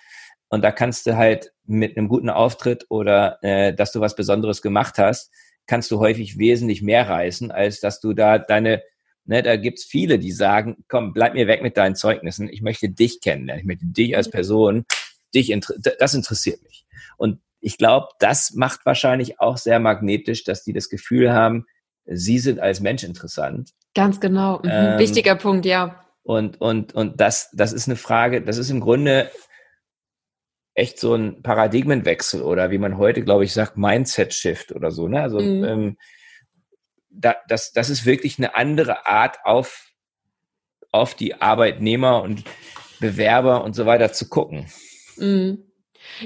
Und 0.49 0.63
da 0.63 0.71
kannst 0.71 1.07
du 1.07 1.17
halt 1.17 1.51
mit 1.65 1.97
einem 1.97 2.07
guten 2.07 2.29
Auftritt 2.29 2.85
oder 2.89 3.39
äh, 3.41 3.73
dass 3.73 3.91
du 3.91 4.01
was 4.01 4.15
Besonderes 4.15 4.61
gemacht 4.61 4.97
hast, 4.97 5.31
kannst 5.65 5.89
du 5.91 5.99
häufig 5.99 6.37
wesentlich 6.37 6.81
mehr 6.81 7.09
reißen, 7.09 7.51
als 7.51 7.79
dass 7.79 8.01
du 8.01 8.13
da 8.13 8.37
deine, 8.37 8.83
ne, 9.25 9.41
da 9.41 9.55
gibt's 9.55 9.85
viele, 9.85 10.19
die 10.19 10.31
sagen, 10.31 10.83
komm, 10.89 11.13
bleib 11.13 11.33
mir 11.33 11.47
weg 11.47 11.63
mit 11.63 11.77
deinen 11.77 11.95
Zeugnissen, 11.95 12.49
ich 12.49 12.61
möchte 12.61 12.89
dich 12.89 13.21
kennenlernen, 13.21 13.61
ich 13.61 13.67
möchte 13.67 13.85
dich 13.85 14.15
als 14.15 14.29
Person, 14.29 14.85
dich, 15.33 15.57
das 15.99 16.13
interessiert 16.13 16.61
mich. 16.63 16.85
Und 17.17 17.39
ich 17.59 17.77
glaube, 17.77 18.09
das 18.19 18.53
macht 18.53 18.85
wahrscheinlich 18.85 19.39
auch 19.39 19.57
sehr 19.57 19.79
magnetisch, 19.79 20.43
dass 20.43 20.63
die 20.63 20.73
das 20.73 20.89
Gefühl 20.89 21.31
haben, 21.31 21.65
sie 22.05 22.39
sind 22.39 22.59
als 22.59 22.81
Mensch 22.81 23.03
interessant 23.03 23.71
Ganz 23.95 24.19
genau. 24.19 24.59
Mhm. 24.59 24.69
Ähm, 24.71 24.99
Wichtiger 24.99 25.35
Punkt, 25.35 25.65
ja. 25.65 26.03
Und, 26.23 26.59
und, 26.61 26.93
und 26.95 27.19
das, 27.19 27.49
das 27.51 27.73
ist 27.73 27.87
eine 27.87 27.97
Frage, 27.97 28.41
das 28.41 28.57
ist 28.57 28.69
im 28.69 28.79
Grunde 28.79 29.29
echt 30.73 30.99
so 30.99 31.13
ein 31.13 31.43
Paradigmenwechsel 31.43 32.41
oder 32.41 32.71
wie 32.71 32.77
man 32.77 32.97
heute, 32.97 33.23
glaube 33.23 33.43
ich, 33.43 33.53
sagt, 33.53 33.77
Mindset-Shift 33.77 34.71
oder 34.71 34.89
so. 34.91 35.07
Ne? 35.07 35.21
Also 35.21 35.39
mhm. 35.39 35.63
ähm, 35.63 35.97
da, 37.09 37.35
das, 37.47 37.73
das 37.73 37.89
ist 37.89 38.05
wirklich 38.05 38.37
eine 38.39 38.55
andere 38.55 39.05
Art 39.05 39.37
auf, 39.43 39.91
auf 40.91 41.13
die 41.13 41.41
Arbeitnehmer 41.41 42.23
und 42.23 42.43
Bewerber 42.99 43.63
und 43.63 43.75
so 43.75 43.85
weiter 43.85 44.13
zu 44.13 44.29
gucken. 44.29 44.67
Mhm. 45.17 45.65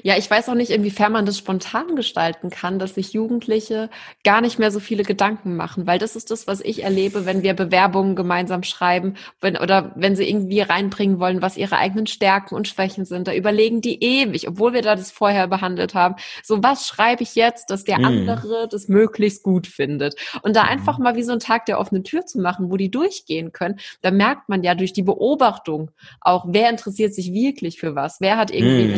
Ja, 0.03 0.17
ich 0.17 0.29
weiß 0.29 0.49
auch 0.49 0.55
nicht, 0.55 0.71
inwiefern 0.71 1.11
man 1.11 1.25
das 1.25 1.37
spontan 1.37 1.95
gestalten 1.95 2.49
kann, 2.49 2.79
dass 2.79 2.95
sich 2.95 3.13
Jugendliche 3.13 3.89
gar 4.23 4.41
nicht 4.41 4.59
mehr 4.59 4.71
so 4.71 4.79
viele 4.79 5.03
Gedanken 5.03 5.55
machen, 5.55 5.87
weil 5.87 5.99
das 5.99 6.15
ist 6.15 6.31
das, 6.31 6.47
was 6.47 6.61
ich 6.61 6.83
erlebe, 6.83 7.25
wenn 7.25 7.43
wir 7.43 7.53
Bewerbungen 7.53 8.15
gemeinsam 8.15 8.63
schreiben 8.63 9.15
wenn, 9.41 9.57
oder 9.57 9.91
wenn 9.95 10.15
sie 10.15 10.27
irgendwie 10.29 10.61
reinbringen 10.61 11.19
wollen, 11.19 11.41
was 11.41 11.57
ihre 11.57 11.77
eigenen 11.77 12.07
Stärken 12.07 12.55
und 12.55 12.67
Schwächen 12.67 13.05
sind. 13.05 13.27
Da 13.27 13.33
überlegen 13.33 13.81
die 13.81 14.03
ewig, 14.03 14.47
obwohl 14.47 14.73
wir 14.73 14.81
da 14.81 14.95
das 14.95 15.11
vorher 15.11 15.47
behandelt 15.47 15.93
haben. 15.93 16.15
So, 16.43 16.63
was 16.63 16.87
schreibe 16.87 17.23
ich 17.23 17.35
jetzt, 17.35 17.69
dass 17.69 17.83
der 17.83 17.99
mhm. 17.99 18.05
andere 18.05 18.67
das 18.69 18.87
möglichst 18.87 19.43
gut 19.43 19.67
findet? 19.67 20.15
Und 20.41 20.55
da 20.55 20.63
einfach 20.63 20.97
mhm. 20.97 21.03
mal 21.03 21.15
wie 21.15 21.23
so 21.23 21.33
ein 21.33 21.39
Tag 21.39 21.65
der 21.65 21.79
offenen 21.79 22.03
Tür 22.03 22.25
zu 22.25 22.39
machen, 22.39 22.71
wo 22.71 22.77
die 22.77 22.91
durchgehen 22.91 23.51
können, 23.51 23.79
da 24.01 24.11
merkt 24.11 24.49
man 24.49 24.63
ja 24.63 24.75
durch 24.75 24.93
die 24.93 25.03
Beobachtung 25.03 25.91
auch, 26.21 26.45
wer 26.47 26.69
interessiert 26.69 27.13
sich 27.13 27.33
wirklich 27.33 27.79
für 27.79 27.95
was, 27.95 28.19
wer 28.19 28.37
hat 28.37 28.51
irgendwie 28.51 28.85
mhm. 28.85 28.93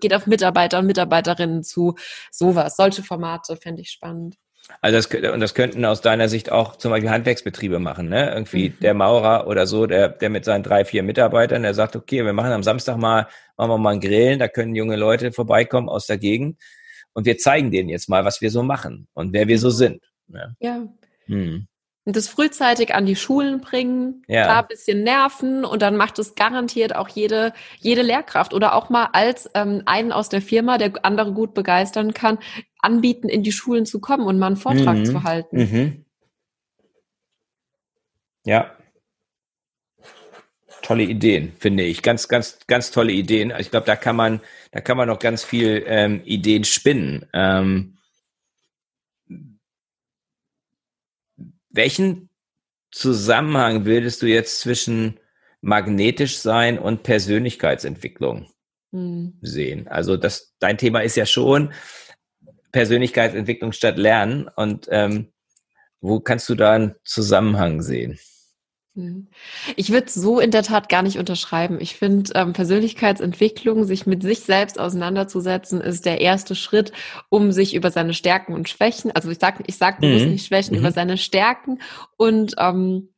Geht 0.00 0.14
auf 0.14 0.26
Mitarbeiter 0.26 0.78
und 0.78 0.86
Mitarbeiterinnen 0.86 1.62
zu. 1.62 1.94
Sowas, 2.30 2.76
solche 2.76 3.02
Formate 3.02 3.56
fände 3.56 3.82
ich 3.82 3.90
spannend. 3.90 4.36
Also 4.80 4.96
das, 4.96 5.32
und 5.32 5.40
das 5.40 5.54
könnten 5.54 5.84
aus 5.84 6.00
deiner 6.00 6.28
Sicht 6.28 6.50
auch 6.50 6.76
zum 6.76 6.90
Beispiel 6.90 7.10
Handwerksbetriebe 7.10 7.78
machen, 7.78 8.08
ne? 8.08 8.32
Irgendwie 8.32 8.70
mhm. 8.70 8.80
der 8.80 8.94
Maurer 8.94 9.46
oder 9.46 9.66
so, 9.66 9.86
der, 9.86 10.08
der 10.08 10.30
mit 10.30 10.46
seinen 10.46 10.62
drei, 10.62 10.86
vier 10.86 11.02
Mitarbeitern, 11.02 11.62
der 11.62 11.74
sagt, 11.74 11.96
okay, 11.96 12.24
wir 12.24 12.32
machen 12.32 12.52
am 12.52 12.62
Samstag 12.62 12.96
mal, 12.96 13.28
machen 13.58 13.70
wir 13.70 13.78
mal 13.78 13.90
einen 13.90 14.00
Grillen, 14.00 14.38
da 14.38 14.48
können 14.48 14.74
junge 14.74 14.96
Leute 14.96 15.32
vorbeikommen 15.32 15.90
aus 15.90 16.06
der 16.06 16.16
Gegend 16.16 16.58
und 17.12 17.26
wir 17.26 17.36
zeigen 17.36 17.70
denen 17.70 17.90
jetzt 17.90 18.08
mal, 18.08 18.24
was 18.24 18.40
wir 18.40 18.50
so 18.50 18.62
machen 18.62 19.06
und 19.12 19.34
wer 19.34 19.48
wir 19.48 19.58
so 19.58 19.68
sind. 19.68 20.02
Ne? 20.28 20.56
Ja. 20.60 20.86
Hm 21.26 21.68
und 22.04 22.16
das 22.16 22.28
frühzeitig 22.28 22.94
an 22.94 23.06
die 23.06 23.16
Schulen 23.16 23.60
bringen, 23.60 24.22
ja. 24.28 24.46
da 24.46 24.60
ein 24.60 24.68
bisschen 24.68 25.02
nerven 25.02 25.64
und 25.64 25.80
dann 25.80 25.96
macht 25.96 26.18
es 26.18 26.34
garantiert 26.34 26.94
auch 26.94 27.08
jede, 27.08 27.52
jede 27.78 28.02
Lehrkraft 28.02 28.52
oder 28.52 28.74
auch 28.74 28.90
mal 28.90 29.08
als 29.12 29.50
ähm, 29.54 29.82
einen 29.86 30.12
aus 30.12 30.28
der 30.28 30.42
Firma, 30.42 30.76
der 30.76 30.92
andere 31.02 31.32
gut 31.32 31.54
begeistern 31.54 32.12
kann, 32.12 32.38
anbieten, 32.78 33.28
in 33.28 33.42
die 33.42 33.52
Schulen 33.52 33.86
zu 33.86 34.00
kommen 34.00 34.26
und 34.26 34.38
mal 34.38 34.48
einen 34.48 34.56
Vortrag 34.56 34.98
mhm. 34.98 35.04
zu 35.06 35.22
halten. 35.22 35.56
Mhm. 35.56 36.04
Ja. 38.44 38.70
Tolle 40.82 41.04
Ideen, 41.04 41.54
finde 41.58 41.84
ich. 41.84 42.02
Ganz, 42.02 42.28
ganz, 42.28 42.58
ganz 42.66 42.90
tolle 42.90 43.12
Ideen. 43.12 43.54
Ich 43.58 43.70
glaube, 43.70 43.86
da 43.86 43.96
kann 43.96 44.16
man, 44.16 44.42
da 44.70 44.82
kann 44.82 44.98
man 44.98 45.08
noch 45.08 45.18
ganz 45.18 45.42
viel 45.42 45.82
ähm, 45.86 46.20
Ideen 46.26 46.64
spinnen. 46.64 47.24
Ähm, 47.32 47.96
Welchen 51.74 52.30
Zusammenhang 52.92 53.84
würdest 53.84 54.22
du 54.22 54.26
jetzt 54.26 54.60
zwischen 54.60 55.18
magnetisch 55.60 56.38
sein 56.38 56.78
und 56.78 57.02
Persönlichkeitsentwicklung 57.02 58.48
hm. 58.92 59.38
sehen? 59.42 59.88
Also 59.88 60.16
das, 60.16 60.54
dein 60.60 60.78
Thema 60.78 61.00
ist 61.00 61.16
ja 61.16 61.26
schon 61.26 61.72
Persönlichkeitsentwicklung 62.70 63.72
statt 63.72 63.98
Lernen 63.98 64.48
und 64.54 64.86
ähm, 64.90 65.32
wo 66.00 66.20
kannst 66.20 66.48
du 66.48 66.54
da 66.54 66.74
einen 66.74 66.94
Zusammenhang 67.04 67.82
sehen? 67.82 68.20
Mhm. 68.94 69.26
Ich 69.74 69.90
würde 69.90 70.08
so 70.08 70.38
in 70.38 70.52
der 70.52 70.62
Tat 70.62 70.88
gar 70.88 71.02
nicht 71.02 71.18
unterschreiben. 71.18 71.78
Ich 71.80 71.96
finde, 71.96 72.30
ähm, 72.34 72.52
Persönlichkeitsentwicklung, 72.52 73.84
sich 73.84 74.06
mit 74.06 74.22
sich 74.22 74.40
selbst 74.40 74.78
auseinanderzusetzen, 74.78 75.80
ist 75.80 76.06
der 76.06 76.20
erste 76.20 76.54
Schritt, 76.54 76.92
um 77.28 77.50
sich 77.50 77.74
über 77.74 77.90
seine 77.90 78.14
Stärken 78.14 78.54
und 78.54 78.68
Schwächen, 78.68 79.10
also 79.10 79.30
ich 79.30 79.38
sage 79.38 79.64
ich 79.66 79.76
sag 79.76 80.00
bewusst 80.00 80.26
mhm. 80.26 80.32
nicht 80.32 80.46
Schwächen, 80.46 80.74
mhm. 80.74 80.80
über 80.80 80.92
seine 80.92 81.18
Stärken 81.18 81.80
und 82.16 82.54
ähm, 82.58 83.08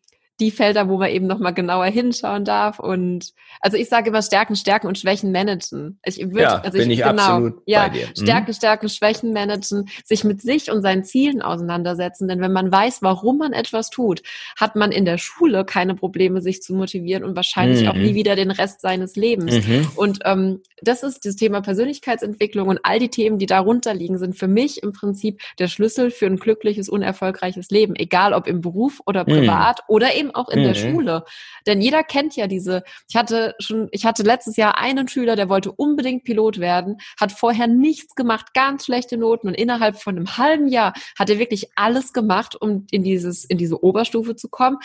die 0.41 0.51
Felder, 0.51 0.89
wo 0.89 0.99
man 0.99 1.11
eben 1.11 1.27
nochmal 1.27 1.55
genauer 1.55 1.87
hinschauen 1.87 2.45
darf. 2.45 2.79
Und 2.79 3.33
also 3.61 3.77
ich 3.77 3.89
sage 3.89 4.11
immer 4.11 4.23
Stärken, 4.23 4.55
Stärken 4.55 4.87
und 4.87 4.99
Schwächen 4.99 5.33
managen. 5.33 5.99
Ich 6.05 6.19
würde, 6.19 6.43
ja, 6.43 6.61
also 6.61 6.77
bin 6.77 6.91
ich, 6.91 6.99
ich 6.99 7.05
genau, 7.05 7.23
absolut 7.23 7.63
ja, 7.65 7.89
bei 7.89 7.89
dir. 7.91 8.07
Mhm. 8.09 8.23
Stärken, 8.23 8.55
Stärken, 8.55 8.89
Schwächen 8.89 9.33
managen, 9.33 9.89
sich 10.05 10.25
mit 10.25 10.43
sich 10.43 10.71
und 10.71 10.83
seinen 10.83 11.05
Zielen 11.05 11.41
auseinandersetzen. 11.41 12.29
Denn 12.29 12.41
wenn 12.41 12.53
man 12.53 12.71
weiß, 12.71 13.03
warum 13.03 13.39
man 13.39 13.53
etwas 13.53 13.91
tut, 13.91 14.23
hat 14.59 14.77
man 14.77 14.93
in 14.93 15.05
der 15.05 15.19
Schule 15.19 15.65
keine 15.65 15.95
Probleme, 15.95 16.43
sich 16.43 16.63
zu 16.63 16.75
motivieren 16.75 17.25
und 17.25 17.35
wahrscheinlich 17.35 17.83
mhm. 17.83 17.89
auch 17.89 17.95
nie 17.95 18.15
wieder 18.15 18.37
den 18.37 18.51
Rest 18.51 18.83
seines 18.83 19.17
Lebens. 19.17 19.67
Mhm. 19.67 19.89
Und 19.97 20.19
ähm, 20.25 20.61
das 20.83 21.03
ist 21.03 21.25
das 21.25 21.37
Thema 21.37 21.63
Persönlichkeitsentwicklung 21.63 22.69
und 22.69 22.81
all 22.83 22.99
die 22.99 23.09
Themen, 23.09 23.39
die 23.39 23.47
darunter 23.47 23.95
liegen, 23.95 24.19
sind 24.19 24.37
für 24.37 24.49
mich 24.49 24.83
im 24.83 24.93
Prinzip 24.93 25.41
der 25.59 25.69
Schlüssel 25.69 26.11
für 26.11 26.27
ein 26.27 26.37
glückliches, 26.37 26.89
unerfolgreiches 26.89 27.71
Leben, 27.71 27.95
egal 27.97 28.35
ob 28.35 28.47
im 28.47 28.61
Beruf 28.61 29.01
oder 29.07 29.23
mhm. 29.23 29.33
privat 29.33 29.81
oder 29.89 30.15
eben 30.15 30.26
eben 30.27 30.35
auch 30.35 30.49
in 30.49 30.61
mhm. 30.61 30.65
der 30.65 30.75
Schule. 30.75 31.25
Denn 31.67 31.81
jeder 31.81 32.03
kennt 32.03 32.37
ja 32.37 32.47
diese, 32.47 32.83
ich 33.09 33.17
hatte 33.17 33.55
schon, 33.59 33.89
ich 33.93 34.05
hatte 34.05 34.23
letztes 34.23 34.57
Jahr 34.57 34.79
einen 34.79 35.09
Schüler, 35.09 35.37
der 35.37 35.49
wollte 35.49 35.73
unbedingt 35.73 36.25
Pilot 36.25 36.59
werden, 36.59 36.99
hat 37.21 37.33
vorher 37.33 37.67
nichts 37.67 38.15
gemacht, 38.15 38.55
ganz 38.55 38.87
schlechte 38.87 39.17
Noten 39.17 39.49
und 39.49 39.55
innerhalb 39.55 40.01
von 40.01 40.17
einem 40.17 40.37
halben 40.37 40.69
Jahr 40.69 40.95
hat 41.19 41.31
er 41.31 41.39
wirklich 41.39 41.71
alles 41.77 42.13
gemacht, 42.13 42.57
um 42.61 42.87
in 42.91 43.03
dieses, 43.03 43.45
in 43.45 43.59
diese 43.59 43.83
Oberstufe 43.83 44.37
zu 44.37 44.49
kommen, 44.49 44.79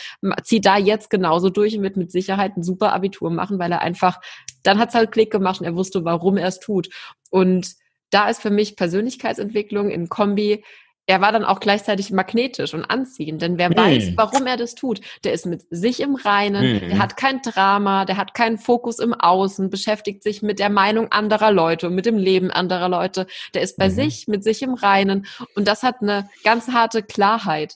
zieht 0.44 0.66
da 0.66 0.78
jetzt 0.78 1.10
genauso 1.10 1.50
durch 1.50 1.76
und 1.76 1.84
wird 1.84 1.98
mit 1.98 2.12
Sicherheit 2.12 2.58
ein 2.58 2.64
super 2.64 2.94
Abitur 2.94 3.30
machen, 3.32 3.60
weil 3.60 3.72
er 3.72 3.82
einfach, 3.82 4.20
dann 4.64 4.80
hat 4.80 4.90
es 4.90 4.96
halt 4.96 5.12
Klick 5.12 5.32
gemacht 5.32 5.60
und 5.60 5.66
er 5.66 5.76
wusste, 5.76 6.06
warum 6.06 6.38
er 6.38 6.48
es 6.48 6.60
tut. 6.60 6.90
Und 7.30 7.76
da 8.10 8.30
ist 8.30 8.42
für 8.42 8.50
mich 8.50 8.76
Persönlichkeitsentwicklung 8.76 9.90
in 9.90 10.10
Kombi 10.10 10.64
er 11.12 11.20
war 11.20 11.34
dann 11.34 11.44
auch 11.44 11.60
gleichzeitig 11.60 12.12
magnetisch 12.12 12.74
und 12.74 12.86
anziehend, 12.86 13.42
denn 13.42 13.58
wer 13.58 13.68
hm. 13.68 13.76
weiß, 13.76 14.14
warum 14.16 14.48
er 14.48 14.56
das 14.56 14.76
tut, 14.76 15.02
der 15.26 15.34
ist 15.34 15.46
mit 15.46 15.64
sich 15.70 16.00
im 16.00 16.16
Reinen, 16.16 16.80
hm. 16.80 16.90
der 16.90 17.00
hat 17.00 17.18
kein 17.18 17.42
Drama, 17.42 18.06
der 18.06 18.16
hat 18.16 18.34
keinen 18.34 18.58
Fokus 18.58 19.00
im 19.00 19.14
Außen, 19.14 19.70
beschäftigt 19.70 20.24
sich 20.24 20.42
mit 20.42 20.60
der 20.60 20.70
Meinung 20.70 21.12
anderer 21.12 21.52
Leute 21.52 21.88
und 21.88 21.96
mit 21.96 22.06
dem 22.06 22.18
Leben 22.18 22.50
anderer 22.50 22.88
Leute, 22.88 23.28
der 23.54 23.62
ist 23.62 23.78
bei 23.78 23.90
mhm. 23.90 23.94
sich, 23.94 24.28
mit 24.30 24.46
sich 24.46 24.62
im 24.62 24.74
Reinen 24.74 25.26
und 25.56 25.68
das 25.68 25.84
hat 25.84 26.02
eine 26.02 26.30
ganz 26.46 26.70
harte 26.70 27.04
Klarheit. 27.04 27.76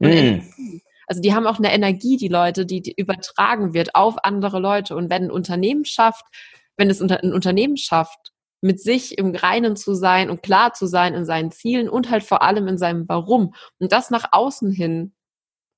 Hm. 0.00 0.48
Also 1.08 1.20
die 1.20 1.34
haben 1.34 1.46
auch 1.48 1.58
eine 1.58 1.72
Energie, 1.72 2.16
die 2.16 2.28
Leute, 2.28 2.66
die, 2.66 2.82
die 2.82 2.94
übertragen 2.96 3.74
wird 3.74 3.96
auf 3.96 4.24
andere 4.24 4.60
Leute 4.60 4.94
und 4.94 5.10
wenn 5.10 5.24
ein 5.24 5.30
Unternehmen 5.32 5.84
schafft, 5.84 6.24
wenn 6.76 6.88
es 6.88 7.00
ein 7.00 7.32
Unternehmen 7.32 7.76
schafft, 7.76 8.32
mit 8.66 8.80
sich 8.80 9.16
im 9.16 9.34
Reinen 9.34 9.76
zu 9.76 9.94
sein 9.94 10.28
und 10.28 10.42
klar 10.42 10.74
zu 10.74 10.86
sein 10.86 11.14
in 11.14 11.24
seinen 11.24 11.52
Zielen 11.52 11.88
und 11.88 12.10
halt 12.10 12.24
vor 12.24 12.42
allem 12.42 12.66
in 12.66 12.78
seinem 12.78 13.08
Warum 13.08 13.54
und 13.78 13.92
das 13.92 14.10
nach 14.10 14.28
außen 14.32 14.70
hin 14.70 15.14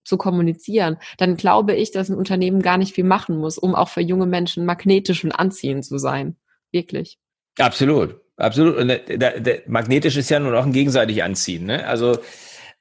zu 0.05 0.17
kommunizieren, 0.17 0.97
dann 1.19 1.37
glaube 1.37 1.75
ich, 1.75 1.91
dass 1.93 2.09
ein 2.09 2.17
Unternehmen 2.17 2.63
gar 2.63 2.79
nicht 2.79 2.95
viel 2.95 3.05
machen 3.05 3.37
muss, 3.37 3.59
um 3.59 3.75
auch 3.75 3.91
für 3.91 4.01
junge 4.01 4.25
Menschen 4.25 4.65
magnetisch 4.65 5.23
und 5.23 5.33
anziehend 5.33 5.85
zu 5.85 5.99
sein. 5.99 6.37
Wirklich. 6.73 7.19
Absolut, 7.59 8.17
absolut. 8.37 8.77
Und 8.77 8.89
der, 8.89 8.99
der, 9.01 9.41
der, 9.41 9.63
magnetisch 9.67 10.17
ist 10.17 10.31
ja 10.31 10.41
nur 10.41 10.53
noch 10.53 10.65
ein 10.65 10.73
gegenseitig 10.73 11.23
Anziehen. 11.23 11.67
Ne? 11.67 11.87
Also 11.87 12.19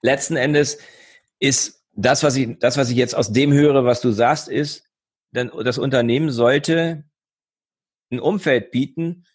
letzten 0.01 0.37
Endes 0.37 0.79
ist 1.39 1.83
das, 1.93 2.23
was 2.23 2.37
ich, 2.37 2.57
das, 2.59 2.77
was 2.77 2.89
ich 2.89 2.95
jetzt 2.95 3.15
aus 3.15 3.33
dem 3.33 3.51
höre, 3.51 3.83
was 3.83 3.99
du 3.99 4.11
sagst, 4.11 4.47
ist, 4.47 4.85
dann 5.33 5.51
das 5.65 5.77
Unternehmen 5.77 6.29
sollte 6.29 7.03
ein 8.09 8.21
Umfeld 8.21 8.71
bieten, 8.71 9.25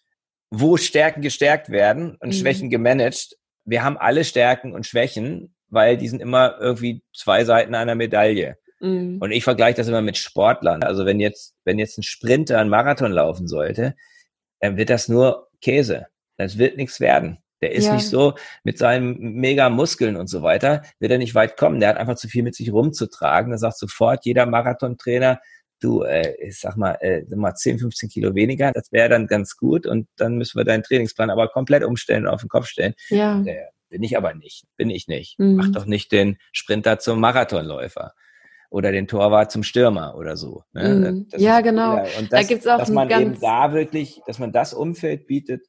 wo 0.52 0.76
Stärken 0.76 1.22
gestärkt 1.22 1.70
werden 1.70 2.16
und 2.20 2.28
mhm. 2.28 2.32
Schwächen 2.34 2.68
gemanagt. 2.68 3.36
Wir 3.64 3.82
haben 3.82 3.96
alle 3.96 4.22
Stärken 4.22 4.74
und 4.74 4.86
Schwächen, 4.86 5.54
weil 5.68 5.96
die 5.96 6.08
sind 6.08 6.20
immer 6.20 6.56
irgendwie 6.60 7.02
zwei 7.16 7.44
Seiten 7.44 7.74
einer 7.74 7.94
Medaille. 7.94 8.58
Mhm. 8.80 9.16
Und 9.18 9.32
ich 9.32 9.44
vergleiche 9.44 9.78
das 9.78 9.88
immer 9.88 10.02
mit 10.02 10.18
Sportlern. 10.18 10.82
Also 10.82 11.06
wenn 11.06 11.20
jetzt, 11.20 11.54
wenn 11.64 11.78
jetzt 11.78 11.96
ein 11.96 12.02
Sprinter 12.02 12.58
einen 12.58 12.68
Marathon 12.68 13.12
laufen 13.12 13.48
sollte, 13.48 13.94
dann 14.60 14.76
wird 14.76 14.90
das 14.90 15.08
nur 15.08 15.48
Käse. 15.62 16.06
Das 16.36 16.58
wird 16.58 16.76
nichts 16.76 17.00
werden. 17.00 17.38
Der 17.62 17.72
ist 17.72 17.86
ja. 17.86 17.94
nicht 17.94 18.08
so 18.08 18.34
mit 18.62 18.76
seinen 18.76 19.16
mega 19.34 19.70
Muskeln 19.70 20.16
und 20.16 20.26
so 20.26 20.42
weiter, 20.42 20.82
wird 20.98 21.12
er 21.12 21.18
nicht 21.18 21.34
weit 21.34 21.56
kommen. 21.56 21.80
Der 21.80 21.88
hat 21.90 21.96
einfach 21.96 22.16
zu 22.16 22.28
viel 22.28 22.42
mit 22.42 22.54
sich 22.54 22.72
rumzutragen. 22.72 23.52
Da 23.52 23.58
sagt 23.58 23.78
sofort 23.78 24.26
jeder 24.26 24.44
Marathontrainer, 24.44 25.40
du, 25.82 26.02
äh, 26.02 26.34
ich 26.40 26.60
sag 26.60 26.76
mal, 26.76 26.92
äh, 27.00 27.22
mal 27.34 27.54
10, 27.54 27.78
15 27.78 28.08
Kilo 28.08 28.34
weniger, 28.34 28.72
das 28.72 28.92
wäre 28.92 29.08
dann 29.08 29.26
ganz 29.26 29.56
gut 29.56 29.86
und 29.86 30.08
dann 30.16 30.36
müssen 30.36 30.58
wir 30.58 30.64
deinen 30.64 30.82
Trainingsplan 30.82 31.30
aber 31.30 31.48
komplett 31.48 31.84
umstellen 31.84 32.26
und 32.26 32.32
auf 32.32 32.40
den 32.40 32.48
Kopf 32.48 32.66
stellen. 32.66 32.94
Ja. 33.08 33.42
Äh, 33.42 33.66
bin 33.88 34.02
ich 34.02 34.16
aber 34.16 34.34
nicht, 34.34 34.64
bin 34.76 34.88
ich 34.88 35.06
nicht. 35.06 35.38
Mhm. 35.38 35.56
Mach 35.56 35.68
doch 35.70 35.84
nicht 35.84 36.12
den 36.12 36.38
Sprinter 36.52 36.98
zum 36.98 37.20
Marathonläufer 37.20 38.14
oder 38.70 38.90
den 38.90 39.06
Torwart 39.06 39.52
zum 39.52 39.62
Stürmer 39.62 40.16
oder 40.16 40.36
so. 40.36 40.62
Ne? 40.72 41.12
Mhm. 41.12 41.26
ja, 41.36 41.60
genau. 41.60 41.96
Ja, 41.96 42.04
und 42.18 42.32
das, 42.32 42.40
da 42.40 42.42
gibt's 42.42 42.66
auch 42.66 42.78
dass 42.78 42.88
man 42.88 43.10
eben 43.10 43.38
da 43.38 43.74
wirklich, 43.74 44.22
dass 44.26 44.38
man 44.38 44.50
das 44.50 44.72
Umfeld 44.72 45.26
bietet 45.26 45.66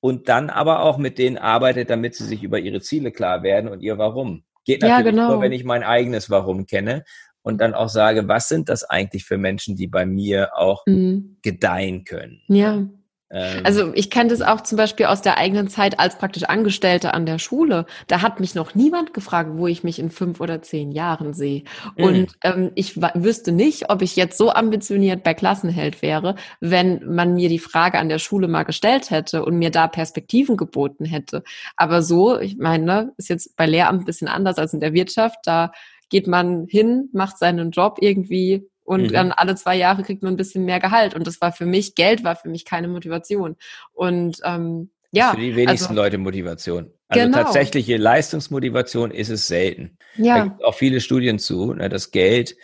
und 0.00 0.28
dann 0.28 0.50
aber 0.50 0.82
auch 0.82 0.98
mit 0.98 1.18
denen 1.18 1.38
arbeitet, 1.38 1.90
damit 1.90 2.16
sie 2.16 2.24
sich 2.24 2.42
über 2.42 2.58
ihre 2.58 2.80
Ziele 2.80 3.12
klar 3.12 3.42
werden 3.42 3.70
und 3.70 3.80
ihr 3.80 3.98
Warum. 3.98 4.44
Geht 4.64 4.82
natürlich 4.82 5.06
ja, 5.06 5.10
genau. 5.10 5.32
nur, 5.32 5.40
wenn 5.40 5.52
ich 5.52 5.64
mein 5.64 5.82
eigenes 5.82 6.28
Warum 6.28 6.66
kenne 6.66 7.04
und 7.42 7.60
dann 7.60 7.74
auch 7.74 7.88
sage, 7.88 8.28
was 8.28 8.48
sind 8.48 8.68
das 8.68 8.84
eigentlich 8.84 9.24
für 9.24 9.38
Menschen, 9.38 9.76
die 9.76 9.86
bei 9.86 10.06
mir 10.06 10.56
auch 10.56 10.84
mhm. 10.86 11.38
gedeihen 11.42 12.04
können. 12.04 12.42
Ja. 12.48 12.86
Ähm, 13.30 13.60
also 13.64 13.92
ich 13.94 14.10
kenne 14.10 14.30
das 14.30 14.40
auch 14.40 14.62
zum 14.62 14.78
Beispiel 14.78 15.06
aus 15.06 15.22
der 15.22 15.38
eigenen 15.38 15.68
Zeit 15.68 15.98
als 15.98 16.16
praktisch 16.16 16.44
Angestellte 16.44 17.14
an 17.14 17.26
der 17.26 17.38
Schule. 17.38 17.86
Da 18.06 18.22
hat 18.22 18.40
mich 18.40 18.54
noch 18.54 18.74
niemand 18.74 19.12
gefragt, 19.12 19.50
wo 19.54 19.66
ich 19.66 19.84
mich 19.84 19.98
in 19.98 20.10
fünf 20.10 20.40
oder 20.40 20.62
zehn 20.62 20.92
Jahren 20.92 21.34
sehe. 21.34 21.64
Mhm. 21.96 22.04
Und 22.04 22.32
ähm, 22.42 22.72
ich 22.74 22.96
wüsste 22.96 23.52
nicht, 23.52 23.90
ob 23.90 24.02
ich 24.02 24.16
jetzt 24.16 24.38
so 24.38 24.50
ambitioniert 24.50 25.22
bei 25.22 25.34
Klassenheld 25.34 26.02
wäre, 26.02 26.36
wenn 26.60 27.00
man 27.06 27.34
mir 27.34 27.48
die 27.48 27.58
Frage 27.58 27.98
an 27.98 28.08
der 28.08 28.18
Schule 28.18 28.48
mal 28.48 28.64
gestellt 28.64 29.10
hätte 29.10 29.44
und 29.44 29.58
mir 29.58 29.70
da 29.70 29.88
Perspektiven 29.88 30.56
geboten 30.56 31.04
hätte. 31.04 31.42
Aber 31.76 32.02
so, 32.02 32.38
ich 32.38 32.56
meine, 32.56 33.12
ist 33.16 33.28
jetzt 33.28 33.56
bei 33.56 33.66
Lehramt 33.66 34.02
ein 34.02 34.06
bisschen 34.06 34.28
anders 34.28 34.58
als 34.58 34.72
in 34.72 34.80
der 34.80 34.94
Wirtschaft. 34.94 35.38
Da 35.44 35.72
geht 36.10 36.26
man 36.26 36.66
hin, 36.66 37.08
macht 37.12 37.38
seinen 37.38 37.70
Job 37.70 37.98
irgendwie 38.00 38.68
und 38.88 39.02
mhm. 39.02 39.12
dann 39.12 39.32
alle 39.32 39.54
zwei 39.54 39.76
Jahre 39.76 40.02
kriegt 40.02 40.22
man 40.22 40.32
ein 40.32 40.38
bisschen 40.38 40.64
mehr 40.64 40.80
Gehalt. 40.80 41.14
Und 41.14 41.26
das 41.26 41.40
war 41.40 41.52
für 41.52 41.66
mich, 41.66 41.94
Geld 41.94 42.24
war 42.24 42.36
für 42.36 42.48
mich 42.48 42.64
keine 42.64 42.88
Motivation. 42.88 43.56
Und 43.92 44.40
ähm, 44.44 44.90
ja. 45.12 45.32
für 45.32 45.40
die 45.40 45.56
wenigsten 45.56 45.90
also, 45.90 46.02
Leute 46.02 46.16
Motivation. 46.16 46.90
Also 47.08 47.26
genau. 47.26 47.42
tatsächliche 47.42 47.98
Leistungsmotivation 47.98 49.10
ist 49.10 49.28
es 49.28 49.46
selten. 49.46 49.98
Ja. 50.16 50.38
Da 50.38 50.44
gibt 50.44 50.64
auch 50.64 50.74
viele 50.74 51.00
Studien 51.00 51.38
zu, 51.38 51.74
ne, 51.74 51.90
dass 51.90 52.10
Geld 52.10 52.56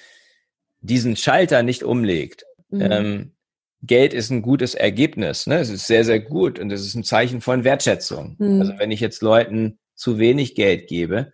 diesen 0.81 1.17
Schalter 1.17 1.63
nicht 1.63 1.83
umlegt. 1.83 2.45
Mhm. 2.71 2.81
Ähm, 2.81 3.33
Geld 3.83 4.15
ist 4.15 4.31
ein 4.31 4.41
gutes 4.41 4.75
Ergebnis. 4.75 5.47
Ne? 5.47 5.59
Es 5.59 5.69
ist 5.69 5.87
sehr, 5.87 6.05
sehr 6.05 6.21
gut 6.21 6.59
und 6.59 6.71
es 6.73 6.87
ist 6.87 6.95
ein 6.95 7.05
Zeichen 7.05 7.41
von 7.43 7.65
Wertschätzung. 7.65 8.37
Mhm. 8.39 8.61
Also 8.61 8.79
wenn 8.79 8.91
ich 8.91 9.01
jetzt 9.01 9.21
Leuten 9.23 9.79
zu 9.95 10.19
wenig 10.19 10.55
Geld 10.55 10.89
gebe, 10.89 11.33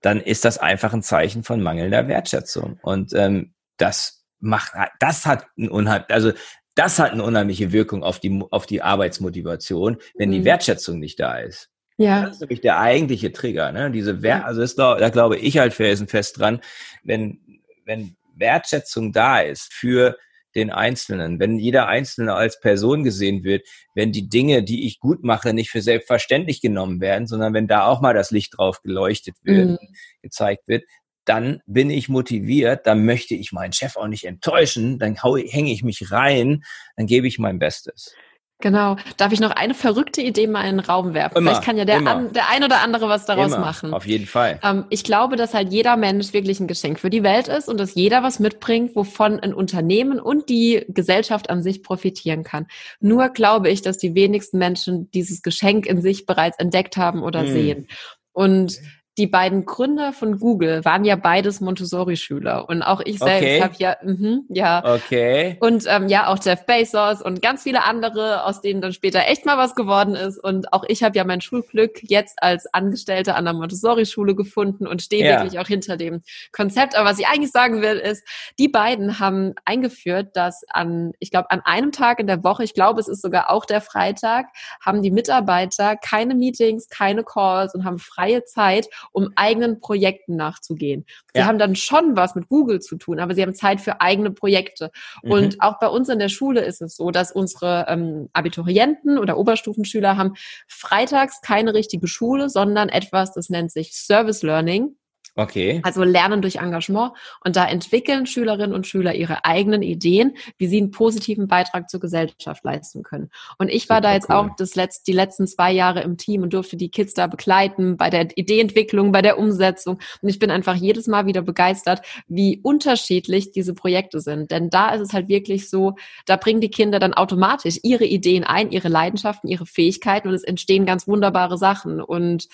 dann 0.00 0.20
ist 0.20 0.44
das 0.44 0.58
einfach 0.58 0.92
ein 0.92 1.02
Zeichen 1.02 1.42
von 1.42 1.62
mangelnder 1.62 2.08
Wertschätzung. 2.08 2.78
Und 2.82 3.12
ähm, 3.14 3.54
das 3.76 4.24
macht, 4.38 4.72
das 4.98 5.26
hat 5.26 5.46
ein 5.58 5.68
unheim, 5.68 6.04
also 6.08 6.32
das 6.74 6.98
hat 6.98 7.12
eine 7.12 7.24
unheimliche 7.24 7.72
Wirkung 7.72 8.02
auf 8.02 8.20
die, 8.20 8.42
auf 8.50 8.66
die 8.66 8.82
Arbeitsmotivation, 8.82 9.98
wenn 10.16 10.30
mhm. 10.30 10.34
die 10.34 10.44
Wertschätzung 10.44 10.98
nicht 10.98 11.20
da 11.20 11.38
ist. 11.38 11.68
Ja. 11.98 12.22
Das 12.22 12.36
ist 12.36 12.40
nämlich 12.40 12.62
der 12.62 12.80
eigentliche 12.80 13.32
Trigger, 13.32 13.72
ne? 13.72 13.90
Diese 13.90 14.22
Wert, 14.22 14.44
also 14.44 14.62
ist, 14.62 14.78
da 14.78 15.10
glaube 15.10 15.36
ich 15.36 15.58
halt 15.58 15.74
felsenfest 15.74 16.38
dran, 16.38 16.60
wenn, 17.02 17.60
wenn 17.84 18.16
Wertschätzung 18.34 19.12
da 19.12 19.40
ist 19.40 19.72
für 19.72 20.16
den 20.54 20.70
Einzelnen, 20.70 21.38
wenn 21.38 21.58
jeder 21.58 21.88
Einzelne 21.88 22.34
als 22.34 22.60
Person 22.60 23.04
gesehen 23.04 23.44
wird, 23.44 23.66
wenn 23.94 24.12
die 24.12 24.28
Dinge, 24.28 24.62
die 24.62 24.86
ich 24.86 24.98
gut 24.98 25.22
mache, 25.22 25.54
nicht 25.54 25.70
für 25.70 25.82
selbstverständlich 25.82 26.60
genommen 26.60 27.00
werden, 27.00 27.26
sondern 27.26 27.54
wenn 27.54 27.68
da 27.68 27.86
auch 27.86 28.00
mal 28.00 28.14
das 28.14 28.30
Licht 28.30 28.56
drauf 28.56 28.82
geleuchtet 28.82 29.36
wird, 29.42 29.80
mhm. 29.80 29.94
gezeigt 30.22 30.66
wird, 30.66 30.84
dann 31.24 31.60
bin 31.66 31.90
ich 31.90 32.08
motiviert, 32.08 32.86
dann 32.86 33.04
möchte 33.04 33.34
ich 33.34 33.52
meinen 33.52 33.72
Chef 33.72 33.96
auch 33.96 34.08
nicht 34.08 34.24
enttäuschen, 34.24 34.98
dann 34.98 35.16
hänge 35.16 35.70
ich 35.70 35.84
mich 35.84 36.10
rein, 36.10 36.64
dann 36.96 37.06
gebe 37.06 37.28
ich 37.28 37.38
mein 37.38 37.58
Bestes. 37.58 38.14
Genau. 38.60 38.96
Darf 39.16 39.32
ich 39.32 39.40
noch 39.40 39.50
eine 39.50 39.74
verrückte 39.74 40.20
Idee 40.20 40.46
mal 40.46 40.62
in 40.64 40.76
den 40.76 40.80
Raum 40.80 41.14
werfen? 41.14 41.38
Immer, 41.38 41.50
Vielleicht 41.50 41.64
kann 41.64 41.76
ja 41.76 41.84
der, 41.84 42.06
an, 42.06 42.32
der 42.32 42.48
ein 42.50 42.64
oder 42.64 42.80
andere 42.82 43.08
was 43.08 43.26
daraus 43.26 43.52
immer, 43.52 43.60
machen. 43.60 43.94
Auf 43.94 44.06
jeden 44.06 44.26
Fall. 44.26 44.60
Ähm, 44.62 44.84
ich 44.90 45.04
glaube, 45.04 45.36
dass 45.36 45.54
halt 45.54 45.72
jeder 45.72 45.96
Mensch 45.96 46.32
wirklich 46.32 46.60
ein 46.60 46.66
Geschenk 46.66 47.00
für 47.00 47.10
die 47.10 47.22
Welt 47.22 47.48
ist 47.48 47.68
und 47.68 47.78
dass 47.78 47.94
jeder 47.94 48.22
was 48.22 48.38
mitbringt, 48.38 48.94
wovon 48.94 49.40
ein 49.40 49.54
Unternehmen 49.54 50.20
und 50.20 50.48
die 50.48 50.84
Gesellschaft 50.88 51.50
an 51.50 51.62
sich 51.62 51.82
profitieren 51.82 52.44
kann. 52.44 52.66
Nur 53.00 53.30
glaube 53.30 53.70
ich, 53.70 53.82
dass 53.82 53.98
die 53.98 54.14
wenigsten 54.14 54.58
Menschen 54.58 55.10
dieses 55.12 55.42
Geschenk 55.42 55.86
in 55.86 56.02
sich 56.02 56.26
bereits 56.26 56.58
entdeckt 56.58 56.96
haben 56.96 57.22
oder 57.22 57.40
hm. 57.40 57.48
sehen. 57.48 57.88
Und 58.32 58.78
die 59.20 59.26
beiden 59.26 59.66
Gründer 59.66 60.14
von 60.14 60.38
Google 60.38 60.82
waren 60.86 61.04
ja 61.04 61.14
beides 61.14 61.60
Montessori-Schüler 61.60 62.66
und 62.70 62.82
auch 62.82 63.02
ich 63.04 63.18
selbst 63.18 63.42
okay. 63.42 63.62
habe 63.62 63.74
ja, 63.76 63.96
mh, 64.02 64.38
ja, 64.48 64.94
okay, 64.94 65.58
und 65.60 65.84
ähm, 65.86 66.08
ja 66.08 66.28
auch 66.28 66.38
Jeff 66.42 66.64
Bezos 66.64 67.20
und 67.20 67.42
ganz 67.42 67.64
viele 67.64 67.84
andere, 67.84 68.44
aus 68.44 68.62
denen 68.62 68.80
dann 68.80 68.94
später 68.94 69.28
echt 69.28 69.44
mal 69.44 69.58
was 69.58 69.74
geworden 69.74 70.14
ist 70.14 70.42
und 70.42 70.72
auch 70.72 70.84
ich 70.88 71.02
habe 71.02 71.18
ja 71.18 71.24
mein 71.24 71.42
Schulglück 71.42 72.02
jetzt 72.02 72.42
als 72.42 72.66
Angestellte 72.72 73.34
an 73.34 73.44
der 73.44 73.52
Montessori-Schule 73.52 74.34
gefunden 74.34 74.86
und 74.86 75.02
stehe 75.02 75.22
ja. 75.22 75.42
wirklich 75.42 75.58
auch 75.58 75.66
hinter 75.66 75.98
dem 75.98 76.22
Konzept. 76.52 76.96
Aber 76.96 77.10
was 77.10 77.18
ich 77.18 77.26
eigentlich 77.26 77.52
sagen 77.52 77.82
will, 77.82 77.98
ist, 77.98 78.26
die 78.58 78.68
beiden 78.68 79.18
haben 79.18 79.54
eingeführt, 79.66 80.34
dass 80.34 80.64
an, 80.70 81.12
ich 81.18 81.30
glaube, 81.30 81.50
an 81.50 81.60
einem 81.64 81.92
Tag 81.92 82.20
in 82.20 82.26
der 82.26 82.42
Woche, 82.42 82.64
ich 82.64 82.72
glaube, 82.72 83.00
es 83.00 83.08
ist 83.08 83.20
sogar 83.20 83.50
auch 83.50 83.66
der 83.66 83.82
Freitag, 83.82 84.46
haben 84.80 85.02
die 85.02 85.10
Mitarbeiter 85.10 85.96
keine 85.96 86.34
Meetings, 86.34 86.88
keine 86.88 87.22
Calls 87.22 87.74
und 87.74 87.84
haben 87.84 87.98
freie 87.98 88.44
Zeit 88.44 88.88
um 89.12 89.30
eigenen 89.36 89.80
Projekten 89.80 90.36
nachzugehen. 90.36 91.04
Sie 91.32 91.40
ja. 91.40 91.46
haben 91.46 91.58
dann 91.58 91.76
schon 91.76 92.16
was 92.16 92.34
mit 92.34 92.48
Google 92.48 92.80
zu 92.80 92.96
tun, 92.96 93.20
aber 93.20 93.34
sie 93.34 93.42
haben 93.42 93.54
Zeit 93.54 93.80
für 93.80 94.00
eigene 94.00 94.30
Projekte. 94.30 94.90
Mhm. 95.22 95.30
Und 95.30 95.62
auch 95.62 95.78
bei 95.78 95.88
uns 95.88 96.08
in 96.08 96.18
der 96.18 96.28
Schule 96.28 96.60
ist 96.60 96.82
es 96.82 96.96
so, 96.96 97.10
dass 97.10 97.32
unsere 97.32 97.86
ähm, 97.88 98.28
Abiturienten 98.32 99.18
oder 99.18 99.36
Oberstufenschüler 99.36 100.16
haben 100.16 100.34
freitags 100.68 101.40
keine 101.40 101.74
richtige 101.74 102.06
Schule, 102.06 102.48
sondern 102.48 102.88
etwas, 102.88 103.32
das 103.32 103.50
nennt 103.50 103.72
sich 103.72 103.92
Service 103.94 104.42
Learning. 104.42 104.96
Okay. 105.40 105.80
Also 105.84 106.04
Lernen 106.04 106.42
durch 106.42 106.56
Engagement. 106.56 107.12
Und 107.42 107.56
da 107.56 107.66
entwickeln 107.66 108.26
Schülerinnen 108.26 108.74
und 108.74 108.86
Schüler 108.86 109.14
ihre 109.14 109.46
eigenen 109.46 109.80
Ideen, 109.80 110.36
wie 110.58 110.66
sie 110.66 110.76
einen 110.76 110.90
positiven 110.90 111.48
Beitrag 111.48 111.88
zur 111.88 111.98
Gesellschaft 111.98 112.62
leisten 112.62 113.02
können. 113.02 113.30
Und 113.56 113.70
ich 113.70 113.88
war 113.88 113.98
Super 113.98 114.08
da 114.08 114.14
jetzt 114.14 114.28
cool. 114.28 114.36
auch 114.36 114.48
das 114.58 114.74
letzt, 114.74 115.06
die 115.06 115.12
letzten 115.12 115.46
zwei 115.46 115.72
Jahre 115.72 116.02
im 116.02 116.18
Team 116.18 116.42
und 116.42 116.52
durfte 116.52 116.76
die 116.76 116.90
Kids 116.90 117.14
da 117.14 117.26
begleiten 117.26 117.96
bei 117.96 118.10
der 118.10 118.36
Ideeentwicklung, 118.36 119.12
bei 119.12 119.22
der 119.22 119.38
Umsetzung. 119.38 119.98
Und 120.20 120.28
ich 120.28 120.38
bin 120.38 120.50
einfach 120.50 120.74
jedes 120.74 121.06
Mal 121.06 121.24
wieder 121.24 121.40
begeistert, 121.40 122.02
wie 122.28 122.60
unterschiedlich 122.62 123.50
diese 123.50 123.72
Projekte 123.72 124.20
sind. 124.20 124.50
Denn 124.50 124.68
da 124.68 124.90
ist 124.90 125.00
es 125.00 125.12
halt 125.14 125.28
wirklich 125.28 125.70
so, 125.70 125.94
da 126.26 126.36
bringen 126.36 126.60
die 126.60 126.70
Kinder 126.70 126.98
dann 126.98 127.14
automatisch 127.14 127.78
ihre 127.82 128.04
Ideen 128.04 128.44
ein, 128.44 128.70
ihre 128.70 128.88
Leidenschaften, 128.88 129.48
ihre 129.48 129.64
Fähigkeiten 129.64 130.28
und 130.28 130.34
es 130.34 130.44
entstehen 130.44 130.84
ganz 130.84 131.08
wunderbare 131.08 131.56
Sachen. 131.56 132.02
Und 132.02 132.48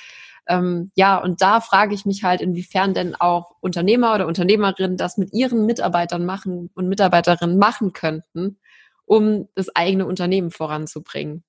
ähm, 0.48 0.90
ja, 0.94 1.18
und 1.18 1.42
da 1.42 1.60
frage 1.60 1.94
ich 1.94 2.06
mich 2.06 2.22
halt, 2.22 2.40
inwiefern 2.40 2.94
denn 2.94 3.14
auch 3.14 3.56
Unternehmer 3.60 4.14
oder 4.14 4.26
Unternehmerinnen 4.26 4.96
das 4.96 5.18
mit 5.18 5.32
ihren 5.32 5.66
Mitarbeitern 5.66 6.24
machen 6.24 6.70
und 6.74 6.88
Mitarbeiterinnen 6.88 7.58
machen 7.58 7.92
könnten, 7.92 8.58
um 9.04 9.48
das 9.54 9.74
eigene 9.74 10.06
Unternehmen 10.06 10.50
voranzubringen. 10.50 11.42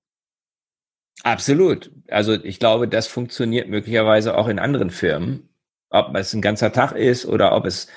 Absolut. 1.23 1.91
Also 2.09 2.33
ich 2.33 2.59
glaube, 2.59 2.87
das 2.87 3.07
funktioniert 3.07 3.67
möglicherweise 3.69 4.37
auch 4.37 4.47
in 4.47 4.59
anderen 4.59 4.89
Firmen. 4.89 5.49
Ob 5.89 6.15
es 6.15 6.33
ein 6.33 6.41
ganzer 6.41 6.71
Tag 6.71 6.91
ist 6.93 7.25
oder 7.25 7.55
ob 7.55 7.65
es 7.65 7.87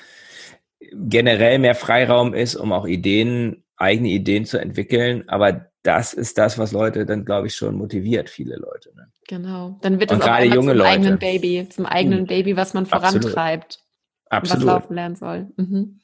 generell 0.91 1.59
mehr 1.59 1.75
Freiraum 1.75 2.33
ist, 2.33 2.55
um 2.55 2.71
auch 2.71 2.85
Ideen, 2.85 3.63
eigene 3.75 4.09
Ideen 4.09 4.45
zu 4.45 4.57
entwickeln. 4.59 5.27
Aber 5.29 5.70
das 5.83 6.13
ist 6.13 6.37
das, 6.37 6.57
was 6.57 6.71
Leute 6.71 7.05
dann, 7.05 7.25
glaube 7.25 7.47
ich, 7.47 7.55
schon 7.55 7.75
motiviert, 7.75 8.29
viele 8.29 8.55
Leute. 8.55 8.93
Ne? 8.95 9.11
Genau. 9.27 9.79
Dann 9.81 9.99
wird 9.99 10.11
es 10.11 10.21
auch 10.21 10.25
einmal 10.25 10.55
junge 10.55 10.71
zum 10.71 10.77
Leute. 10.77 10.89
eigenen 10.89 11.19
Baby, 11.19 11.67
zum 11.69 11.85
eigenen 11.85 12.21
mhm. 12.21 12.27
Baby, 12.27 12.55
was 12.55 12.73
man 12.73 12.85
vorantreibt. 12.85 13.79
Absolut. 14.29 14.65
was 14.65 14.65
laufen 14.65 14.93
lernen 14.93 15.15
soll. 15.15 15.51
Mhm. 15.57 15.99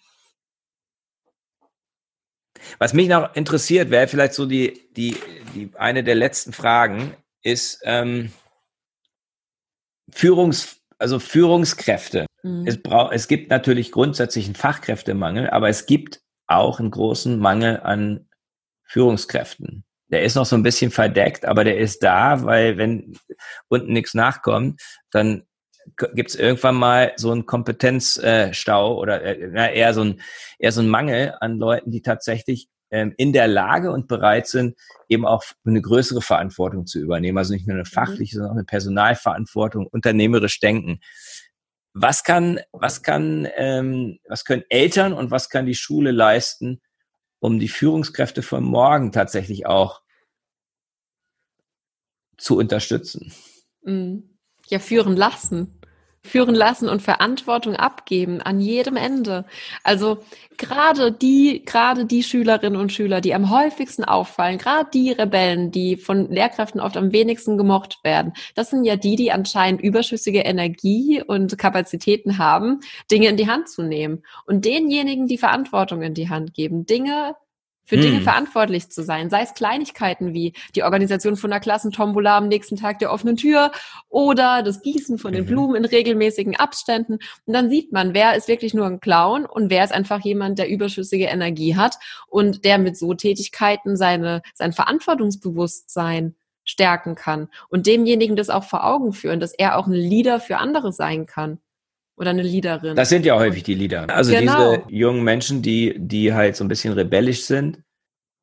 Was 2.80 2.94
mich 2.94 3.08
noch 3.08 3.36
interessiert, 3.36 3.92
wäre 3.92 4.08
vielleicht 4.08 4.34
so 4.34 4.46
die, 4.46 4.90
die, 4.96 5.16
die 5.54 5.72
eine 5.78 6.04
der 6.04 6.16
letzten 6.16 6.54
Fragen, 6.54 7.16
ist 7.44 7.80
ähm, 7.84 8.32
Führungs, 10.12 10.82
also 10.98 11.20
Führungskräfte. 11.20 12.26
Mhm. 12.44 12.66
Es, 12.66 12.82
braucht, 12.82 13.14
es 13.14 13.28
gibt 13.28 13.50
natürlich 13.52 13.92
grundsätzlich 13.92 14.46
einen 14.46 14.56
Fachkräftemangel, 14.56 15.50
aber 15.50 15.70
es 15.70 15.86
gibt 15.86 16.20
auch 16.48 16.80
einen 16.80 16.92
großen 16.92 17.38
Mangel 17.40 17.80
an 17.82 18.28
Führungskräften. 18.88 19.84
Der 20.10 20.24
ist 20.24 20.36
noch 20.36 20.46
so 20.46 20.56
ein 20.56 20.64
bisschen 20.64 20.92
verdeckt, 20.92 21.46
aber 21.46 21.64
der 21.64 21.78
ist 21.78 22.02
da, 22.02 22.44
weil 22.44 22.78
wenn 22.78 23.18
unten 23.68 23.92
nichts 23.92 24.14
nachkommt, 24.14 24.82
dann 25.12 25.44
gibt 26.14 26.30
es 26.30 26.36
irgendwann 26.36 26.76
mal 26.76 27.14
so 27.16 27.32
einen 27.32 27.46
Kompetenzstau 27.46 28.98
oder 28.98 29.22
äh, 29.22 29.78
eher 29.78 29.94
so 29.94 30.04
ein 30.04 30.22
eher 30.60 30.72
so 30.72 30.82
ein 30.82 30.90
Mangel 30.90 31.36
an 31.40 31.58
Leuten, 31.58 31.92
die 31.92 32.02
tatsächlich 32.02 32.68
ähm, 32.90 33.14
in 33.18 33.34
der 33.34 33.48
Lage 33.48 33.92
und 33.92 34.08
bereit 34.08 34.48
sind, 34.48 34.78
eben 35.10 35.26
auch 35.26 35.44
eine 35.66 35.82
größere 35.82 36.22
Verantwortung 36.22 36.86
zu 36.86 37.00
übernehmen. 37.00 37.38
Also 37.38 37.54
nicht 37.54 37.68
nur 37.68 37.76
eine 37.76 37.84
mhm. 37.84 37.94
fachliche, 37.94 38.36
sondern 38.36 38.52
auch 38.52 38.56
eine 38.56 38.66
Personalverantwortung, 38.66 39.88
unternehmerisch 39.88 40.60
denken. 40.60 41.00
Was 41.94 42.24
kann, 42.24 42.60
was 42.72 43.02
kann, 43.02 43.48
ähm, 43.56 44.20
was 44.28 44.46
können 44.46 44.64
Eltern 44.70 45.14
und 45.14 45.32
was 45.32 45.50
kann 45.50 45.66
die 45.66 45.76
Schule 45.76 46.12
leisten, 46.12 46.82
um 47.40 47.60
die 47.60 47.70
Führungskräfte 47.70 48.42
von 48.42 48.64
morgen 48.64 49.12
tatsächlich 49.12 49.66
auch 49.66 50.02
zu 52.38 52.58
unterstützen. 52.58 53.34
Mhm. 53.84 54.38
Ja, 54.68 54.80
führen 54.80 55.16
lassen. 55.16 55.80
Führen 56.28 56.56
lassen 56.56 56.90
und 56.90 57.02
Verantwortung 57.02 57.76
abgeben 57.76 58.42
an 58.42 58.60
jedem 58.60 58.96
Ende. 58.96 59.46
Also 59.84 60.20
gerade 60.58 61.12
die, 61.12 61.64
gerade 61.66 62.06
die 62.06 62.24
Schülerinnen 62.24 62.80
und 62.80 62.92
Schüler, 62.92 63.22
die 63.22 63.34
am 63.34 63.50
häufigsten 63.50 64.04
auffallen, 64.04 64.58
gerade 64.58 64.90
die 64.94 65.12
Rebellen, 65.12 65.72
die 65.72 65.98
von 65.98 66.30
Lehrkräften 66.30 66.82
oft 66.82 66.98
am 66.98 67.12
wenigsten 67.12 67.58
gemocht 67.58 68.00
werden, 68.04 68.34
das 68.56 68.70
sind 68.70 68.84
ja 68.84 68.96
die, 68.96 69.16
die 69.16 69.32
anscheinend 69.32 69.82
überschüssige 69.82 70.42
Energie 70.42 71.24
und 71.26 71.58
Kapazitäten 71.58 72.38
haben, 72.38 72.82
Dinge 73.10 73.30
in 73.30 73.38
die 73.38 73.48
Hand 73.48 73.70
zu 73.70 73.84
nehmen. 73.84 74.24
Und 74.46 74.66
denjenigen, 74.66 75.28
die 75.28 75.38
Verantwortung 75.38 76.02
in 76.02 76.14
die 76.14 76.30
Hand 76.30 76.54
geben, 76.54 76.86
Dinge 76.86 77.36
für 77.88 77.96
hm. 77.96 78.02
Dinge 78.02 78.22
verantwortlich 78.22 78.90
zu 78.90 79.02
sein, 79.02 79.30
sei 79.30 79.42
es 79.42 79.54
Kleinigkeiten 79.54 80.34
wie 80.34 80.54
die 80.76 80.84
Organisation 80.84 81.38
von 81.38 81.52
einer 81.52 81.62
Klassentombola 81.62 82.38
am 82.38 82.50
nächsten 82.50 82.76
Tag 82.76 83.00
der 83.00 83.12
offenen 83.12 83.38
Tür 83.38 83.72
oder 84.10 84.62
das 84.62 84.82
Gießen 84.82 85.18
von 85.18 85.32
den 85.32 85.46
mhm. 85.46 85.48
Blumen 85.48 85.76
in 85.76 85.86
regelmäßigen 85.86 86.58
Abständen. 86.58 87.14
Und 87.46 87.54
dann 87.54 87.70
sieht 87.70 87.94
man, 87.94 88.14
wer 88.14 88.36
ist 88.36 88.50
wirklich 88.50 88.74
nur 88.74 88.86
ein 88.86 89.00
Clown 89.00 89.46
und 89.46 89.70
wer 89.70 89.84
ist 89.84 89.94
einfach 89.94 90.20
jemand, 90.20 90.60
der 90.60 90.70
überschüssige 90.70 91.26
Energie 91.26 91.76
hat 91.76 91.96
und 92.28 92.66
der 92.66 92.78
mit 92.78 92.98
so 92.98 93.14
Tätigkeiten 93.14 93.96
seine, 93.96 94.42
sein 94.54 94.74
Verantwortungsbewusstsein 94.74 96.36
stärken 96.66 97.16
kann 97.16 97.48
und 97.70 97.88
demjenigen 97.88 98.36
das 98.36 98.50
auch 98.50 98.66
vor 98.66 98.86
Augen 98.86 99.14
führen, 99.14 99.40
dass 99.40 99.54
er 99.54 99.78
auch 99.78 99.88
ein 99.88 99.94
Leader 99.94 100.42
für 100.42 100.58
andere 100.58 100.92
sein 100.92 101.26
kann 101.26 101.60
oder 102.18 102.32
eine 102.32 102.42
Leaderin. 102.42 102.96
Das 102.96 103.10
sind 103.10 103.26
ja 103.26 103.38
häufig 103.38 103.64
die 103.64 103.76
Leader. 103.76 104.10
Also 104.10 104.32
genau. 104.32 104.76
diese 104.76 104.84
jungen 104.90 105.24
Menschen, 105.24 105.62
die, 105.62 105.96
die 105.98 106.34
halt 106.34 106.56
so 106.56 106.64
ein 106.64 106.68
bisschen 106.68 106.94
rebellisch 106.94 107.46
sind, 107.46 107.84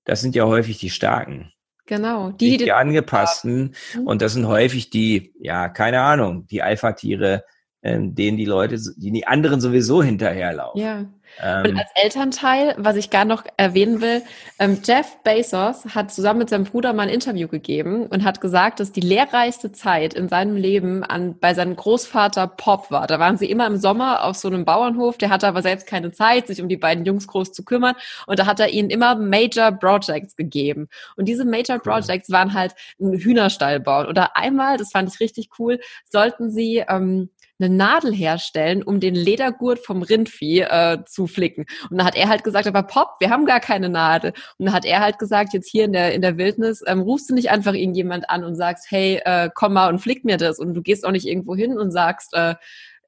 das 0.05 0.21
sind 0.21 0.35
ja 0.35 0.47
häufig 0.47 0.79
die 0.79 0.91
Starken. 0.91 1.53
Genau. 1.87 2.31
Die, 2.31 2.57
die, 2.57 2.65
die 2.65 2.73
angepassten. 2.73 3.75
Mhm. 3.95 4.07
Und 4.07 4.23
das 4.23 4.33
sind 4.33 4.47
häufig 4.47 4.91
die, 4.91 5.35
ja, 5.39 5.69
keine 5.69 6.01
Ahnung, 6.01 6.47
die 6.47 6.63
Alpha-Tiere, 6.63 7.45
ähm, 7.85 8.15
denen 8.15 8.37
die 8.39 8.47
Leute, 8.47 8.77
die, 8.97 9.13
die 9.13 9.27
anderen 9.27 9.61
sowieso 9.61 10.03
hinterherlaufen. 10.03 10.81
Ja. 10.81 11.05
Ähm, 11.43 11.71
und 11.71 11.79
als 11.79 11.91
Elternteil, 11.97 12.75
was 12.79 12.97
ich 12.97 13.11
gar 13.11 13.25
noch 13.25 13.45
erwähnen 13.57 14.01
will, 14.01 14.23
ähm, 14.59 14.81
Jeff 14.85 15.19
Bezos 15.25 15.85
hat 15.95 16.13
zusammen 16.13 16.41
mit 16.41 16.51
seinem 16.51 16.65
Bruder 16.65 16.93
mal 16.93 17.05
ein 17.05 17.09
Interview 17.09 17.49
gegeben 17.49 18.07
und 18.07 18.25
hat 18.25 18.41
gesagt, 18.41 18.79
dass 18.79 18.93
die 18.93 19.01
lehrreichste 19.01 19.73
Zeit 19.73 20.15
in 20.15 20.29
seinem 20.29 20.57
Leben 20.57 21.03
an, 21.03 21.39
bei 21.39 21.55
seinem 21.55 21.77
Großvater 21.77 22.47
Pop 22.47 22.91
war. 22.91 23.07
Da 23.07 23.19
waren 23.19 23.37
sie 23.37 23.51
immer 23.51 23.67
im 23.67 23.77
Sommer 23.77 24.25
auf 24.25 24.37
so 24.37 24.49
einem 24.49 24.65
Bauernhof, 24.65 25.19
der 25.19 25.31
hatte 25.31 25.49
aber 25.49 25.63
selbst 25.63 25.87
keine 25.87 26.13
Zeit, 26.13 26.47
sich 26.47 26.63
um 26.63 26.69
die 26.69 26.77
beiden 26.77 27.05
Jungs 27.05 27.27
groß 27.27 27.53
zu 27.53 27.65
kümmern 27.65 27.97
und 28.27 28.39
da 28.39 28.47
hat 28.47 28.61
er 28.61 28.71
ihnen 28.71 28.91
immer 28.91 29.17
Major 29.17 29.73
Projects 29.73 30.37
gegeben. 30.37 30.89
Und 31.17 31.27
diese 31.27 31.45
Major 31.45 31.79
Projects 31.79 32.31
waren 32.31 32.55
halt 32.55 32.75
ein 33.01 33.13
Hühnerstall 33.15 33.81
bauen. 33.81 34.07
Oder 34.07 34.37
einmal, 34.37 34.77
das 34.77 34.93
fand 34.93 35.13
ich 35.13 35.21
richtig 35.21 35.49
cool, 35.59 35.81
sollten 36.11 36.51
sie 36.51 36.85
ähm, 36.89 37.31
eine 37.61 37.75
Nadel 37.75 38.13
herstellen, 38.13 38.83
um 38.83 39.01
den 39.01 39.15
Ledergurt 39.15 39.79
vom 39.79 40.03
Rindvieh 40.03 40.61
äh, 40.61 40.99
zu 41.07 41.27
flicken. 41.27 41.67
Und 41.91 41.99
dann 41.99 42.07
hat 42.07 42.17
er 42.17 42.29
halt 42.29 42.45
gesagt, 42.45 42.67
aber 42.67 42.83
Pop, 42.83 43.11
wir 43.21 43.31
haben 43.31 43.47
gar 43.47 43.61
keine 43.61 43.89
Nadel. 43.89 44.33
Und 44.59 44.67
dann 44.67 44.75
hat 44.75 44.85
er 44.85 45.01
halt 45.01 45.19
gesagt, 45.19 45.53
jetzt 45.53 45.71
hier 45.71 45.85
in 45.85 45.93
der, 45.93 46.15
in 46.15 46.23
der 46.23 46.37
Wildnis, 46.37 46.83
ähm, 46.87 47.01
rufst 47.01 47.31
du 47.31 47.35
nicht 47.35 47.51
einfach 47.51 47.75
irgendjemand 47.75 48.29
an 48.31 48.45
und 48.45 48.57
sagst, 48.57 48.91
hey, 48.91 49.21
äh, 49.25 49.51
komm 49.55 49.75
mal 49.75 49.89
und 49.89 50.01
flick 50.01 50.25
mir 50.25 50.37
das. 50.37 50.59
Und 50.59 50.75
du 50.75 50.83
gehst 50.83 51.07
auch 51.07 51.13
nicht 51.13 51.27
irgendwo 51.27 51.55
hin 51.55 51.79
und 51.79 51.91
sagst, 51.93 52.35
äh, 52.35 52.55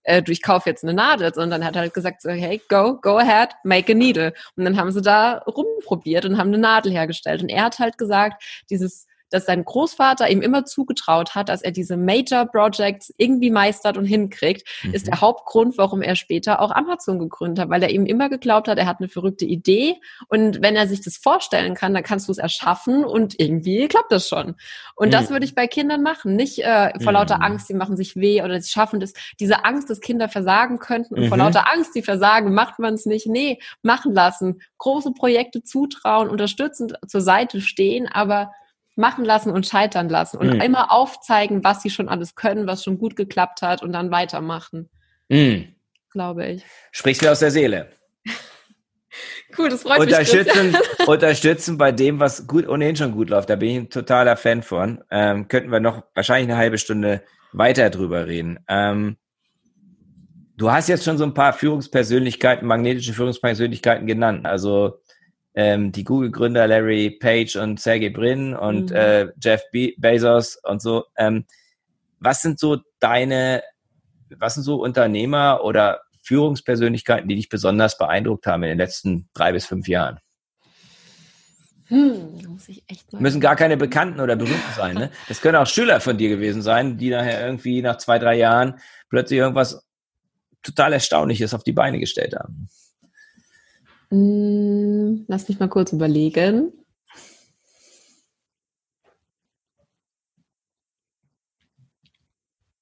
äh, 0.07 0.22
du, 0.22 0.32
ich 0.32 0.42
kaufe 0.42 0.70
jetzt 0.70 0.84
eine 0.84 0.94
Nadel, 0.94 1.34
sondern 1.34 1.64
hat 1.64 1.76
halt 1.76 1.92
gesagt, 1.92 2.22
so, 2.22 2.30
hey, 2.30 2.61
go, 2.68 2.99
go 3.01 3.18
ahead, 3.18 3.51
make 3.64 3.92
a 3.92 3.94
needle. 3.94 4.32
Und 4.57 4.64
dann 4.64 4.76
haben 4.76 4.92
sie 4.92 5.03
da 5.03 5.38
rumprobiert 5.38 6.24
und 6.24 6.38
haben 6.38 6.49
eine 6.49 6.59
Nadel 6.59 6.92
hergestellt. 6.92 7.42
Und 7.42 7.49
er 7.49 7.64
hat 7.64 7.78
halt 7.78 7.99
gesagt, 7.99 8.42
dieses 8.70 9.07
dass 9.30 9.46
sein 9.46 9.64
Großvater 9.64 10.30
ihm 10.30 10.42
immer 10.42 10.64
zugetraut 10.64 11.34
hat, 11.34 11.48
dass 11.48 11.62
er 11.62 11.70
diese 11.70 11.96
Major 11.96 12.46
Projects 12.46 13.12
irgendwie 13.16 13.50
meistert 13.50 13.96
und 13.96 14.04
hinkriegt, 14.04 14.66
mhm. 14.82 14.94
ist 14.94 15.06
der 15.06 15.20
Hauptgrund, 15.20 15.78
warum 15.78 16.02
er 16.02 16.16
später 16.16 16.60
auch 16.60 16.70
Amazon 16.70 17.18
gegründet 17.18 17.64
hat, 17.64 17.70
weil 17.70 17.82
er 17.82 17.90
ihm 17.90 18.06
immer 18.06 18.28
geglaubt 18.28 18.68
hat, 18.68 18.78
er 18.78 18.86
hat 18.86 19.00
eine 19.00 19.08
verrückte 19.08 19.44
Idee 19.44 19.94
und 20.28 20.62
wenn 20.62 20.76
er 20.76 20.86
sich 20.86 21.02
das 21.02 21.16
vorstellen 21.16 21.74
kann, 21.74 21.94
dann 21.94 22.02
kannst 22.02 22.28
du 22.28 22.32
es 22.32 22.38
erschaffen 22.38 23.04
und 23.04 23.38
irgendwie 23.38 23.88
klappt 23.88 24.12
das 24.12 24.28
schon. 24.28 24.54
Und 24.94 25.08
mhm. 25.08 25.12
das 25.12 25.30
würde 25.30 25.44
ich 25.44 25.54
bei 25.54 25.66
Kindern 25.66 26.02
machen, 26.02 26.36
nicht 26.36 26.58
äh, 26.60 26.92
vor 27.00 27.12
lauter 27.12 27.38
mhm. 27.38 27.42
Angst, 27.42 27.66
sie 27.66 27.74
machen 27.74 27.96
sich 27.96 28.16
weh 28.16 28.42
oder 28.42 28.60
sie 28.60 28.70
schaffen 28.70 29.00
das, 29.00 29.12
diese 29.40 29.64
Angst, 29.64 29.90
dass 29.90 30.00
Kinder 30.00 30.28
versagen 30.28 30.78
könnten 30.78 31.14
und 31.14 31.28
vor 31.28 31.36
mhm. 31.36 31.44
lauter 31.44 31.72
Angst, 31.72 31.92
sie 31.92 32.02
versagen, 32.02 32.54
macht 32.54 32.78
man 32.78 32.94
es 32.94 33.06
nicht. 33.06 33.26
Nee, 33.26 33.58
machen 33.82 34.14
lassen, 34.14 34.60
große 34.78 35.12
Projekte 35.12 35.62
zutrauen, 35.62 36.28
unterstützend 36.28 36.94
zur 37.06 37.20
Seite 37.20 37.60
stehen, 37.60 38.06
aber 38.06 38.52
machen 38.97 39.24
lassen 39.24 39.51
und 39.51 39.66
scheitern 39.66 40.09
lassen 40.09 40.38
und 40.38 40.55
mhm. 40.55 40.61
immer 40.61 40.90
aufzeigen, 40.90 41.62
was 41.62 41.82
sie 41.82 41.90
schon 41.90 42.09
alles 42.09 42.34
können, 42.34 42.66
was 42.66 42.82
schon 42.82 42.99
gut 42.99 43.14
geklappt 43.14 43.62
hat 43.62 43.82
und 43.82 43.92
dann 43.92 44.11
weitermachen. 44.11 44.88
Mhm. 45.28 45.74
Glaube 46.11 46.47
ich. 46.47 46.64
Sprichst 46.92 47.22
du 47.22 47.30
aus 47.30 47.40
der 47.40 47.51
Seele. 47.51 47.90
cool, 49.59 49.68
das 49.68 49.82
freut 49.82 50.01
unterstützen, 50.01 50.72
mich. 50.72 50.80
unterstützen 51.09 51.76
bei 51.76 51.92
dem, 51.92 52.20
was 52.20 52.47
gut 52.47 52.66
ohnehin 52.66 52.97
schon 52.97 53.12
gut 53.12 53.28
läuft. 53.28 53.51
Da 53.51 53.57
bin 53.57 53.68
ich 53.68 53.76
ein 53.76 53.90
totaler 53.90 54.36
Fan 54.36 54.62
von. 54.62 55.05
Ähm, 55.11 55.47
könnten 55.49 55.70
wir 55.70 55.80
noch 55.80 56.03
wahrscheinlich 56.14 56.51
eine 56.51 56.59
halbe 56.59 56.78
Stunde 56.78 57.22
weiter 57.53 57.90
drüber 57.90 58.26
reden. 58.26 58.59
Ähm, 58.66 59.18
du 60.57 60.72
hast 60.72 60.88
jetzt 60.88 61.05
schon 61.05 61.18
so 61.18 61.24
ein 61.24 61.34
paar 61.34 61.53
Führungspersönlichkeiten, 61.53 62.66
magnetische 62.66 63.12
Führungspersönlichkeiten 63.12 64.07
genannt. 64.07 64.47
Also 64.47 65.01
ähm, 65.57 65.90
die 65.90 66.04
Google-Gründer 66.04 66.68
Larry 66.68 67.11
Page 67.11 67.57
und 67.57 67.80
Sergey 67.80 68.11
Brin 68.11 68.54
und 68.54 68.90
mhm. 68.90 68.96
äh, 68.96 69.26
Jeff 69.42 69.62
Be 69.72 69.94
Bezos 69.96 70.59
und 70.62 70.80
so. 70.82 71.07
Ähm, 71.16 71.46
was 72.20 72.42
sind 72.42 72.61
so 72.61 72.78
deine, 73.00 73.62
was 74.38 74.54
sind 74.54 74.62
so 74.62 74.76
Unternehmer 74.76 75.64
oder 75.64 76.02
Führungspersönlichkeiten, 76.22 77.28
die 77.28 77.36
dich 77.36 77.48
besonders 77.48 77.96
beeindruckt 77.96 78.46
haben 78.46 78.62
in 78.64 78.70
den 78.70 78.78
letzten 78.78 79.28
drei 79.32 79.52
bis 79.52 79.64
fünf 79.64 79.88
Jahren? 79.88 80.20
Hm, 81.86 82.42
muss 82.48 82.68
ich 82.68 82.82
echt 82.88 83.12
mal 83.12 83.22
Müssen 83.22 83.40
gar 83.40 83.57
keine 83.57 83.76
Bekannten 83.76 84.20
oder 84.20 84.36
Berühmten 84.36 84.74
sein. 84.76 84.94
Ne? 84.94 85.11
Das 85.28 85.40
können 85.40 85.57
auch 85.57 85.68
Schüler 85.68 86.00
von 86.00 86.18
dir 86.18 86.28
gewesen 86.28 86.61
sein, 86.61 86.98
die 86.98 87.11
nachher 87.11 87.46
irgendwie 87.46 87.80
nach 87.80 87.96
zwei, 87.96 88.18
drei 88.18 88.34
Jahren 88.34 88.80
plötzlich 89.09 89.38
irgendwas 89.38 89.86
total 90.62 90.92
Erstaunliches 90.94 91.54
auf 91.54 91.62
die 91.62 91.72
Beine 91.72 92.00
gestellt 92.00 92.34
haben. 92.36 92.68
Hm, 94.11 95.24
lass 95.28 95.48
mich 95.48 95.59
mal 95.59 95.68
kurz 95.68 95.92
überlegen. 95.92 96.72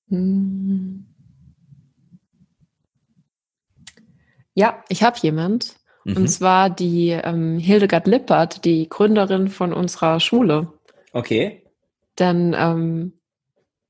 Hm. 0.09 1.07
Ja, 4.55 4.85
ich 4.89 5.03
habe 5.03 5.19
jemand. 5.21 5.77
Mhm. 6.05 6.17
Und 6.17 6.29
zwar 6.29 6.71
die 6.71 7.11
ähm, 7.11 7.59
Hildegard 7.59 8.07
Lippert, 8.07 8.65
die 8.65 8.89
Gründerin 8.89 9.49
von 9.49 9.73
unserer 9.73 10.21
Schule. 10.21 10.73
Okay. 11.13 11.63
Dann, 12.17 12.55
ähm, 12.57 13.15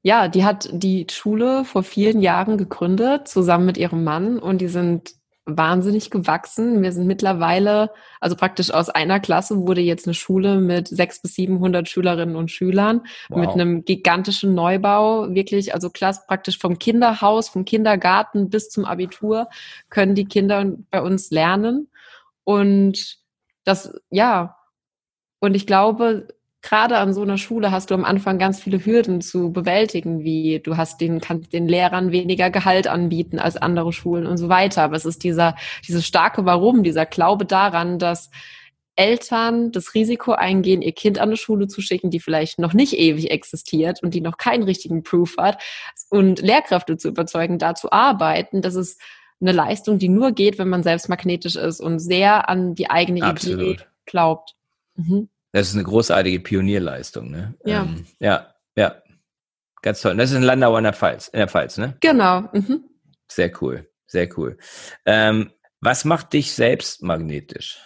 ja, 0.02 0.28
die 0.28 0.44
hat 0.44 0.68
die 0.72 1.06
Schule 1.10 1.64
vor 1.64 1.82
vielen 1.82 2.20
Jahren 2.20 2.56
gegründet, 2.56 3.28
zusammen 3.28 3.66
mit 3.66 3.76
ihrem 3.76 4.04
Mann. 4.04 4.38
Und 4.38 4.60
die 4.60 4.68
sind 4.68 5.14
wahnsinnig 5.46 6.10
gewachsen. 6.10 6.82
Wir 6.82 6.92
sind 6.92 7.06
mittlerweile, 7.06 7.90
also 8.20 8.34
praktisch 8.34 8.70
aus 8.70 8.88
einer 8.88 9.20
Klasse 9.20 9.58
wurde 9.58 9.82
jetzt 9.82 10.06
eine 10.06 10.14
Schule 10.14 10.58
mit 10.58 10.88
sechs 10.88 11.20
bis 11.20 11.34
700 11.34 11.88
Schülerinnen 11.88 12.36
und 12.36 12.50
Schülern 12.50 13.02
wow. 13.28 13.40
mit 13.40 13.50
einem 13.50 13.84
gigantischen 13.84 14.54
Neubau. 14.54 15.34
Wirklich, 15.34 15.74
also 15.74 15.90
klasse 15.90 16.22
praktisch 16.26 16.58
vom 16.58 16.78
Kinderhaus, 16.78 17.48
vom 17.48 17.64
Kindergarten 17.64 18.48
bis 18.48 18.70
zum 18.70 18.84
Abitur 18.84 19.48
können 19.90 20.14
die 20.14 20.26
Kinder 20.26 20.64
bei 20.90 21.02
uns 21.02 21.30
lernen. 21.30 21.88
Und 22.44 23.18
das, 23.64 23.92
ja, 24.10 24.56
und 25.40 25.54
ich 25.54 25.66
glaube, 25.66 26.28
gerade 26.64 26.96
an 26.96 27.12
so 27.12 27.22
einer 27.22 27.36
Schule 27.36 27.70
hast 27.70 27.90
du 27.90 27.94
am 27.94 28.04
Anfang 28.04 28.38
ganz 28.38 28.58
viele 28.58 28.84
Hürden 28.84 29.20
zu 29.20 29.52
bewältigen, 29.52 30.24
wie 30.24 30.60
du 30.60 30.76
hast 30.76 31.00
den, 31.00 31.20
kannst 31.20 31.52
den 31.52 31.68
Lehrern 31.68 32.10
weniger 32.10 32.50
Gehalt 32.50 32.88
anbieten 32.88 33.38
als 33.38 33.56
andere 33.56 33.92
Schulen 33.92 34.26
und 34.26 34.38
so 34.38 34.48
weiter. 34.48 34.82
Aber 34.82 34.96
es 34.96 35.04
ist 35.04 35.22
dieser, 35.22 35.56
dieses 35.86 36.06
starke 36.06 36.46
Warum, 36.46 36.82
dieser 36.82 37.04
Glaube 37.04 37.44
daran, 37.44 37.98
dass 37.98 38.30
Eltern 38.96 39.72
das 39.72 39.94
Risiko 39.94 40.32
eingehen, 40.32 40.80
ihr 40.80 40.92
Kind 40.92 41.18
an 41.18 41.28
eine 41.28 41.36
Schule 41.36 41.68
zu 41.68 41.82
schicken, 41.82 42.10
die 42.10 42.20
vielleicht 42.20 42.58
noch 42.58 42.72
nicht 42.72 42.94
ewig 42.98 43.30
existiert 43.30 44.02
und 44.02 44.14
die 44.14 44.22
noch 44.22 44.38
keinen 44.38 44.62
richtigen 44.62 45.02
Proof 45.02 45.36
hat 45.36 45.62
und 46.08 46.40
Lehrkräfte 46.40 46.96
zu 46.96 47.08
überzeugen, 47.08 47.58
da 47.58 47.74
zu 47.74 47.92
arbeiten, 47.92 48.62
das 48.62 48.74
ist 48.74 49.00
eine 49.40 49.52
Leistung, 49.52 49.98
die 49.98 50.08
nur 50.08 50.32
geht, 50.32 50.58
wenn 50.58 50.68
man 50.68 50.82
selbst 50.82 51.10
magnetisch 51.10 51.56
ist 51.56 51.80
und 51.80 51.98
sehr 51.98 52.48
an 52.48 52.74
die 52.74 52.88
eigene 52.88 53.22
Absolut. 53.22 53.60
Idee 53.60 53.84
glaubt. 54.06 54.54
Mhm. 54.96 55.28
Das 55.54 55.68
ist 55.68 55.74
eine 55.74 55.84
großartige 55.84 56.40
Pionierleistung, 56.40 57.30
ne? 57.30 57.54
Ja. 57.64 57.84
Ähm, 57.84 58.04
ja, 58.18 58.52
ja. 58.74 58.96
Ganz 59.82 60.00
toll. 60.00 60.16
Das 60.16 60.32
ist 60.32 60.36
in 60.36 60.42
Landau 60.42 60.76
in 60.76 60.82
der 60.82 60.92
Pfalz, 60.92 61.28
in 61.28 61.38
der 61.38 61.46
Pfalz, 61.46 61.78
ne? 61.78 61.96
Genau. 62.00 62.48
Mhm. 62.52 62.82
Sehr 63.28 63.52
cool, 63.62 63.88
sehr 64.04 64.28
cool. 64.36 64.58
Ähm, 65.06 65.52
was 65.80 66.04
macht 66.04 66.32
dich 66.32 66.52
selbst 66.54 67.04
magnetisch? 67.04 67.78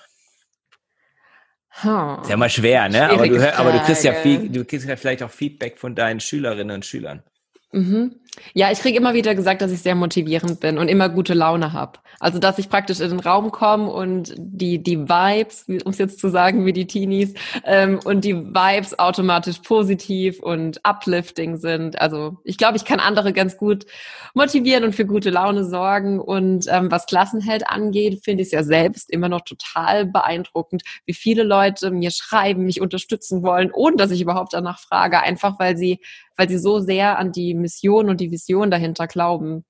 Huh. 1.84 2.22
Ist 2.22 2.30
ja 2.30 2.38
mal 2.38 2.48
schwer, 2.48 2.88
ne? 2.88 3.10
Aber 3.10 3.28
du, 3.28 3.58
aber 3.58 3.72
du, 3.72 3.80
kriegst 3.80 4.02
ja 4.02 4.14
viel, 4.14 4.48
du 4.48 4.64
kriegst 4.64 4.88
ja 4.88 4.96
vielleicht 4.96 5.22
auch 5.22 5.30
Feedback 5.30 5.78
von 5.78 5.94
deinen 5.94 6.20
Schülerinnen 6.20 6.74
und 6.74 6.86
Schülern. 6.86 7.22
Mhm. 7.72 8.18
Ja, 8.54 8.70
ich 8.70 8.78
kriege 8.80 8.96
immer 8.96 9.14
wieder 9.14 9.34
gesagt, 9.34 9.62
dass 9.62 9.72
ich 9.72 9.80
sehr 9.80 9.94
motivierend 9.94 10.60
bin 10.60 10.78
und 10.78 10.88
immer 10.88 11.08
gute 11.08 11.34
Laune 11.34 11.72
habe. 11.72 11.98
Also, 12.20 12.38
dass 12.38 12.58
ich 12.58 12.68
praktisch 12.68 13.00
in 13.00 13.10
den 13.10 13.20
Raum 13.20 13.50
komme 13.52 13.90
und 13.90 14.34
die, 14.36 14.82
die 14.82 15.08
Vibes, 15.08 15.64
um 15.68 15.92
es 15.92 15.98
jetzt 15.98 16.18
zu 16.18 16.28
sagen, 16.28 16.66
wie 16.66 16.72
die 16.72 16.86
Teenies, 16.86 17.34
ähm, 17.64 18.00
und 18.04 18.24
die 18.24 18.34
Vibes 18.34 18.98
automatisch 18.98 19.58
positiv 19.60 20.40
und 20.40 20.80
uplifting 20.82 21.58
sind. 21.58 22.00
Also, 22.00 22.38
ich 22.44 22.58
glaube, 22.58 22.76
ich 22.76 22.84
kann 22.84 23.00
andere 23.00 23.32
ganz 23.32 23.56
gut 23.56 23.86
motivieren 24.34 24.84
und 24.84 24.94
für 24.94 25.06
gute 25.06 25.30
Laune 25.30 25.64
sorgen. 25.64 26.18
Und 26.18 26.66
ähm, 26.68 26.90
was 26.90 27.06
Klassenheld 27.06 27.68
angeht, 27.68 28.24
finde 28.24 28.42
ich 28.42 28.48
es 28.48 28.52
ja 28.52 28.62
selbst 28.62 29.10
immer 29.10 29.28
noch 29.28 29.42
total 29.42 30.06
beeindruckend, 30.06 30.82
wie 31.06 31.14
viele 31.14 31.44
Leute 31.44 31.90
mir 31.90 32.10
schreiben, 32.10 32.64
mich 32.64 32.80
unterstützen 32.80 33.42
wollen, 33.42 33.70
ohne 33.72 33.96
dass 33.96 34.10
ich 34.10 34.20
überhaupt 34.20 34.54
danach 34.54 34.80
frage, 34.80 35.20
einfach 35.20 35.58
weil 35.58 35.76
sie 35.76 36.00
weil 36.38 36.48
sie 36.48 36.58
so 36.58 36.78
sehr 36.78 37.18
an 37.18 37.32
die 37.32 37.52
Mission 37.52 38.08
und 38.08 38.20
die 38.20 38.27
Vision 38.30 38.70
dahinter 38.70 39.06
glauben. 39.06 39.64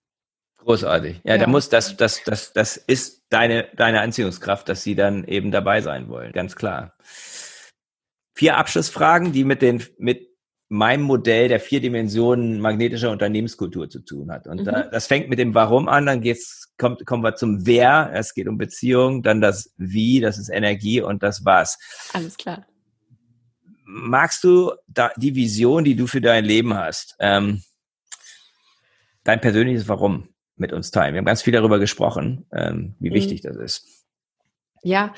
Großartig. 0.58 1.20
Ja, 1.24 1.34
ja. 1.34 1.38
da 1.38 1.46
muss 1.46 1.68
das, 1.68 1.96
das, 1.96 2.22
das, 2.24 2.52
das 2.52 2.76
ist 2.76 3.24
deine, 3.30 3.68
deine 3.76 4.00
Anziehungskraft, 4.00 4.68
dass 4.68 4.82
sie 4.82 4.94
dann 4.94 5.24
eben 5.24 5.50
dabei 5.50 5.80
sein 5.80 6.08
wollen. 6.08 6.32
Ganz 6.32 6.56
klar. 6.56 6.94
Vier 8.34 8.56
Abschlussfragen, 8.56 9.32
die 9.32 9.44
mit 9.44 9.62
den, 9.62 9.82
mit 9.98 10.28
meinem 10.68 11.02
Modell 11.02 11.48
der 11.48 11.60
vier 11.60 11.80
Dimensionen 11.80 12.60
magnetischer 12.60 13.10
Unternehmenskultur 13.10 13.88
zu 13.88 14.00
tun 14.00 14.30
hat. 14.30 14.46
Und 14.46 14.60
mhm. 14.60 14.64
da, 14.64 14.82
das 14.82 15.06
fängt 15.06 15.28
mit 15.28 15.38
dem 15.38 15.54
Warum 15.54 15.88
an, 15.88 16.06
dann 16.06 16.20
geht's, 16.20 16.74
kommt, 16.76 17.06
kommen 17.06 17.22
wir 17.22 17.36
zum 17.36 17.64
Wer, 17.66 18.10
es 18.12 18.34
geht 18.34 18.48
um 18.48 18.58
Beziehung, 18.58 19.22
dann 19.22 19.40
das 19.40 19.72
Wie, 19.76 20.20
das 20.20 20.38
ist 20.38 20.50
Energie 20.50 21.00
und 21.00 21.22
das 21.22 21.44
Was. 21.44 21.78
Alles 22.12 22.36
klar 22.36 22.66
magst 23.88 24.44
du 24.44 24.72
da 24.86 25.10
die 25.16 25.34
Vision, 25.34 25.82
die 25.82 25.96
du 25.96 26.06
für 26.06 26.20
dein 26.20 26.44
Leben 26.44 26.74
hast, 26.74 27.16
ähm, 27.20 27.62
dein 29.28 29.40
persönliches 29.40 29.88
Warum 29.88 30.28
mit 30.56 30.72
uns 30.72 30.90
teilen? 30.90 31.14
Wir 31.14 31.18
haben 31.18 31.26
ganz 31.26 31.42
viel 31.42 31.52
darüber 31.52 31.78
gesprochen, 31.78 32.46
ähm, 32.52 32.96
wie 32.98 33.10
mhm. 33.10 33.14
wichtig 33.14 33.42
das 33.42 33.56
ist. 33.56 33.86
Ja, 34.82 35.12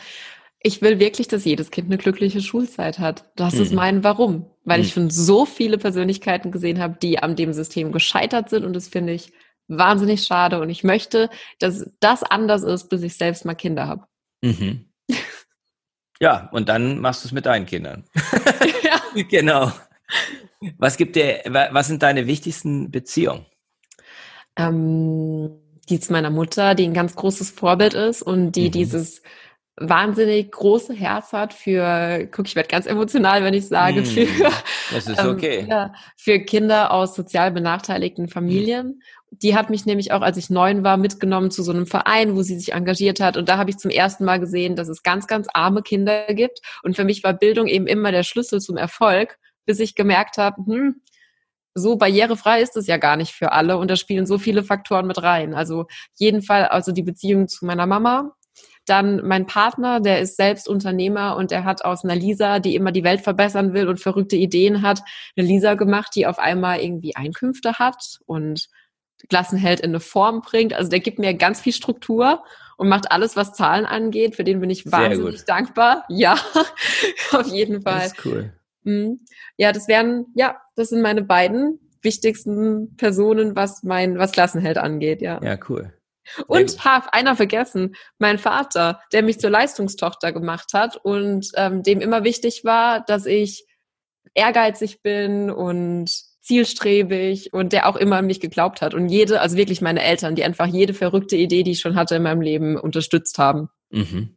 ich 0.63 0.83
will 0.83 0.99
wirklich, 0.99 1.29
dass 1.29 1.45
jedes 1.45 1.71
Kind 1.71 1.87
eine 1.87 1.97
glückliche 1.97 2.41
Schulzeit 2.43 2.99
hat. 2.99 3.31
Das 3.37 3.55
mhm. 3.55 3.63
ist 3.63 3.73
mein 3.73 4.05
Warum, 4.05 4.51
weil 4.65 4.79
mhm. 4.79 4.85
ich 4.85 4.93
schon 4.93 5.11
so 5.11 5.47
viele 5.47 5.79
Persönlichkeiten 5.79 6.51
gesehen 6.51 6.81
habe, 6.81 6.99
die 7.01 7.19
an 7.19 7.37
dem 7.37 7.53
System 7.53 7.93
gescheitert 7.93 8.51
sind 8.51 8.65
und 8.65 8.75
das 8.75 8.89
finde 8.89 9.13
ich 9.13 9.33
wahnsinnig 9.69 10.25
schade 10.25 10.61
und 10.61 10.69
ich 10.69 10.83
möchte, 10.83 11.31
dass 11.61 11.89
das 12.01 12.25
anders 12.25 12.65
ist, 12.65 12.89
bis 12.89 13.03
ich 13.03 13.15
selbst 13.15 13.45
mal 13.45 13.55
Kinder 13.55 13.87
habe. 13.87 14.07
Mhm. 14.43 14.87
Ja, 16.23 16.51
und 16.53 16.69
dann 16.69 16.99
machst 16.99 17.25
du 17.25 17.29
es 17.29 17.33
mit 17.33 17.47
deinen 17.47 17.65
Kindern. 17.65 18.05
ja. 18.85 19.01
Genau. 19.31 19.73
Was 20.77 20.99
gibt 20.99 21.17
dir, 21.17 21.41
was 21.47 21.87
sind 21.87 22.03
deine 22.03 22.27
wichtigsten 22.27 22.91
Beziehungen? 22.91 23.47
Ähm, 24.69 25.51
die 25.89 26.01
zu 26.01 26.13
meiner 26.13 26.31
Mutter, 26.31 26.75
die 26.75 26.85
ein 26.85 26.95
ganz 26.95 27.17
großes 27.17 27.51
Vorbild 27.51 27.95
ist 27.95 28.23
und 28.23 28.53
die 28.53 28.69
mhm. 28.69 28.73
dieses 28.73 29.23
wahnsinnig 29.81 30.53
große 30.53 30.93
Herz 30.93 31.33
hat 31.33 31.55
für, 31.55 32.29
guck, 32.31 32.47
ich 32.47 32.55
werde 32.55 32.69
ganz 32.69 32.87
emotional, 32.87 33.43
wenn 33.43 33.55
ich 33.55 33.67
sage, 33.67 34.03
mm, 34.03 34.05
für, 34.05 34.27
das 34.93 35.07
ist 35.07 35.19
ähm, 35.19 35.31
okay. 35.31 35.59
Ähm, 35.61 35.69
ja, 35.69 35.93
für 36.17 36.39
Kinder 36.41 36.93
aus 36.93 37.15
sozial 37.15 37.51
benachteiligten 37.51 38.29
Familien. 38.29 38.89
Mm. 38.89 39.39
Die 39.43 39.57
hat 39.57 39.71
mich 39.71 39.87
nämlich 39.87 40.13
auch, 40.13 40.21
als 40.21 40.37
ich 40.37 40.51
neun 40.51 40.85
war, 40.85 40.97
mitgenommen 40.97 41.51
zu 41.51 41.63
so 41.63 41.73
einem 41.73 41.87
Verein, 41.87 42.37
wo 42.37 42.43
sie 42.43 42.59
sich 42.59 42.73
engagiert 42.73 43.21
hat. 43.21 43.37
Und 43.37 43.49
da 43.49 43.57
habe 43.57 43.71
ich 43.71 43.79
zum 43.79 43.91
ersten 43.91 44.25
Mal 44.25 44.39
gesehen, 44.39 44.77
dass 44.77 44.89
es 44.89 45.03
ganz, 45.03 45.27
ganz 45.27 45.47
arme 45.55 45.83
Kinder 45.83 46.27
gibt. 46.35 46.61
Und 46.83 46.97
für 46.97 47.05
mich 47.05 47.25
war 47.25 47.33
Bildung 47.33 47.67
eben 47.67 47.87
immer 47.87 48.13
der 48.13 48.25
Schlüssel 48.25 48.61
zum 48.61 48.77
Erfolg, 48.77 49.39
bis 49.65 49.81
ich 49.81 49.95
gemerkt 49.95 50.37
habe, 50.37 50.57
hm, 50.67 51.01
so 51.81 51.97
barrierefrei 51.97 52.61
ist 52.63 52.77
es 52.77 52.87
ja 52.87 52.97
gar 52.97 53.17
nicht 53.17 53.33
für 53.33 53.53
alle 53.53 53.79
und 53.79 53.91
da 53.91 53.97
spielen 53.97 54.27
so 54.27 54.39
viele 54.39 54.63
Faktoren 54.63 55.07
mit 55.07 55.23
rein. 55.23 55.55
Also 55.55 55.87
jeden 56.19 56.43
Fall, 56.43 56.67
also 56.67 56.93
die 56.93 57.03
Beziehung 57.03 57.49
zu 57.49 57.67
meiner 57.67 57.87
Mama, 57.87 58.37
dann 58.87 59.27
mein 59.27 59.47
Partner, 59.47 60.01
der 60.01 60.21
ist 60.21 60.37
selbst 60.37 60.69
Unternehmer 60.69 61.37
und 61.37 61.53
er 61.53 61.65
hat 61.65 61.85
aus 61.85 62.05
einer 62.05 62.17
Lisa, 62.17 62.59
die 62.59 62.75
immer 62.75 62.93
die 62.93 63.05
Welt 63.05 63.21
verbessern 63.21 63.73
will 63.73 63.89
und 63.89 64.01
verrückte 64.01 64.37
Ideen 64.37 64.83
hat, 64.83 65.01
eine 65.37 65.47
Lisa 65.47 65.75
gemacht, 65.75 66.13
die 66.15 66.27
auf 66.27 66.39
einmal 66.39 66.81
irgendwie 66.81 67.15
Einkünfte 67.15 67.79
hat 67.79 68.19
und 68.27 68.69
Klassenheld 69.29 69.81
in 69.81 69.91
eine 69.91 70.01
Form 70.01 70.41
bringt. 70.41 70.73
Also 70.73 70.91
der 70.91 71.01
gibt 71.01 71.19
mir 71.19 71.35
ganz 71.35 71.61
viel 71.61 71.73
Struktur 71.73 72.43
und 72.77 72.89
macht 72.89 73.13
alles, 73.13 73.37
was 73.37 73.53
Zahlen 73.53 73.85
angeht. 73.85 74.37
Für 74.37 74.45
den 74.45 74.61
bin 74.61 74.71
ich 74.71 74.91
wahnsinnig 74.91 75.45
dankbar. 75.45 76.05
Ja, 76.09 76.39
auf 77.33 77.47
jeden 77.49 77.83
Fall. 77.83 78.01
Das 78.01 78.13
ist 78.13 78.25
cool. 78.25 78.53
Mhm. 78.83 79.21
Ja, 79.57 79.73
das 79.73 79.89
wären, 79.89 80.27
ja, 80.35 80.61
das 80.77 80.91
sind 80.91 81.03
meine 81.03 81.23
beiden 81.23 81.81
wichtigsten 82.03 82.97
Personen, 82.97 83.57
was 83.57 83.83
mein, 83.83 84.19
was 84.19 84.33
Klassenheld 84.33 84.79
angeht, 84.79 85.21
ja. 85.23 85.41
Ja, 85.43 85.59
cool. 85.69 85.93
Und 86.47 86.85
habe 86.85 87.13
einer 87.13 87.35
vergessen, 87.35 87.97
mein 88.19 88.39
Vater, 88.39 89.01
der 89.13 89.23
mich 89.23 89.41
zur 89.41 89.51
Leistungstochter 89.51 90.33
gemacht 90.33 90.73
hat 90.75 90.97
und 90.97 91.51
ähm, 91.57 91.83
dem 91.83 92.01
immer 92.01 92.25
wichtig 92.25 92.65
war, 92.65 93.01
dass 93.01 93.27
ich 93.27 93.67
ehrgeizig 94.35 95.03
bin 95.03 95.51
und 95.51 96.11
zielstrebig 96.43 97.53
und 97.53 97.73
der 97.73 97.89
auch 97.89 97.97
immer 97.97 98.17
an 98.17 98.27
mich 98.27 98.41
geglaubt 98.41 98.81
hat 98.81 98.95
und 98.95 99.09
jede, 99.09 99.41
also 99.41 99.57
wirklich 99.57 99.81
meine 99.81 100.03
Eltern, 100.03 100.35
die 100.35 100.45
einfach 100.45 100.67
jede 100.67 100.95
verrückte 100.95 101.37
Idee, 101.37 101.63
die 101.63 101.73
ich 101.73 101.81
schon 101.81 101.97
hatte 101.97 102.17
in 102.17 102.23
meinem 102.23 102.41
Leben, 102.41 102.77
unterstützt 102.77 103.39
haben. 103.39 103.69
Mhm. 103.91 104.37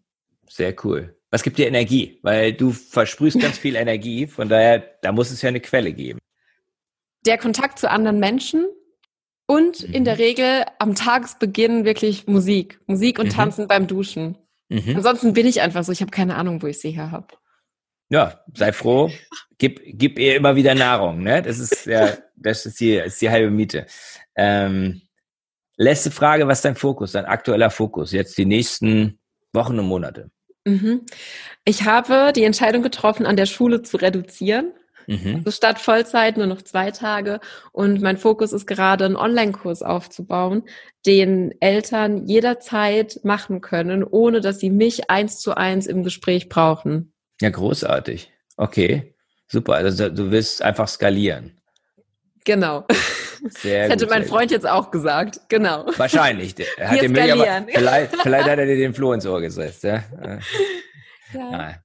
Sehr 0.49 0.75
cool. 0.83 1.15
Was 1.33 1.41
gibt 1.41 1.57
dir 1.57 1.67
Energie? 1.67 2.19
Weil 2.21 2.53
du 2.53 2.71
versprühst 2.71 3.39
ganz 3.39 3.57
viel 3.57 3.75
Energie, 3.75 4.27
von 4.27 4.49
daher, 4.49 4.79
da 5.01 5.11
muss 5.11 5.31
es 5.31 5.41
ja 5.41 5.49
eine 5.49 5.61
Quelle 5.61 5.91
geben. 5.91 6.19
Der 7.25 7.39
Kontakt 7.39 7.79
zu 7.79 7.89
anderen 7.89 8.19
Menschen, 8.19 8.67
und 9.45 9.87
mhm. 9.87 9.93
in 9.93 10.05
der 10.05 10.15
mhm. 10.15 10.21
Regel 10.21 10.65
am 10.79 10.95
Tagesbeginn 10.95 11.85
wirklich 11.85 12.27
Musik. 12.27 12.79
Musik 12.87 13.19
und 13.19 13.27
mhm. 13.27 13.31
Tanzen 13.31 13.67
beim 13.67 13.87
Duschen. 13.87 14.37
Mhm. 14.69 14.95
Ansonsten 14.97 15.33
bin 15.33 15.45
ich 15.45 15.61
einfach 15.61 15.83
so, 15.83 15.91
ich 15.91 16.01
habe 16.01 16.11
keine 16.11 16.35
Ahnung, 16.35 16.61
wo 16.61 16.67
ich 16.67 16.79
sie 16.79 16.91
her 16.91 17.11
habe. 17.11 17.27
Ja, 18.09 18.43
sei 18.53 18.71
froh. 18.71 19.09
Gib, 19.57 19.81
gib 19.83 20.19
ihr 20.19 20.35
immer 20.35 20.55
wieder 20.55 20.75
Nahrung, 20.75 21.23
ne? 21.23 21.41
Das 21.41 21.57
ist 21.57 21.85
ja, 21.85 22.17
das 22.35 22.65
ist 22.65 22.79
die, 22.79 22.95
ist 22.95 23.21
die 23.21 23.29
halbe 23.29 23.49
Miete. 23.49 23.87
Ähm, 24.35 25.01
letzte 25.77 26.11
Frage, 26.11 26.47
was 26.47 26.59
ist 26.59 26.65
dein 26.65 26.75
Fokus, 26.75 27.13
dein 27.13 27.25
aktueller 27.25 27.69
Fokus, 27.69 28.11
jetzt 28.11 28.37
die 28.37 28.45
nächsten 28.45 29.19
Wochen 29.53 29.79
und 29.79 29.87
Monate? 29.87 30.29
Mhm. 30.65 31.01
Ich 31.65 31.83
habe 31.83 32.31
die 32.35 32.43
Entscheidung 32.43 32.81
getroffen, 32.81 33.25
an 33.25 33.35
der 33.35 33.45
Schule 33.45 33.81
zu 33.81 33.97
reduzieren. 33.97 34.73
Mhm. 35.07 35.37
Also 35.37 35.51
statt 35.51 35.79
Vollzeit 35.79 36.37
nur 36.37 36.47
noch 36.47 36.61
zwei 36.61 36.91
Tage. 36.91 37.39
Und 37.71 38.01
mein 38.01 38.17
Fokus 38.17 38.53
ist 38.53 38.67
gerade, 38.67 39.05
einen 39.05 39.15
Online-Kurs 39.15 39.81
aufzubauen, 39.81 40.63
den 41.05 41.53
Eltern 41.59 42.25
jederzeit 42.27 43.19
machen 43.23 43.61
können, 43.61 44.03
ohne 44.03 44.41
dass 44.41 44.59
sie 44.59 44.69
mich 44.69 45.09
eins 45.09 45.39
zu 45.39 45.55
eins 45.55 45.87
im 45.87 46.03
Gespräch 46.03 46.49
brauchen. 46.49 47.13
Ja, 47.41 47.49
großartig. 47.49 48.31
Okay, 48.55 49.15
super. 49.47 49.73
Also 49.73 50.09
du 50.09 50.31
willst 50.31 50.61
einfach 50.61 50.87
skalieren. 50.87 51.59
Genau. 52.45 52.85
Sehr 53.49 53.83
das 53.83 53.91
hätte 53.93 54.07
mein 54.07 54.25
Freund 54.25 54.51
jetzt 54.51 54.67
auch 54.67 54.91
gesagt. 54.91 55.41
Genau. 55.49 55.85
Wahrscheinlich. 55.97 56.55
Er 56.77 56.91
hat 56.91 57.01
den 57.01 57.17
aber, 57.17 57.65
vielleicht, 57.73 58.15
vielleicht 58.21 58.49
hat 58.49 58.59
er 58.59 58.65
dir 58.65 58.77
den 58.77 58.93
Floh 58.93 59.13
ins 59.13 59.25
Ohr 59.25 59.41
gesetzt. 59.41 59.83
Ja. 59.83 60.03
ja. 61.33 61.75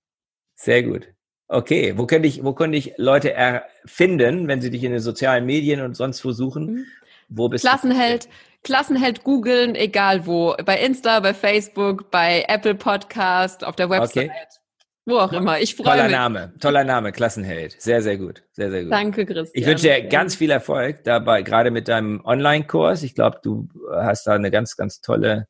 Sehr 0.55 0.83
gut. 0.83 1.09
Okay, 1.49 1.95
wo 1.97 2.07
könnte 2.07 2.29
ich, 2.29 2.45
wo 2.45 2.53
könnte 2.53 2.77
ich 2.77 2.93
Leute 2.99 3.33
erfinden, 3.33 4.49
wenn 4.49 4.61
sie 4.61 4.71
dich 4.71 4.85
in 4.85 4.93
den 4.93 5.01
sozialen 5.01 5.47
Medien 5.47 5.81
und 5.81 5.97
sonst 5.97 6.25
wo 6.25 6.33
suchen? 6.33 6.67
Mhm. 6.67 6.87
Wo 7.31 7.49
bist 7.49 7.65
Klassenheld, 7.65 8.27
du? 8.27 8.29
Klassenheld 8.65 9.25
googeln, 9.25 9.75
egal 9.75 10.27
wo. 10.27 10.55
Bei 10.65 10.79
Insta, 10.79 11.21
bei 11.21 11.35
Facebook, 11.35 12.11
bei 12.11 12.45
Apple 12.49 12.75
Podcast, 12.75 13.65
auf 13.65 13.77
der 13.77 13.89
Website. 13.89 14.31
Okay. 14.31 14.58
Wo 15.09 15.19
auch 15.21 15.33
immer. 15.33 15.59
Ich 15.59 15.75
freue 15.75 15.87
toller 15.87 16.03
mich. 16.03 16.13
Toller 16.13 16.29
Name, 16.29 16.53
toller 16.61 16.85
Name, 16.85 17.13
Klassenheld. 17.13 17.81
Sehr, 17.81 18.03
sehr 18.03 18.19
gut. 18.19 18.43
Sehr, 18.53 18.71
sehr 18.71 18.83
gut. 18.83 18.93
Danke, 18.93 19.25
Christian. 19.25 19.51
Ich 19.55 19.67
wünsche 19.67 19.85
dir 19.85 20.03
ganz 20.07 20.35
viel 20.35 20.51
Erfolg 20.51 21.03
dabei, 21.05 21.41
gerade 21.41 21.71
mit 21.71 21.89
deinem 21.89 22.23
Online-Kurs. 22.25 23.03
Ich 23.03 23.15
glaube, 23.15 23.41
du 23.43 23.69
hast 23.91 24.27
da 24.27 24.35
eine 24.35 24.51
ganz, 24.51 24.77
ganz 24.77 25.01
tolle 25.01 25.47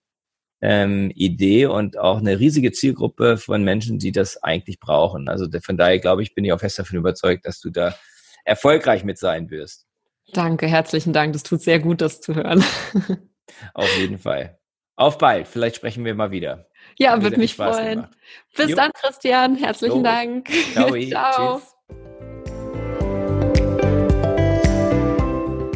ähm, 0.60 1.10
Idee 1.12 1.66
und 1.66 1.98
auch 1.98 2.18
eine 2.18 2.38
riesige 2.38 2.70
Zielgruppe 2.70 3.36
von 3.36 3.64
Menschen, 3.64 3.98
die 3.98 4.12
das 4.12 4.40
eigentlich 4.44 4.78
brauchen. 4.78 5.28
Also 5.28 5.46
von 5.60 5.76
daher 5.76 5.98
glaube 5.98 6.22
ich, 6.22 6.36
bin 6.36 6.44
ich 6.44 6.52
auch 6.52 6.60
fest 6.60 6.78
davon 6.78 6.96
überzeugt, 6.96 7.44
dass 7.44 7.58
du 7.58 7.70
da 7.70 7.96
erfolgreich 8.44 9.02
mit 9.02 9.18
sein 9.18 9.50
wirst. 9.50 9.86
Danke, 10.32 10.68
herzlichen 10.68 11.12
Dank. 11.12 11.32
Das 11.32 11.42
tut 11.42 11.62
sehr 11.62 11.80
gut, 11.80 12.00
das 12.00 12.20
zu 12.20 12.36
hören. 12.36 12.62
Auf 13.74 13.98
jeden 13.98 14.18
Fall. 14.18 14.58
Auf 14.94 15.18
bald. 15.18 15.48
Vielleicht 15.48 15.76
sprechen 15.76 16.04
wir 16.04 16.14
mal 16.14 16.30
wieder. 16.30 16.68
Ja, 16.98 17.22
würde 17.22 17.38
mich 17.38 17.54
freuen. 17.54 17.94
Gemacht. 17.94 18.10
Bis 18.56 18.70
jo. 18.70 18.76
dann, 18.76 18.90
Christian. 18.92 19.54
Herzlichen 19.54 19.98
jo. 19.98 20.02
Dank. 20.02 20.48
Ciao. 20.72 20.96
Ciao. 21.08 21.58
Tschüss. 21.58 21.74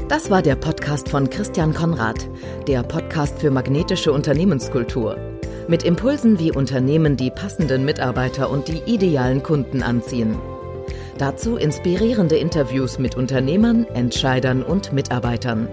Das 0.08 0.30
war 0.30 0.42
der 0.42 0.56
Podcast 0.56 1.08
von 1.08 1.30
Christian 1.30 1.72
Konrad, 1.72 2.28
der 2.66 2.82
Podcast 2.82 3.38
für 3.38 3.50
magnetische 3.50 4.12
Unternehmenskultur. 4.12 5.16
Mit 5.68 5.84
Impulsen, 5.84 6.38
wie 6.38 6.50
Unternehmen 6.52 7.16
die 7.16 7.30
passenden 7.30 7.84
Mitarbeiter 7.84 8.50
und 8.50 8.68
die 8.68 8.82
idealen 8.84 9.42
Kunden 9.42 9.82
anziehen. 9.82 10.38
Dazu 11.16 11.56
inspirierende 11.56 12.36
Interviews 12.36 12.98
mit 12.98 13.16
Unternehmern, 13.16 13.86
Entscheidern 13.94 14.62
und 14.62 14.92
Mitarbeitern. 14.92 15.68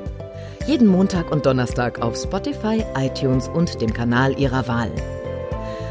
Jeden 0.67 0.87
Montag 0.87 1.31
und 1.31 1.45
Donnerstag 1.45 2.01
auf 2.01 2.15
Spotify, 2.15 2.85
iTunes 2.95 3.47
und 3.49 3.81
dem 3.81 3.91
Kanal 3.91 4.39
Ihrer 4.39 4.67
Wahl. 4.67 4.91